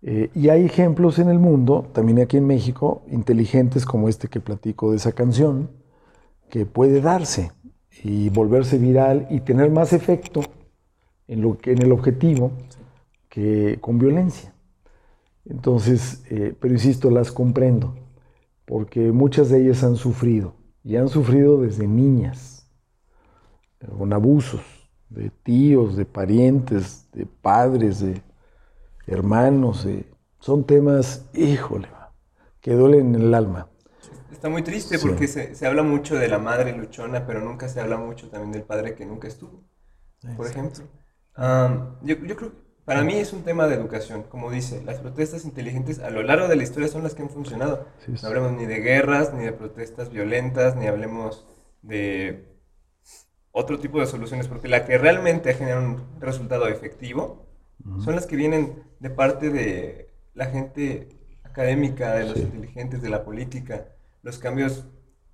Eh, 0.03 0.31
y 0.35 0.49
hay 0.49 0.65
ejemplos 0.65 1.19
en 1.19 1.29
el 1.29 1.41
mundo, 1.41 1.89
también 1.93 2.21
aquí 2.21 2.37
en 2.37 2.47
México, 2.47 3.03
inteligentes 3.09 3.85
como 3.85 4.09
este 4.09 4.29
que 4.29 4.39
platico 4.39 4.91
de 4.91 4.99
esa 4.99 5.13
canción, 5.13 5.71
que 6.51 6.67
puede 6.67 7.01
darse 7.01 7.51
y 8.05 8.29
volverse 8.31 8.79
viral 8.79 9.27
y 9.29 9.41
tener 9.41 9.71
más 9.71 9.93
efecto 9.93 10.43
en, 11.27 11.41
lo 11.41 11.59
que, 11.59 11.73
en 11.73 11.83
el 11.83 11.91
objetivo 11.91 12.53
que 13.29 13.79
con 13.81 13.99
violencia. 13.99 14.55
Entonces, 15.47 16.23
eh, 16.31 16.55
pero 16.61 16.75
insisto, 16.75 17.11
las 17.11 17.33
comprendo, 17.33 17.97
porque 18.67 19.11
muchas 19.11 19.51
de 19.51 19.63
ellas 19.63 19.83
han 19.83 19.97
sufrido, 19.97 20.55
y 20.85 20.95
han 20.95 21.09
sufrido 21.09 21.61
desde 21.61 21.89
niñas, 21.89 22.69
con 23.99 24.13
abusos 24.13 24.82
de 25.15 25.31
tíos, 25.43 25.97
de 25.97 26.05
parientes, 26.05 27.09
de 27.13 27.27
padres, 27.27 28.01
de 28.01 28.23
hermanos. 29.07 29.87
son 30.39 30.65
temas, 30.65 31.27
híjole, 31.35 31.89
que 32.61 32.73
duelen 32.73 33.15
en 33.15 33.23
el 33.23 33.35
alma. 33.35 33.69
Está 34.31 34.49
muy 34.49 34.63
triste 34.63 34.99
porque 34.99 35.29
se, 35.29 35.55
se, 35.55 35.67
habla 35.67 35.83
mucho 35.83 36.17
de 36.17 36.29
la 36.29 36.39
madre 36.39 36.77
luchona, 36.77 37.27
pero 37.27 37.41
nunca 37.41 37.69
se 37.69 37.81
habla 37.81 37.97
mucho 37.97 38.29
también 38.29 38.53
del 38.53 38.63
padre 38.63 38.95
que 38.95 39.07
nunca 39.07 39.29
estuvo, 39.29 39.63
por 40.37 40.47
ejemplo. 40.47 40.85
yo, 42.03 42.17
yo 42.17 42.37
creo 42.37 42.53
para 42.85 43.05
mí 43.05 43.15
es 43.15 43.33
un 43.33 43.45
tema 43.45 43.69
de 43.69 43.77
educación, 43.77 44.25
como 44.25 44.51
dice, 44.51 44.83
las 44.85 44.99
protestas 44.99 45.45
inteligentes 45.45 46.01
a 46.01 46.11
lo 46.11 46.23
largo 46.23 46.49
de 46.49 46.57
la 46.57 46.65
historia 46.65 46.89
son 46.89 47.05
las 47.05 47.15
que 47.15 47.23
han 47.23 47.31
funcionado. 47.31 47.87
No 48.09 48.29
hablemos 48.29 48.53
ni 48.53 48.67
de 48.67 48.81
guerras, 48.81 49.33
ni 49.33 49.45
de 49.45 49.53
protestas 49.53 50.11
violentas, 50.11 50.75
ni 50.75 50.89
hablemos 50.89 51.47
de 51.83 52.52
otro 53.53 53.79
tipo 53.79 54.01
de 54.01 54.07
soluciones, 54.07 54.49
porque 54.49 54.69
la 54.69 54.85
que 54.85 54.99
realmente 54.99 55.55
genera 55.55 55.79
un 55.79 56.03
resultado 56.21 56.67
efectivo 56.69 57.47
son 57.99 58.15
las 58.15 58.27
que 58.27 58.37
vienen 58.37 58.85
de 59.01 59.11
parte 59.11 59.51
de 59.51 60.11
la 60.35 60.47
gente 60.47 61.09
académica, 61.43 62.15
de 62.15 62.25
los 62.29 62.37
inteligentes, 62.39 63.03
de 63.03 63.11
la 63.11 63.25
política, 63.25 63.89
los 64.23 64.39
cambios 64.39 64.87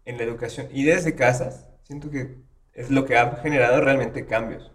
en 0.05 0.17
la 0.17 0.25
educación 0.25 0.67
y 0.73 0.85
desde 0.85 1.15
casas, 1.15 1.69
siento 1.83 2.11
que 2.11 2.39
es 2.73 2.91
lo 2.91 3.05
que 3.05 3.17
ha 3.17 3.37
generado 3.37 3.81
realmente 3.81 4.27
cambios. 4.27 4.73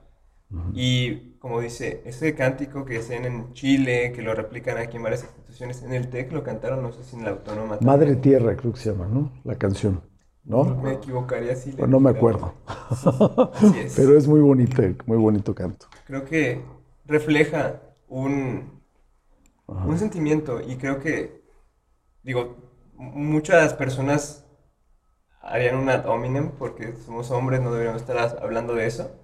Y 0.73 1.31
como 1.39 1.59
dice, 1.61 2.03
ese 2.05 2.35
cántico 2.35 2.85
que 2.85 2.97
hacen 2.97 3.25
en 3.25 3.53
Chile, 3.53 4.11
que 4.13 4.21
lo 4.21 4.35
replican 4.35 4.77
aquí 4.77 4.97
en 4.97 5.03
varias 5.03 5.23
instituciones, 5.23 5.81
en 5.81 5.93
el 5.93 6.09
TEC 6.09 6.31
lo 6.31 6.43
cantaron, 6.43 6.83
no 6.83 6.91
sé 6.91 7.03
si 7.03 7.15
en 7.15 7.23
la 7.23 7.31
Autónoma. 7.31 7.79
Madre 7.81 8.15
Tierra, 8.17 8.55
creo 8.55 8.71
que 8.71 8.79
se 8.79 8.91
llama, 8.91 9.07
¿no? 9.07 9.31
La 9.43 9.55
canción. 9.55 10.01
¿No? 10.43 10.63
Me 10.63 10.93
equivocaría 10.93 11.55
si 11.55 11.71
pues 11.71 11.89
no 11.89 11.99
me 11.99 12.09
acuerdo. 12.09 12.53
Pero 13.95 14.17
es 14.17 14.27
muy 14.27 14.41
bonito, 14.41 14.81
muy 15.05 15.17
bonito 15.17 15.55
canto. 15.55 15.87
Creo 16.05 16.25
que 16.25 16.61
refleja 17.05 17.81
un, 18.09 18.81
un 19.67 19.97
sentimiento 19.97 20.59
y 20.61 20.75
creo 20.75 20.99
que, 20.99 21.43
digo, 22.23 22.57
muchas 22.95 23.73
personas 23.73 24.45
harían 25.41 25.77
un 25.77 25.89
ad 25.89 26.05
hominem 26.07 26.51
porque 26.51 26.93
somos 27.05 27.31
hombres, 27.31 27.61
no 27.61 27.71
deberíamos 27.71 28.01
estar 28.01 28.17
hablando 28.41 28.75
de 28.75 28.85
eso 28.85 29.23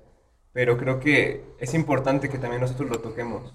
pero 0.53 0.77
creo 0.77 0.99
que 0.99 1.43
es 1.59 1.73
importante 1.73 2.29
que 2.29 2.37
también 2.37 2.61
nosotros 2.61 2.89
lo 2.89 2.99
toquemos. 2.99 3.53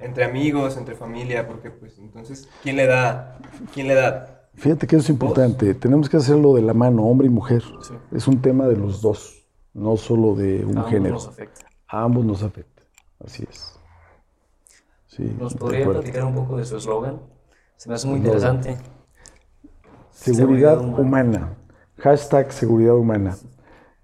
Entre 0.00 0.24
amigos, 0.24 0.76
entre 0.76 0.94
familia, 0.94 1.46
porque 1.46 1.70
pues 1.70 1.98
entonces, 1.98 2.48
¿quién 2.62 2.76
le 2.76 2.86
da? 2.86 3.38
¿Quién 3.74 3.88
le 3.88 3.94
da? 3.94 4.41
Fíjate 4.54 4.86
que 4.86 4.96
eso 4.96 5.04
es 5.04 5.10
importante. 5.10 5.74
Tenemos 5.74 6.08
que 6.08 6.16
hacerlo 6.16 6.54
de 6.54 6.62
la 6.62 6.74
mano, 6.74 7.04
hombre 7.04 7.26
y 7.26 7.30
mujer. 7.30 7.62
Es 8.12 8.28
un 8.28 8.40
tema 8.40 8.66
de 8.66 8.76
los 8.76 9.00
dos, 9.00 9.46
no 9.72 9.96
solo 9.96 10.34
de 10.34 10.64
un 10.64 10.84
género. 10.84 11.14
Nos 11.14 11.28
afecta. 11.28 11.66
A 11.88 12.02
ambos 12.04 12.24
nos 12.24 12.42
afecta. 12.42 12.82
Así 13.24 13.44
es. 13.48 13.78
¿Nos 15.38 15.54
podría 15.54 15.86
platicar 15.86 16.24
un 16.24 16.34
poco 16.34 16.56
de 16.56 16.64
su 16.64 16.76
eslogan? 16.76 17.20
Se 17.76 17.88
me 17.88 17.94
hace 17.96 18.06
muy 18.06 18.18
interesante. 18.18 18.78
seguridad 20.10 20.80
humana. 20.80 21.56
Hashtag 21.98 22.52
seguridad 22.52 22.94
humana. 22.94 23.36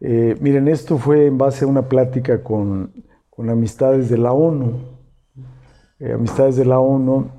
Eh, 0.01 0.37
miren, 0.41 0.69
esto 0.69 0.99
fue 0.99 1.27
en 1.27 1.39
base 1.39 1.65
a 1.65 1.69
una 1.69 1.89
plática 1.89 2.43
con, 2.43 2.93
amistades 3.37 4.09
de 4.09 4.19
la 4.19 4.33
ONU, 4.33 4.81
eh, 6.01 6.13
amistades 6.13 6.57
de 6.57 6.65
la 6.65 6.81
ONU 6.81 7.31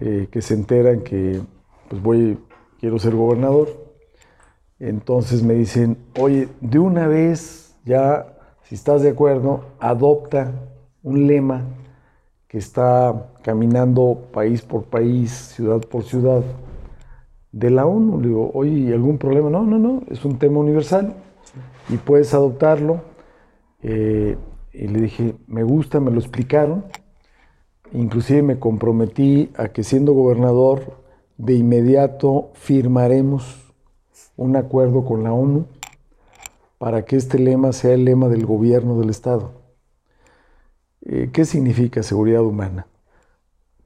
eh, 0.00 0.28
que 0.30 0.40
se 0.40 0.54
enteran 0.54 1.00
que 1.00 1.40
pues 1.88 2.02
voy, 2.02 2.38
quiero 2.80 2.98
ser 2.98 3.14
gobernador. 3.14 3.68
Entonces 4.78 5.42
me 5.42 5.54
dicen, 5.54 5.98
oye, 6.18 6.48
de 6.60 6.78
una 6.78 7.06
vez 7.06 7.76
ya, 7.84 8.36
si 8.62 8.74
estás 8.74 9.02
de 9.02 9.10
acuerdo, 9.10 9.64
adopta 9.80 10.52
un 11.02 11.26
lema 11.26 11.64
que 12.46 12.58
está 12.58 13.32
caminando 13.42 14.28
país 14.32 14.62
por 14.62 14.84
país, 14.84 15.30
ciudad 15.30 15.80
por 15.80 16.04
ciudad, 16.04 16.42
de 17.52 17.70
la 17.70 17.86
ONU. 17.86 18.20
Le 18.20 18.28
digo, 18.28 18.50
oye, 18.54 18.92
¿algún 18.92 19.18
problema? 19.18 19.50
No, 19.50 19.64
no, 19.64 19.78
no, 19.78 20.02
es 20.08 20.24
un 20.24 20.38
tema 20.38 20.60
universal 20.60 21.14
y 21.88 21.96
puedes 21.96 22.34
adoptarlo. 22.34 23.00
Eh, 23.82 24.36
y 24.72 24.88
le 24.88 25.00
dije, 25.00 25.34
me 25.46 25.62
gusta, 25.62 26.00
me 26.00 26.10
lo 26.10 26.18
explicaron. 26.18 26.84
Inclusive 27.92 28.42
me 28.42 28.58
comprometí 28.58 29.50
a 29.56 29.68
que 29.68 29.82
siendo 29.82 30.12
gobernador, 30.12 30.98
de 31.38 31.54
inmediato 31.54 32.50
firmaremos 32.54 33.72
un 34.36 34.56
acuerdo 34.56 35.04
con 35.04 35.22
la 35.24 35.32
ONU 35.32 35.66
para 36.78 37.04
que 37.04 37.16
este 37.16 37.38
lema 37.38 37.72
sea 37.72 37.94
el 37.94 38.04
lema 38.04 38.28
del 38.28 38.44
gobierno 38.44 38.98
del 39.00 39.10
Estado. 39.10 39.52
Eh, 41.02 41.30
¿Qué 41.32 41.44
significa 41.44 42.02
seguridad 42.02 42.42
humana? 42.42 42.86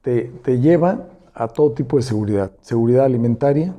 Te, 0.01 0.23
te 0.43 0.59
lleva 0.59 1.07
a 1.33 1.47
todo 1.47 1.71
tipo 1.71 1.97
de 1.97 2.03
seguridad. 2.03 2.51
Seguridad 2.61 3.05
alimentaria, 3.05 3.75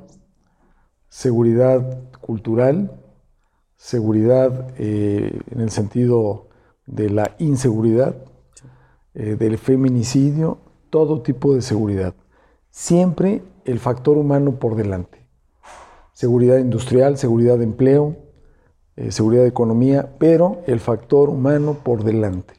seguridad 1.09 2.01
cultural, 2.21 2.91
seguridad 3.77 4.73
eh, 4.79 5.41
en 5.51 5.61
el 5.61 5.71
sentido 5.71 6.49
de 6.87 7.11
la 7.11 7.35
inseguridad, 7.39 8.17
eh, 9.15 9.37
del 9.37 9.59
feminicidio, 9.59 10.59
todo 10.91 11.23
tipo 11.23 11.55
de 11.55 11.63
seguridad. 11.63 12.15
Siempre 12.71 13.43
el 13.65 13.79
factor 13.79 14.19
humano 14.19 14.59
por 14.59 14.77
delante. 14.77 15.27
Seguridad 16.13 16.59
industrial, 16.59 17.19
seguridad 17.19 17.59
de 17.59 17.65
empleo, 17.65 18.17
eh, 18.97 19.11
seguridad 19.11 19.43
de 19.43 19.49
economía, 19.49 20.15
pero 20.19 20.63
el 20.67 20.81
factor 20.81 21.29
humano 21.29 21.79
por 21.83 22.05
delante. 22.05 22.55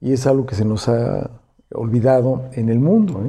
Y 0.00 0.12
es 0.12 0.26
algo 0.26 0.46
que 0.46 0.54
se 0.54 0.64
nos 0.64 0.88
ha 0.88 1.30
olvidado 1.72 2.48
en 2.52 2.68
el 2.68 2.78
mundo. 2.78 3.20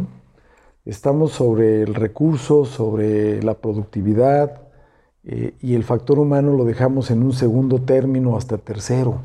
Estamos 0.86 1.32
sobre 1.32 1.82
el 1.82 1.96
recurso, 1.96 2.66
sobre 2.66 3.42
la 3.42 3.56
productividad, 3.56 4.62
eh, 5.24 5.54
y 5.60 5.76
el 5.76 5.84
factor 5.84 6.20
humano 6.20 6.54
lo 6.54 6.66
dejamos 6.66 7.12
en 7.12 7.24
un 7.24 7.34
segundo 7.34 7.82
término 7.82 8.38
hasta 8.38 8.58
tercero. 8.58 9.22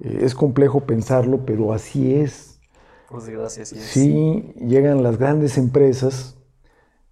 Eh, 0.00 0.20
es 0.22 0.34
complejo 0.34 0.80
pensarlo, 0.80 1.44
pero 1.44 1.72
así 1.72 2.14
es. 2.14 2.60
Por 3.08 3.22
desgracia, 3.22 3.64
sí 3.64 3.76
Sí, 3.78 4.52
llegan 4.60 5.02
las 5.02 5.18
grandes 5.18 5.58
empresas 5.58 6.39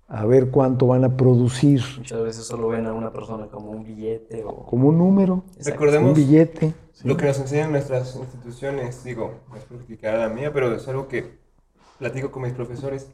a 0.09 0.25
ver 0.25 0.51
cuánto 0.51 0.87
van 0.87 1.05
a 1.05 1.17
producir. 1.17 1.83
Muchas 1.99 2.23
veces 2.23 2.47
solo 2.47 2.69
ven 2.69 2.87
a 2.87 2.95
una 2.95 3.13
persona 3.13 3.47
como 3.49 3.71
un 3.71 3.85
billete 3.85 4.43
o... 4.43 4.65
Como 4.65 4.89
un 4.89 4.99
número. 4.99 5.45
Recordemos 5.63 6.11
un 6.11 6.15
billete. 6.15 6.75
Lo 7.05 7.17
que 7.17 7.27
nos 7.27 7.39
enseñan 7.39 7.71
nuestras 7.71 8.17
instituciones, 8.17 9.05
digo, 9.05 9.35
no 9.49 9.57
es 9.57 9.65
criticar 9.67 10.15
a 10.15 10.19
la 10.19 10.29
mía, 10.29 10.53
pero 10.53 10.75
es 10.75 10.89
algo 10.89 11.09
que 11.09 11.39
platico 11.99 12.31
con 12.31 12.43
mis 12.43 12.55
profesores. 12.55 13.13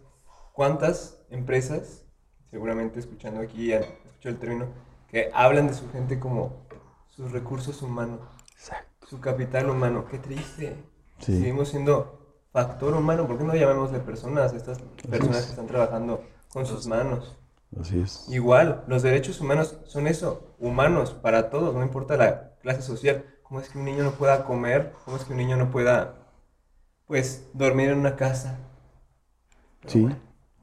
¿Cuántas 0.53 1.19
empresas, 1.31 2.05
seguramente 2.51 3.01
escuchando 3.01 3.41
aquí 3.41 3.73
el 3.73 4.39
término, 4.39 4.67
que 5.09 5.31
hablan 5.35 5.67
de 5.67 5.75
su 5.75 5.91
gente 5.91 6.19
como 6.19 6.65
sus 7.09 7.33
recursos 7.33 7.83
humanos, 7.83 8.21
su 9.07 9.21
capital 9.21 9.69
humano. 9.69 10.07
Qué 10.11 10.19
triste. 10.19 10.77
Seguimos 11.19 11.69
siendo 11.69 12.39
factor 12.53 12.95
humano. 12.95 13.27
¿Por 13.27 13.39
qué 13.39 13.45
no 13.45 13.55
llamamos 13.55 13.93
de 13.93 13.99
personas 13.99 14.53
a 14.53 14.57
estas 14.57 14.79
personas 15.11 15.45
que 15.45 15.51
están 15.51 15.67
trabajando 15.67 16.23
con 16.55 16.65
sus 16.65 16.87
manos? 16.87 17.37
Así 17.79 18.01
es. 18.01 18.27
Igual, 18.31 18.85
los 18.87 19.03
derechos 19.03 19.41
humanos 19.41 19.77
son 19.85 20.07
eso, 20.07 20.55
humanos 20.59 21.11
para 21.11 21.51
todos, 21.51 21.75
no 21.75 21.83
importa 21.83 22.17
la 22.17 22.55
clase 22.63 22.81
social. 22.81 23.25
¿Cómo 23.43 23.61
es 23.61 23.69
que 23.69 23.79
un 23.79 23.85
niño 23.85 24.05
no 24.05 24.13
pueda 24.13 24.45
comer? 24.45 24.95
¿Cómo 25.05 25.19
es 25.19 25.25
que 25.25 25.33
un 25.33 25.39
niño 25.39 25.57
no 25.57 25.71
pueda, 25.71 26.15
pues, 27.07 27.47
dormir 27.53 27.91
en 27.91 27.99
una 27.99 28.17
casa? 28.17 28.59
sí. 29.87 30.09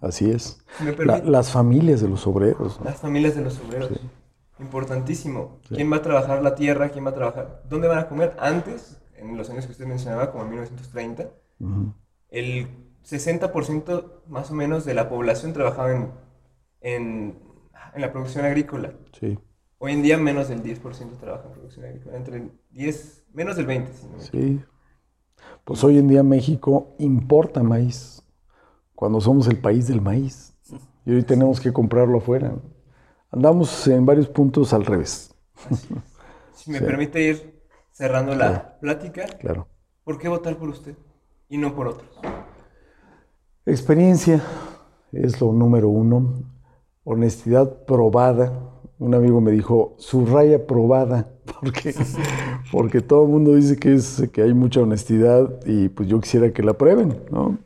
Así 0.01 0.31
es. 0.31 0.59
las 1.05 1.51
familias 1.51 2.01
de 2.01 2.07
los 2.07 2.25
obreros. 2.25 2.79
Las 2.83 2.99
familias 2.99 3.35
de 3.35 3.41
los 3.43 3.59
obreros. 3.59 3.91
Importantísimo. 4.59 5.59
¿Quién 5.67 5.91
va 5.91 5.97
a 5.97 6.01
trabajar 6.01 6.41
la 6.41 6.55
tierra? 6.55 6.89
¿Quién 6.89 7.05
va 7.05 7.11
a 7.11 7.13
trabajar? 7.13 7.61
¿Dónde 7.69 7.87
van 7.87 7.99
a 7.99 8.07
comer? 8.07 8.35
Antes, 8.39 8.97
en 9.15 9.37
los 9.37 9.51
años 9.51 9.67
que 9.67 9.73
usted 9.73 9.85
mencionaba, 9.85 10.31
como 10.31 10.43
en 10.45 10.49
1930, 10.49 11.29
el 12.29 12.67
60% 13.07 14.21
más 14.27 14.51
o 14.51 14.53
menos 14.53 14.85
de 14.85 14.93
la 14.93 15.09
población 15.09 15.53
trabajaba 15.53 15.91
en, 15.91 16.11
en, 16.81 17.39
la 17.95 18.11
producción 18.11 18.45
agrícola. 18.45 18.93
Sí. 19.19 19.37
Hoy 19.77 19.93
en 19.93 20.01
día 20.01 20.17
menos 20.17 20.49
del 20.49 20.63
10% 20.63 21.17
trabaja 21.19 21.47
en 21.47 21.53
producción 21.53 21.85
agrícola. 21.85 22.17
Entre 22.17 22.49
10, 22.71 23.25
menos 23.33 23.55
del 23.55 23.67
20%. 23.67 23.87
sí. 24.19 24.61
Pues 25.63 25.83
hoy 25.83 25.97
en 25.97 26.07
día 26.07 26.23
México 26.23 26.95
importa 26.97 27.61
maíz 27.61 28.23
cuando 28.95 29.21
somos 29.21 29.47
el 29.47 29.57
país 29.57 29.87
del 29.87 30.01
maíz. 30.01 30.55
Y 31.05 31.13
hoy 31.13 31.23
tenemos 31.23 31.59
que 31.59 31.73
comprarlo 31.73 32.19
afuera. 32.19 32.55
Andamos 33.31 33.87
en 33.87 34.05
varios 34.05 34.27
puntos 34.27 34.73
al 34.73 34.85
revés. 34.85 35.35
Si 36.53 36.69
me 36.69 36.79
permite 36.79 37.19
ir 37.19 37.63
cerrando 37.91 38.35
la 38.35 38.77
plática. 38.79 39.25
Claro. 39.39 39.67
¿Por 40.03 40.19
qué 40.19 40.27
votar 40.27 40.57
por 40.57 40.69
usted? 40.69 40.95
y 41.51 41.57
no 41.57 41.75
por 41.75 41.89
otros? 41.89 42.09
Experiencia 43.71 44.43
es 45.13 45.39
lo 45.39 45.53
número 45.53 45.87
uno. 45.87 46.43
Honestidad 47.05 47.85
probada. 47.85 48.51
Un 48.99 49.15
amigo 49.15 49.39
me 49.39 49.51
dijo, 49.51 49.95
subraya 49.97 50.67
probada, 50.67 51.29
porque, 51.61 51.95
porque 52.69 52.99
todo 52.99 53.23
el 53.23 53.29
mundo 53.29 53.55
dice 53.55 53.77
que, 53.77 53.93
es, 53.93 54.29
que 54.33 54.41
hay 54.41 54.53
mucha 54.53 54.81
honestidad 54.81 55.65
y 55.65 55.87
pues 55.87 56.09
yo 56.09 56.19
quisiera 56.19 56.51
que 56.51 56.63
la 56.63 56.73
prueben, 56.73 57.23
¿no? 57.31 57.59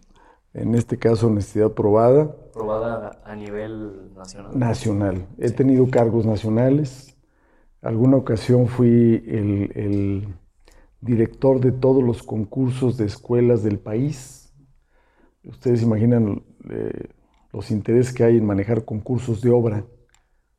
En 0.53 0.76
este 0.76 0.99
caso, 0.99 1.26
honestidad 1.26 1.72
probada. 1.72 2.36
Probada 2.53 3.20
a 3.26 3.36
nivel 3.36 4.14
nacional. 4.14 4.60
Nacional. 4.60 5.28
He 5.39 5.49
tenido 5.49 5.89
cargos 5.89 6.28
nacionales. 6.28 7.18
Alguna 7.82 8.18
ocasión 8.18 8.68
fui 8.68 9.24
el, 9.26 9.72
el 9.74 10.28
director 11.01 11.60
de 11.60 11.72
todos 11.72 12.03
los 12.03 12.22
concursos 12.22 12.95
de 12.95 13.06
escuelas 13.06 13.64
del 13.64 13.80
país. 13.80 14.45
Ustedes 15.46 15.82
imaginan 15.84 16.43
eh, 16.70 17.10
los 17.54 17.72
intereses 17.72 18.14
que 18.14 18.24
hay 18.24 18.38
en 18.38 18.46
manejar 18.46 18.84
concursos 18.84 19.41
de 19.41 19.52
obra 19.52 19.86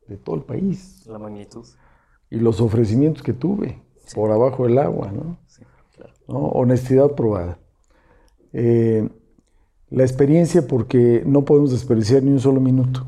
de 0.07 0.17
todo 0.17 0.37
el 0.37 0.43
país. 0.43 1.05
La 1.07 1.19
magnitud. 1.19 1.65
Y 2.31 2.39
los 2.39 2.61
ofrecimientos 2.61 3.23
que 3.23 3.33
tuve 3.33 3.83
por 4.15 4.31
abajo 4.31 4.65
del 4.65 4.79
agua, 4.79 5.11
¿no? 5.13 5.39
Sí, 5.47 5.63
claro. 5.95 6.13
¿No? 6.29 6.39
Honestidad 6.39 7.13
probada. 7.13 7.59
Eh, 8.53 9.09
la 9.91 10.03
experiencia 10.03 10.67
porque 10.67 11.23
no 11.27 11.45
podemos 11.45 11.71
desperdiciar 11.71 12.23
ni 12.23 12.33
un 12.33 12.41
solo 12.41 12.61
minuto. 12.61 13.07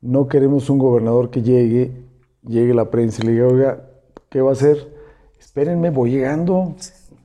No 0.00 0.26
queremos 0.26 0.68
un 0.70 0.78
gobernador 0.78 1.30
que 1.30 1.42
llegue, 1.42 2.04
llegue 2.42 2.74
la 2.74 2.90
prensa 2.90 3.22
y 3.22 3.26
le 3.26 3.32
diga, 3.32 3.46
oiga, 3.46 3.90
¿qué 4.28 4.40
va 4.40 4.50
a 4.50 4.52
hacer? 4.52 4.92
Espérenme, 5.38 5.90
voy 5.90 6.10
llegando. 6.10 6.74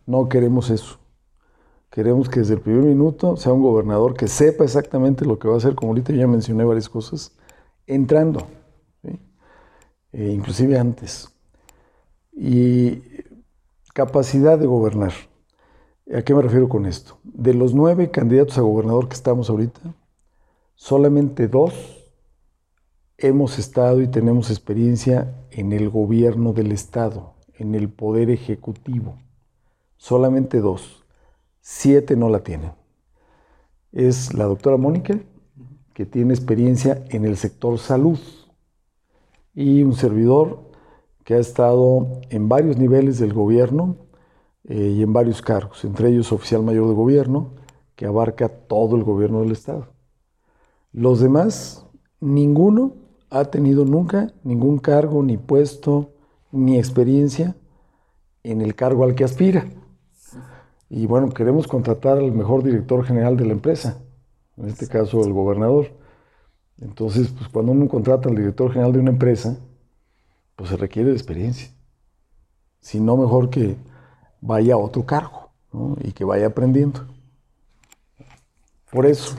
No 0.05 0.29
queremos 0.29 0.69
eso. 0.69 0.99
Queremos 1.99 2.29
que 2.29 2.39
desde 2.39 2.53
el 2.53 2.61
primer 2.61 2.85
minuto 2.85 3.35
sea 3.35 3.51
un 3.51 3.61
gobernador 3.61 4.13
que 4.13 4.29
sepa 4.29 4.63
exactamente 4.63 5.25
lo 5.25 5.37
que 5.37 5.49
va 5.49 5.55
a 5.55 5.57
hacer, 5.57 5.75
como 5.75 5.91
ahorita 5.91 6.13
ya 6.13 6.27
mencioné 6.27 6.63
varias 6.63 6.87
cosas, 6.87 7.35
entrando, 7.87 8.47
¿sí? 9.01 9.19
e 10.13 10.29
inclusive 10.29 10.79
antes. 10.79 11.27
Y 12.31 13.01
capacidad 13.93 14.57
de 14.57 14.65
gobernar. 14.65 15.11
¿A 16.15 16.21
qué 16.21 16.33
me 16.33 16.41
refiero 16.41 16.69
con 16.69 16.85
esto? 16.85 17.17
De 17.25 17.53
los 17.53 17.73
nueve 17.73 18.09
candidatos 18.11 18.57
a 18.57 18.61
gobernador 18.61 19.09
que 19.09 19.15
estamos 19.15 19.49
ahorita, 19.49 19.81
solamente 20.75 21.49
dos 21.49 21.73
hemos 23.17 23.59
estado 23.59 24.01
y 24.01 24.07
tenemos 24.07 24.51
experiencia 24.51 25.35
en 25.51 25.73
el 25.73 25.89
gobierno 25.89 26.53
del 26.53 26.71
Estado, 26.71 27.33
en 27.55 27.75
el 27.75 27.89
poder 27.89 28.29
ejecutivo. 28.29 29.17
Solamente 29.97 30.61
dos. 30.61 30.98
Siete 31.61 32.15
no 32.15 32.29
la 32.29 32.43
tienen. 32.43 32.71
Es 33.91 34.33
la 34.33 34.45
doctora 34.45 34.77
Mónica, 34.77 35.19
que 35.93 36.05
tiene 36.05 36.33
experiencia 36.33 37.03
en 37.09 37.25
el 37.25 37.37
sector 37.37 37.77
salud, 37.79 38.19
y 39.53 39.83
un 39.83 39.93
servidor 39.93 40.71
que 41.23 41.33
ha 41.33 41.39
estado 41.39 42.21
en 42.29 42.47
varios 42.47 42.77
niveles 42.77 43.19
del 43.19 43.33
gobierno, 43.33 43.97
eh, 44.67 44.93
y 44.97 45.01
en 45.01 45.13
varios 45.13 45.41
cargos, 45.41 45.83
entre 45.83 46.09
ellos 46.09 46.31
oficial 46.31 46.63
mayor 46.63 46.87
de 46.87 46.93
gobierno, 46.93 47.55
que 47.95 48.05
abarca 48.05 48.49
todo 48.49 48.95
el 48.95 49.03
gobierno 49.03 49.41
del 49.41 49.51
Estado. 49.51 49.87
Los 50.93 51.19
demás, 51.19 51.85
ninguno 52.19 52.93
ha 53.29 53.45
tenido 53.45 53.83
nunca 53.83 54.31
ningún 54.43 54.79
cargo, 54.79 55.23
ni 55.23 55.37
puesto, 55.37 56.11
ni 56.51 56.77
experiencia 56.77 57.55
en 58.43 58.61
el 58.61 58.75
cargo 58.75 59.03
al 59.03 59.15
que 59.15 59.23
aspira. 59.23 59.65
Y 60.89 61.05
bueno, 61.05 61.29
queremos 61.29 61.67
contratar 61.67 62.17
al 62.17 62.31
mejor 62.31 62.63
director 62.63 63.05
general 63.05 63.37
de 63.37 63.45
la 63.45 63.53
empresa, 63.53 64.01
en 64.57 64.67
este 64.67 64.87
caso 64.87 65.23
el 65.23 65.33
gobernador. 65.33 65.91
Entonces, 66.81 67.29
pues 67.29 67.49
cuando 67.49 67.71
uno 67.73 67.87
contrata 67.87 68.29
al 68.29 68.35
director 68.35 68.71
general 68.71 68.93
de 68.93 68.99
una 68.99 69.11
empresa, 69.11 69.57
pues 70.55 70.69
se 70.71 70.77
requiere 70.77 71.09
de 71.09 71.15
experiencia. 71.15 71.69
Si 72.79 72.99
no, 72.99 73.17
mejor 73.17 73.49
que 73.49 73.75
vaya 74.41 74.73
a 74.73 74.77
otro 74.77 75.05
cargo 75.05 75.51
¿no? 75.71 75.95
y 76.01 76.11
que 76.11 76.23
vaya 76.23 76.47
aprendiendo. 76.47 77.05
Por 78.91 79.05
eso. 79.05 79.35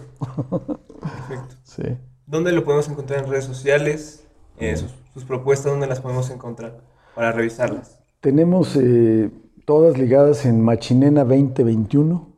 Perfecto. 1.00 1.56
sí. 1.64 1.82
¿Dónde 2.26 2.52
lo 2.52 2.64
podemos 2.64 2.88
encontrar 2.88 3.24
en 3.24 3.30
redes 3.30 3.44
sociales? 3.44 4.24
Eh, 4.58 4.76
sus, 4.76 4.94
sus 5.12 5.24
propuestas, 5.24 5.72
¿dónde 5.72 5.86
las 5.86 6.00
podemos 6.00 6.30
encontrar 6.30 6.80
para 7.14 7.32
revisarlas? 7.32 7.98
Tenemos 8.20 8.76
eh, 8.76 9.30
todas 9.70 9.96
ligadas 9.96 10.46
en 10.46 10.60
Machinena 10.60 11.22
2021, 11.22 12.28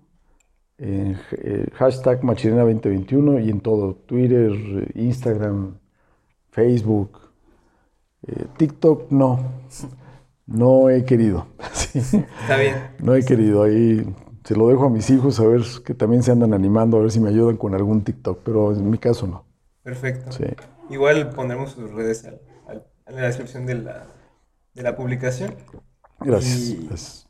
en 0.77 1.19
eh, 1.31 1.67
hashtag 1.73 2.23
Machinena 2.23 2.61
2021 2.61 3.41
y 3.41 3.49
en 3.49 3.63
todo, 3.63 3.95
Twitter, 3.95 4.53
Instagram, 4.95 5.79
Facebook, 6.51 7.19
eh, 8.27 8.45
TikTok 8.59 9.11
no, 9.11 9.41
no 10.45 10.91
he 10.91 11.07
querido. 11.07 11.47
Sí. 11.73 12.23
Está 12.43 12.59
bien. 12.59 12.75
No 13.03 13.15
he 13.15 13.25
querido, 13.25 13.63
ahí 13.63 14.07
se 14.45 14.55
lo 14.55 14.69
dejo 14.69 14.85
a 14.85 14.91
mis 14.91 15.09
hijos 15.09 15.41
a 15.41 15.47
ver 15.47 15.63
que 15.87 15.95
también 15.95 16.23
se 16.23 16.33
andan 16.33 16.53
animando, 16.53 16.99
a 16.99 17.01
ver 17.01 17.11
si 17.11 17.19
me 17.19 17.31
ayudan 17.31 17.57
con 17.57 17.75
algún 17.75 18.05
TikTok, 18.05 18.41
pero 18.45 18.73
en 18.73 18.91
mi 18.91 18.99
caso 18.99 19.27
no. 19.27 19.47
Perfecto. 19.83 20.33
Sí. 20.33 20.45
Igual 20.91 21.31
pondremos 21.31 21.71
sus 21.71 21.91
redes 21.93 22.25
en 22.27 23.17
la 23.17 23.23
descripción 23.23 23.65
de 23.65 23.77
la, 23.77 24.07
de 24.75 24.83
la 24.83 24.95
publicación. 24.97 25.55
Gracias. 26.25 26.59
Y- 26.59 26.87
gracias. 26.87 27.29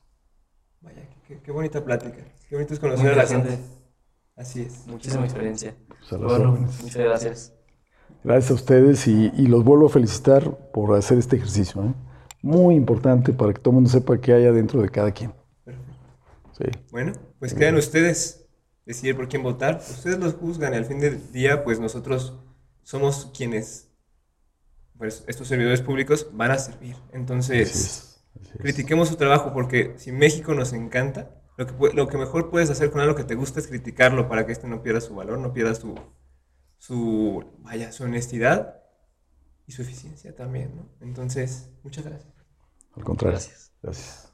Vaya, 0.81 1.09
qué, 1.27 1.41
qué 1.41 1.53
bonita 1.53 1.85
plática. 1.85 2.19
Qué 2.49 2.57
bonito 2.57 2.75
es 2.75 2.81
conocer 2.81 3.13
a 3.13 3.17
la 3.17 3.27
gente. 3.27 3.59
Así 4.37 4.63
es. 4.63 4.87
Muchísima 4.87 5.25
experiencia. 5.25 5.75
Bueno, 6.11 6.53
muchas 6.83 6.97
gracias. 6.97 7.55
Gracias 8.25 8.51
a 8.51 8.55
ustedes 8.55 9.07
y, 9.07 9.33
y 9.37 9.47
los 9.47 9.65
vuelvo 9.65 9.87
a 9.87 9.91
felicitar 9.91 10.71
por 10.73 10.97
hacer 10.97 11.19
este 11.19 11.37
ejercicio. 11.37 11.83
¿eh? 11.83 11.95
Muy 12.43 12.75
importante 12.75 13.33
para 13.33 13.53
que 13.53 13.61
todo 13.61 13.71
el 13.71 13.75
mundo 13.77 13.91
sepa 13.91 14.21
qué 14.21 14.33
hay 14.33 14.47
adentro 14.47 14.81
de 14.81 14.89
cada 14.89 15.11
quien. 15.13 15.33
Perfecto. 15.65 15.93
Sí. 16.53 16.65
Bueno, 16.91 17.13
pues 17.39 17.55
quedan 17.55 17.77
ustedes 17.77 18.47
decidir 18.87 19.17
por 19.17 19.29
quién 19.29 19.43
votar. 19.43 19.77
Ustedes 19.77 20.19
los 20.19 20.35
juzgan 20.35 20.75
y 20.75 20.77
al 20.77 20.85
fin 20.85 20.99
del 21.01 21.33
día, 21.33 21.65
pues 21.65 21.81
nosotros 21.81 22.39
somos 22.83 23.31
quienes, 23.37 23.91
pues 24.99 25.25
estos 25.27 25.49
servidores 25.49 25.83
públicos 25.83 26.29
van 26.33 26.51
a 26.53 26.59
servir. 26.59 26.97
Entonces. 27.13 28.12
Critiquemos 28.59 29.09
su 29.09 29.17
trabajo 29.17 29.53
porque 29.53 29.95
si 29.97 30.13
México 30.13 30.55
nos 30.55 30.73
encanta, 30.73 31.43
lo 31.57 31.67
que, 31.67 31.95
lo 31.95 32.09
que 32.09 32.19
mejor 32.19 32.51
puedes 32.51 32.71
hacer 32.71 32.91
con 32.91 33.01
algo 33.01 33.15
que 33.15 33.25
te 33.25 33.35
gusta 33.35 33.61
es 33.61 33.67
criticarlo 33.67 34.29
para 34.29 34.47
que 34.47 34.53
este 34.53 34.69
no 34.69 34.83
pierda 34.83 35.01
su 35.01 35.15
valor, 35.15 35.39
no 35.39 35.53
pierda 35.53 35.75
su, 35.75 35.95
su, 36.79 37.45
vaya, 37.59 37.93
su 37.93 38.05
honestidad 38.05 38.83
y 39.67 39.73
su 39.73 39.83
eficiencia 39.83 40.35
también, 40.35 40.77
¿no? 40.77 40.89
Entonces, 41.01 41.71
muchas 41.83 42.05
gracias. 42.05 42.33
Al 42.95 43.05
contrario. 43.05 43.39
Gracias. 43.39 43.73
Gracias. 43.83 44.29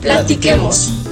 Platiquemos. 0.00 1.11